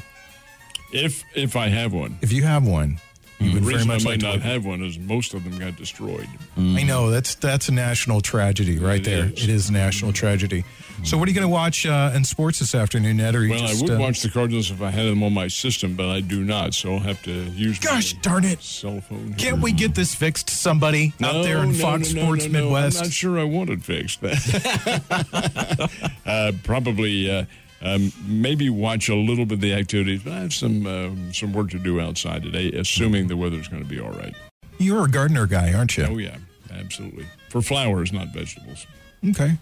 If 0.93 1.23
if 1.35 1.55
I 1.57 1.69
have 1.69 1.93
one, 1.93 2.19
If 2.23 2.33
you 2.33 2.45
have 2.45 2.67
one, 2.67 2.99
you 3.41 3.49
the 3.49 3.55
would 3.61 3.65
reason 3.65 3.91
I 3.91 3.95
might 3.95 4.05
like 4.05 4.21
not 4.21 4.41
have 4.41 4.65
one 4.65 4.83
is 4.83 4.99
most 4.99 5.35
of 5.35 5.45
them 5.45 5.59
got 5.59 5.77
destroyed. 5.77 6.29
I 6.57 6.83
know 6.83 7.11
that's 7.11 7.35
that's 7.35 7.69
a 7.69 7.73
national 7.73 8.21
tragedy 8.21 8.79
right 8.79 9.01
It 9.01 9.05
there. 9.05 9.25
is. 9.27 9.45
It 9.45 9.51
is 9.51 9.69
a 9.69 9.73
national 9.73 10.13
tragedy. 10.13 10.65
So, 11.03 11.19
what 11.19 11.29
are 11.29 11.31
you 11.31 11.35
going 11.35 11.47
to 11.47 11.53
watch 11.53 11.85
uh, 11.85 12.13
in 12.15 12.25
sports 12.25 12.61
this 12.61 12.75
afternoon, 12.75 13.19
you 13.19 13.25
Well, 13.25 13.59
just, 13.59 13.79
I 13.79 13.83
would 13.83 13.91
uh, 13.91 13.99
watch 13.99 14.23
the 14.23 14.31
Cardinals 14.31 14.71
if 14.71 14.81
I 14.81 14.91
had 14.91 15.07
them 15.07 15.23
on 15.23 15.35
my 15.35 15.49
system, 15.49 15.97
but 15.97 16.09
I 16.09 16.21
do 16.21 16.45
not, 16.45 16.73
so 16.73 16.95
I'll 16.95 17.01
have 17.01 17.23
to 17.25 17.33
use 17.33 17.79
Gosh 17.79 18.15
darn 18.23 18.45
it! 18.45 18.63
cell 18.63 19.01
phone. 19.01 19.35
Can't 19.35 19.61
we 19.61 19.73
get 19.73 19.95
this 19.95 20.15
fixed? 20.15 20.49
Somebody 20.49 21.13
out 21.23 21.43
there 21.43 21.59
in 21.59 21.73
no, 21.73 21.79
Fox 21.79 22.15
no, 22.15 22.21
no, 22.21 22.27
Sports 22.27 22.47
no, 22.47 22.53
no. 22.53 22.65
Midwest. 22.67 22.99
I'm 22.99 23.05
not 23.07 23.13
sure 23.13 23.39
I 23.39 23.45
want 23.45 23.71
it 23.71 23.83
fixed. 23.83 24.21
uh, 26.27 26.53
probably, 26.63 27.31
uh, 27.31 27.45
um, 27.83 28.13
maybe 28.27 28.71
watch 28.71 29.09
a 29.09 29.15
little 29.15 29.45
bit 29.45 29.55
of 29.55 29.61
the 29.61 29.75
activities, 29.75 30.23
but 30.23 30.33
I 30.33 30.41
have 30.41 30.55
some 30.55 30.87
um, 30.87 31.33
some 31.33 31.53
work 31.53 31.71
to 31.71 31.79
do 31.79 32.01
outside 32.01 32.43
today, 32.43 32.73
assuming 32.73 33.29
the 33.29 33.37
weather's 33.37 33.69
going 33.69 33.83
to 33.83 33.89
be 33.89 34.01
all 34.01 34.13
right. 34.13 34.35
You're 34.79 35.05
a 35.05 35.11
gardener 35.11 35.47
guy, 35.47 35.73
aren't 35.73 35.97
you? 35.97 36.05
Oh 36.05 36.19
yeah, 36.19 36.37
absolutely. 36.73 37.27
For 37.51 37.63
flowers, 37.63 38.13
not 38.13 38.29
vegetables. 38.29 38.87
Okay. 39.31 39.59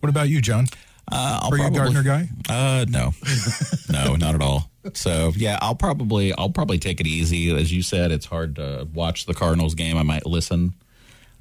What 0.00 0.08
about 0.10 0.28
you, 0.28 0.40
John? 0.40 0.66
Uh, 1.10 1.40
I'll 1.42 1.54
Are 1.54 1.58
you 1.58 1.66
a 1.66 1.70
gardener 1.70 2.02
guy? 2.02 2.28
Uh, 2.48 2.84
no, 2.88 3.12
no, 3.90 4.16
not 4.16 4.34
at 4.34 4.42
all. 4.42 4.70
So 4.94 5.32
yeah, 5.36 5.58
I'll 5.60 5.74
probably 5.74 6.32
I'll 6.34 6.50
probably 6.50 6.78
take 6.78 7.00
it 7.00 7.06
easy. 7.06 7.54
As 7.54 7.72
you 7.72 7.82
said, 7.82 8.10
it's 8.10 8.26
hard 8.26 8.56
to 8.56 8.88
watch 8.92 9.26
the 9.26 9.34
Cardinals 9.34 9.74
game. 9.74 9.96
I 9.96 10.02
might 10.02 10.26
listen. 10.26 10.74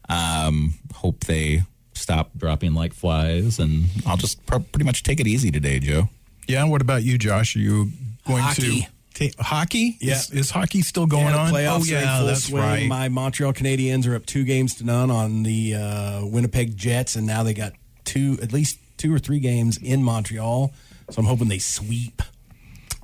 Um, 0.07 0.75
hope 0.93 1.23
they 1.25 1.63
stop 1.95 2.31
dropping 2.37 2.73
like 2.73 2.93
flies, 2.93 3.57
and 3.59 3.85
I'll 4.05 4.17
just 4.17 4.45
pr- 4.45 4.59
pretty 4.59 4.85
much 4.85 5.03
take 5.03 5.19
it 5.19 5.27
easy 5.27 5.49
today, 5.51 5.79
Joe. 5.79 6.09
Yeah. 6.47 6.65
What 6.65 6.81
about 6.81 7.03
you, 7.03 7.17
Josh? 7.17 7.55
Are 7.55 7.59
you 7.59 7.89
going 8.27 8.43
Hockey. 8.43 8.87
to 9.15 9.29
ta- 9.31 9.43
hockey? 9.43 9.97
Yeah. 9.99 10.13
Is, 10.15 10.31
is 10.31 10.49
hockey 10.51 10.81
still 10.81 11.07
going 11.07 11.25
Yeah, 11.27 11.37
on? 11.37 11.51
the 11.51 11.57
playoffs 11.59 11.91
oh 11.91 11.95
in 11.97 12.03
yeah, 12.03 12.17
full 12.19 12.27
that's 12.27 12.43
swing. 12.43 12.61
right. 12.61 12.87
My 12.87 13.09
Montreal 13.09 13.53
Canadiens 13.53 14.07
are 14.07 14.15
up 14.15 14.25
two 14.25 14.43
games 14.43 14.75
to 14.75 14.83
none 14.85 15.09
on 15.09 15.43
the 15.43 15.75
uh, 15.75 16.25
Winnipeg 16.25 16.77
Jets, 16.77 17.15
and 17.15 17.25
now 17.25 17.41
they 17.43 17.53
got 17.53 17.73
two, 18.03 18.37
at 18.43 18.53
least 18.53 18.77
two 18.97 19.13
or 19.13 19.19
three 19.19 19.39
games 19.39 19.77
in 19.77 20.03
Montreal. 20.03 20.71
So 21.09 21.19
I'm 21.19 21.25
hoping 21.25 21.47
they 21.47 21.59
sweep. 21.59 22.21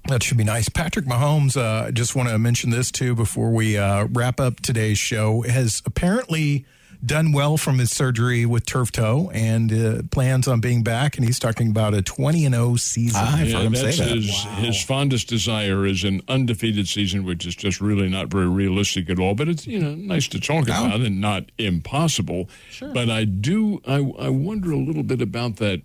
That 0.08 0.24
should 0.24 0.38
be 0.38 0.44
nice. 0.44 0.68
Patrick 0.68 1.06
Mahomes, 1.06 1.56
uh, 1.56 1.86
I 1.88 1.92
just 1.92 2.16
want 2.16 2.30
to 2.30 2.38
mention 2.40 2.72
this 2.72 2.90
too 2.92 3.14
before 3.14 3.52
we 3.52 3.78
uh, 3.78 4.06
wrap 4.12 4.40
up 4.40 4.60
today's 4.60 4.98
show, 4.98 5.42
has 5.44 5.84
apparently 5.86 6.66
done 7.04 7.32
well 7.32 7.58
from 7.58 7.80
his 7.80 7.92
surgery 7.92 8.46
with 8.46 8.66
turf 8.66 8.92
toe 8.92 9.32
and 9.34 9.74
uh, 9.74 10.02
plans 10.12 10.48
on 10.48 10.60
being 10.62 10.84
back. 10.84 11.18
And 11.18 11.26
he's 11.26 11.40
talking 11.40 11.70
about 11.70 11.94
a 11.94 12.02
20 12.02 12.46
and 12.46 12.54
0 12.56 12.76
season. 12.76 13.22
I've 13.22 13.48
Yeah, 13.50 13.58
heard 13.58 13.66
him 13.66 13.76
say 13.76 13.92
that. 13.92 14.16
his, 14.16 14.44
his 14.58 14.84
fondest 14.84 15.28
desire 15.28 15.86
is 15.86 16.04
an 16.04 16.22
undefeated 16.28 16.88
season, 16.88 17.24
which 17.26 17.46
is 17.46 17.56
just 17.56 17.82
really 17.82 18.08
not 18.10 18.28
very 18.28 18.48
realistic 18.48 19.10
at 19.10 19.20
all. 19.20 19.34
But 19.36 19.48
it's 19.50 19.66
you 19.66 19.80
know 19.80 19.96
nice 19.96 20.28
to 20.30 20.40
talk 20.40 20.66
about 20.68 21.02
and 21.02 21.20
not 21.20 21.52
impossible. 21.58 22.50
Sure. 22.70 22.94
But 22.94 23.10
I 23.10 23.24
do 23.26 23.82
I 23.88 23.98
I 24.20 24.30
wonder 24.30 24.72
a 24.72 24.78
little 24.78 25.04
bit 25.04 25.22
about 25.22 25.56
that. 25.58 25.82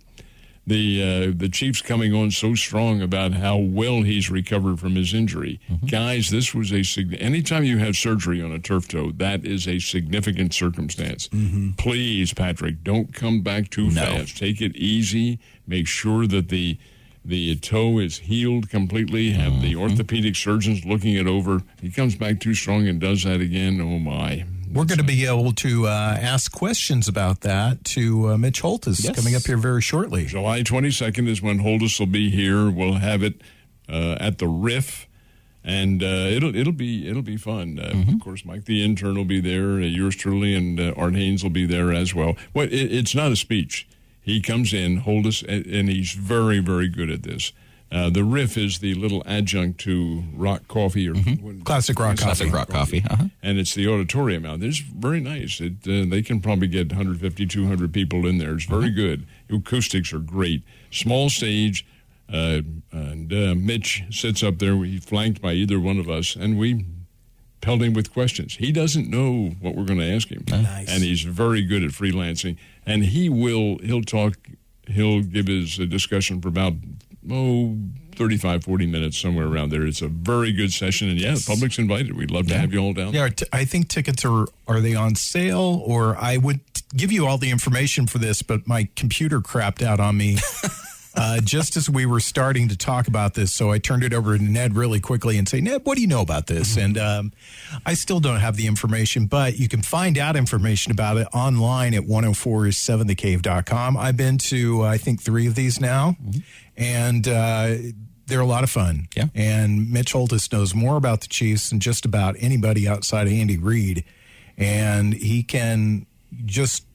The 0.66 1.02
uh, 1.02 1.32
the 1.36 1.48
Chiefs 1.48 1.80
coming 1.80 2.12
on 2.12 2.32
so 2.32 2.54
strong 2.56 3.00
about 3.00 3.34
how 3.34 3.56
well 3.56 4.02
he's 4.02 4.30
recovered 4.30 4.80
from 4.80 4.96
his 4.96 5.14
injury, 5.14 5.60
mm-hmm. 5.70 5.86
guys. 5.86 6.30
This 6.30 6.52
was 6.54 6.72
a 6.72 6.82
sig- 6.82 7.16
anytime 7.20 7.62
you 7.62 7.78
have 7.78 7.94
surgery 7.96 8.42
on 8.42 8.50
a 8.50 8.58
turf 8.58 8.88
toe, 8.88 9.12
that 9.12 9.44
is 9.44 9.68
a 9.68 9.78
significant 9.78 10.54
circumstance. 10.54 11.28
Mm-hmm. 11.28 11.72
Please, 11.72 12.34
Patrick, 12.34 12.82
don't 12.82 13.14
come 13.14 13.42
back 13.42 13.70
too 13.70 13.90
No. 13.90 14.00
fast. 14.00 14.38
Take 14.38 14.60
it 14.60 14.74
easy. 14.74 15.38
Make 15.68 15.86
sure 15.86 16.26
that 16.26 16.48
the 16.48 16.78
the 17.24 17.56
toe 17.56 17.98
is 17.98 18.18
healed 18.18 18.68
completely. 18.68 19.32
Have 19.32 19.60
the 19.60 19.74
mm-hmm. 19.74 19.82
orthopedic 19.82 20.34
surgeons 20.34 20.84
looking 20.84 21.14
it 21.14 21.26
over. 21.28 21.62
He 21.80 21.90
comes 21.90 22.16
back 22.16 22.40
too 22.40 22.54
strong 22.54 22.88
and 22.88 23.00
does 23.00 23.22
that 23.22 23.40
again. 23.40 23.80
Oh 23.80 23.98
my! 23.98 24.44
We're 24.76 24.84
going 24.84 24.98
to 24.98 25.04
be 25.04 25.24
able 25.26 25.52
to 25.54 25.86
uh, 25.86 26.18
ask 26.20 26.52
questions 26.52 27.08
about 27.08 27.40
that 27.40 27.84
to 27.86 28.30
uh, 28.30 28.38
Mitch 28.38 28.60
Holthus 28.60 29.02
Yes. 29.02 29.16
coming 29.16 29.34
up 29.34 29.42
here 29.44 29.56
very 29.56 29.80
shortly. 29.82 30.26
July 30.26 30.62
twenty 30.62 30.90
second 30.90 31.28
is 31.28 31.40
when 31.40 31.60
Holthus 31.60 31.98
will 31.98 32.06
be 32.06 32.30
here. 32.30 32.70
We'll 32.70 32.94
have 32.94 33.22
it 33.22 33.40
uh, 33.88 34.16
at 34.20 34.38
the 34.38 34.46
Riff. 34.48 35.06
And 35.64 36.00
uh, 36.00 36.06
it'll 36.06 36.54
it'll 36.54 36.72
be 36.72 37.08
it'll 37.08 37.22
be 37.22 37.36
fun. 37.36 37.80
Uh, 37.80 38.12
Of 38.14 38.20
course, 38.20 38.44
Mike 38.44 38.66
the 38.66 38.84
intern 38.84 39.16
will 39.16 39.24
be 39.24 39.40
there. 39.40 39.72
Uh, 39.72 39.78
yours 39.78 40.14
truly 40.14 40.54
and 40.54 40.78
uh, 40.78 40.92
Art 40.96 41.14
Haynes 41.16 41.42
will 41.42 41.50
be 41.50 41.66
there 41.66 41.92
as 41.92 42.14
well. 42.14 42.36
Well, 42.54 42.66
it, 42.66 42.72
it's 42.72 43.14
not 43.16 43.32
a 43.32 43.36
speech. 43.36 43.88
He 44.20 44.40
comes 44.40 44.72
in, 44.72 44.98
Holthus, 45.02 45.42
and, 45.42 45.66
and 45.66 45.88
he's 45.88 46.12
very 46.12 46.60
very 46.60 46.88
good 46.88 47.10
at 47.10 47.24
this. 47.24 47.52
Uh, 47.92 48.10
the 48.10 48.24
Riff 48.24 48.58
is 48.58 48.80
the 48.80 48.94
little 48.94 49.22
adjunct 49.26 49.78
to 49.80 50.24
Rock 50.34 50.66
Coffee 50.66 51.08
or 51.08 51.14
what- 51.14 51.64
Classic 51.64 51.98
rock 51.98 52.16
Classic 52.18 52.46
coffee. 52.48 52.56
rock 52.56 52.68
coffee. 52.68 53.04
Uh-huh. 53.08 53.24
and 53.42 53.58
it's 53.58 53.74
the 53.74 53.86
auditorium 53.88 54.44
out 54.44 54.58
there. 54.60 54.68
It's 54.70 54.80
very 54.80 55.20
nice. 55.20 55.60
It 55.60 55.74
uh, 55.86 56.04
they 56.08 56.20
can 56.22 56.40
probably 56.40 56.66
get 56.66 56.88
150, 56.90 57.46
200 57.46 57.92
people 57.92 58.26
in 58.26 58.38
there. 58.38 58.54
It's 58.54 58.64
very 58.64 58.90
good. 58.90 59.24
The 59.48 59.56
acoustics 59.56 60.12
are 60.12 60.18
great. 60.18 60.62
Small 60.90 61.30
stage, 61.30 61.86
uh, 62.32 62.62
and 62.90 63.32
uh, 63.32 63.54
Mitch 63.54 64.02
sits 64.10 64.42
up 64.42 64.58
there. 64.58 64.76
He's 64.84 65.04
flanked 65.04 65.40
by 65.40 65.52
either 65.52 65.78
one 65.78 65.98
of 66.00 66.10
us, 66.10 66.34
and 66.34 66.58
we 66.58 66.84
pelt 67.60 67.82
him 67.82 67.94
with 67.94 68.12
questions. 68.12 68.56
He 68.56 68.72
doesn't 68.72 69.08
know 69.08 69.50
what 69.60 69.76
we're 69.76 69.84
going 69.84 70.00
to 70.00 70.12
ask 70.12 70.28
him, 70.28 70.44
Nice. 70.48 70.88
and 70.88 71.02
he's 71.04 71.22
very 71.22 71.62
good 71.62 71.84
at 71.84 71.90
freelancing. 71.90 72.56
And 72.84 73.04
he 73.04 73.28
will 73.28 73.78
he'll 73.78 74.02
talk. 74.02 74.34
He'll 74.88 75.22
give 75.22 75.46
his 75.48 75.80
uh, 75.80 75.84
discussion 75.84 76.40
for 76.40 76.46
about 76.48 76.74
oh. 77.30 77.76
35, 78.16 78.64
40 78.64 78.86
minutes, 78.86 79.18
somewhere 79.18 79.46
around 79.46 79.70
there. 79.70 79.86
It's 79.86 80.00
a 80.00 80.08
very 80.08 80.50
good 80.52 80.72
session. 80.72 81.10
And 81.10 81.20
yeah, 81.20 81.34
the 81.34 81.44
public's 81.46 81.78
invited. 81.78 82.16
We'd 82.16 82.30
love 82.30 82.48
to 82.48 82.56
have 82.56 82.72
you 82.72 82.80
all 82.80 82.94
down. 82.94 83.12
Yeah, 83.12 83.28
I 83.52 83.64
think 83.64 83.88
tickets 83.88 84.24
are 84.24 84.46
are 84.66 84.80
they 84.80 84.94
on 84.94 85.14
sale 85.14 85.82
or 85.84 86.16
I 86.16 86.38
would 86.38 86.60
give 86.96 87.12
you 87.12 87.26
all 87.26 87.38
the 87.38 87.50
information 87.50 88.06
for 88.06 88.18
this, 88.18 88.42
but 88.42 88.66
my 88.66 88.88
computer 88.96 89.40
crapped 89.40 89.82
out 89.82 90.00
on 90.00 90.16
me 90.16 90.38
uh, 91.16 91.40
just 91.40 91.76
as 91.76 91.88
we 91.88 92.06
were 92.06 92.20
starting 92.20 92.68
to 92.68 92.76
talk 92.76 93.08
about 93.08 93.34
this. 93.34 93.52
So 93.52 93.70
I 93.70 93.78
turned 93.78 94.04
it 94.04 94.12
over 94.12 94.36
to 94.36 94.42
Ned 94.42 94.76
really 94.76 95.00
quickly 95.00 95.38
and 95.38 95.48
say, 95.48 95.60
Ned, 95.60 95.82
what 95.84 95.96
do 95.96 96.02
you 96.02 96.06
know 96.06 96.20
about 96.20 96.46
this? 96.46 96.76
And 96.76 96.98
um, 96.98 97.32
I 97.84 97.94
still 97.94 98.20
don't 98.20 98.40
have 98.40 98.56
the 98.56 98.66
information, 98.66 99.26
but 99.26 99.58
you 99.58 99.68
can 99.68 99.82
find 99.82 100.18
out 100.18 100.36
information 100.36 100.92
about 100.92 101.16
it 101.16 101.28
online 101.32 101.94
at 101.94 102.02
1047thecave.com. 102.02 103.96
I've 103.96 104.16
been 104.16 104.38
to 104.38 104.84
I 104.84 104.98
think 104.98 105.22
three 105.22 105.46
of 105.46 105.54
these 105.54 105.80
now, 105.80 106.16
and 106.76 107.26
uh, 107.26 107.76
they're 108.26 108.40
a 108.40 108.46
lot 108.46 108.64
of 108.64 108.70
fun. 108.70 109.08
Yeah. 109.16 109.26
And 109.34 109.90
Mitch 109.90 110.12
Holthus 110.12 110.52
knows 110.52 110.74
more 110.74 110.96
about 110.96 111.20
the 111.20 111.28
Chiefs 111.28 111.70
than 111.70 111.80
just 111.80 112.04
about 112.04 112.36
anybody 112.38 112.88
outside 112.88 113.26
of 113.26 113.32
Andy 113.32 113.56
Reid. 113.56 114.04
And 114.58 115.14
he 115.14 115.42
can 115.42 116.06
just. 116.44 116.85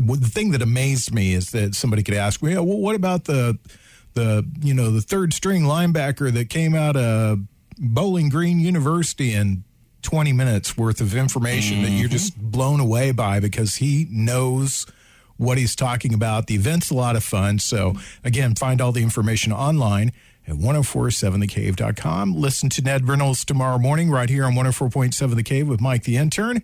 The 0.00 0.30
thing 0.30 0.52
that 0.52 0.62
amazed 0.62 1.12
me 1.14 1.34
is 1.34 1.50
that 1.50 1.74
somebody 1.74 2.02
could 2.02 2.14
ask, 2.14 2.42
well, 2.42 2.64
well 2.64 2.78
what 2.78 2.94
about 2.94 3.24
the, 3.24 3.58
the 4.14 4.46
you 4.60 4.74
know, 4.74 4.90
the 4.90 5.02
third 5.02 5.32
string 5.32 5.62
linebacker 5.62 6.32
that 6.32 6.48
came 6.48 6.74
out 6.74 6.96
of 6.96 7.40
Bowling 7.78 8.28
Green 8.28 8.58
University 8.60 9.34
and 9.34 9.64
20 10.02 10.32
minutes 10.32 10.76
worth 10.76 11.00
of 11.00 11.14
information 11.14 11.82
that 11.82 11.90
you're 11.90 12.08
just 12.08 12.34
mm-hmm. 12.34 12.50
blown 12.50 12.80
away 12.80 13.12
by 13.12 13.40
because 13.40 13.76
he 13.76 14.06
knows 14.10 14.86
what 15.36 15.58
he's 15.58 15.74
talking 15.74 16.14
about. 16.14 16.46
The 16.46 16.54
event's 16.54 16.90
a 16.90 16.94
lot 16.94 17.16
of 17.16 17.24
fun. 17.24 17.58
So, 17.58 17.94
again, 18.24 18.54
find 18.54 18.80
all 18.80 18.92
the 18.92 19.02
information 19.02 19.52
online 19.52 20.12
at 20.46 20.54
1047thecave.com. 20.56 22.34
Listen 22.34 22.68
to 22.70 22.82
Ned 22.82 23.08
Reynolds 23.08 23.44
tomorrow 23.44 23.78
morning 23.78 24.10
right 24.10 24.28
here 24.28 24.44
on 24.44 24.54
104.7 24.54 25.34
The 25.34 25.42
Cave 25.42 25.68
with 25.68 25.80
Mike 25.80 26.04
the 26.04 26.16
Intern. 26.16 26.62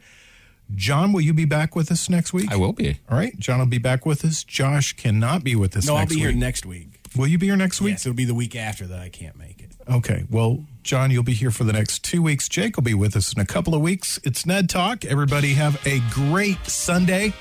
John, 0.74 1.12
will 1.12 1.20
you 1.22 1.32
be 1.32 1.44
back 1.46 1.74
with 1.74 1.90
us 1.90 2.08
next 2.10 2.32
week? 2.32 2.50
I 2.52 2.56
will 2.56 2.72
be. 2.72 2.98
All 3.10 3.16
right. 3.18 3.38
John 3.38 3.58
will 3.58 3.66
be 3.66 3.78
back 3.78 4.04
with 4.04 4.24
us. 4.24 4.44
Josh 4.44 4.94
cannot 4.94 5.42
be 5.44 5.56
with 5.56 5.76
us 5.76 5.86
No, 5.86 5.94
I'll 5.94 6.00
next 6.00 6.14
be 6.14 6.20
here 6.20 6.32
next 6.32 6.66
week. 6.66 7.00
will 7.16 7.26
you 7.26 7.38
be 7.38 7.46
here 7.46 7.56
next 7.56 7.80
week? 7.80 7.92
Yes, 7.92 8.06
it'll 8.06 8.14
be 8.16 8.24
the 8.26 8.34
week 8.34 8.54
after 8.54 8.86
that 8.86 9.00
I 9.00 9.08
can't 9.08 9.36
make 9.36 9.60
it. 9.62 9.70
Okay. 9.90 10.24
Well, 10.30 10.64
John, 10.82 11.10
you'll 11.10 11.22
be 11.22 11.32
here 11.32 11.50
for 11.50 11.64
the 11.64 11.72
next 11.72 12.04
two 12.04 12.20
weeks. 12.22 12.48
Jake 12.48 12.76
will 12.76 12.82
be 12.84 12.92
with 12.94 13.16
us 13.16 13.32
in 13.32 13.40
a 13.40 13.46
couple 13.46 13.74
of 13.74 13.80
weeks. 13.80 14.20
It's 14.24 14.44
Ned 14.44 14.68
Talk. 14.68 15.04
Everybody 15.06 15.54
have 15.54 15.80
a 15.86 16.00
great 16.10 16.58
Sunday. 16.66 17.32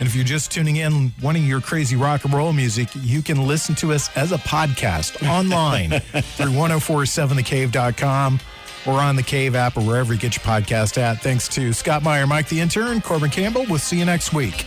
And 0.00 0.08
if 0.08 0.14
you're 0.16 0.24
just 0.24 0.50
tuning 0.50 0.76
in, 0.76 1.12
wanting 1.22 1.44
your 1.46 1.60
crazy 1.60 1.96
rock 1.96 2.24
and 2.24 2.32
roll 2.32 2.52
music, 2.54 2.88
you 2.96 3.20
can 3.20 3.46
listen 3.46 3.74
to 3.76 3.92
us 3.92 4.08
as 4.16 4.32
a 4.32 4.38
podcast 4.38 5.22
online 5.28 5.90
through 6.00 6.50
1047thecave.com 6.52 8.40
or 8.86 9.00
on 9.00 9.16
the 9.16 9.22
Cave 9.22 9.54
app 9.54 9.76
or 9.76 9.82
wherever 9.82 10.12
you 10.12 10.18
get 10.18 10.36
your 10.36 10.44
podcast 10.44 10.98
at. 10.98 11.20
Thanks 11.20 11.48
to 11.48 11.72
Scott 11.72 12.02
Meyer, 12.02 12.26
Mike 12.26 12.48
the 12.48 12.60
intern, 12.60 13.00
Corbin 13.00 13.30
Campbell. 13.30 13.64
We'll 13.68 13.78
see 13.78 13.98
you 13.98 14.04
next 14.04 14.32
week. 14.32 14.64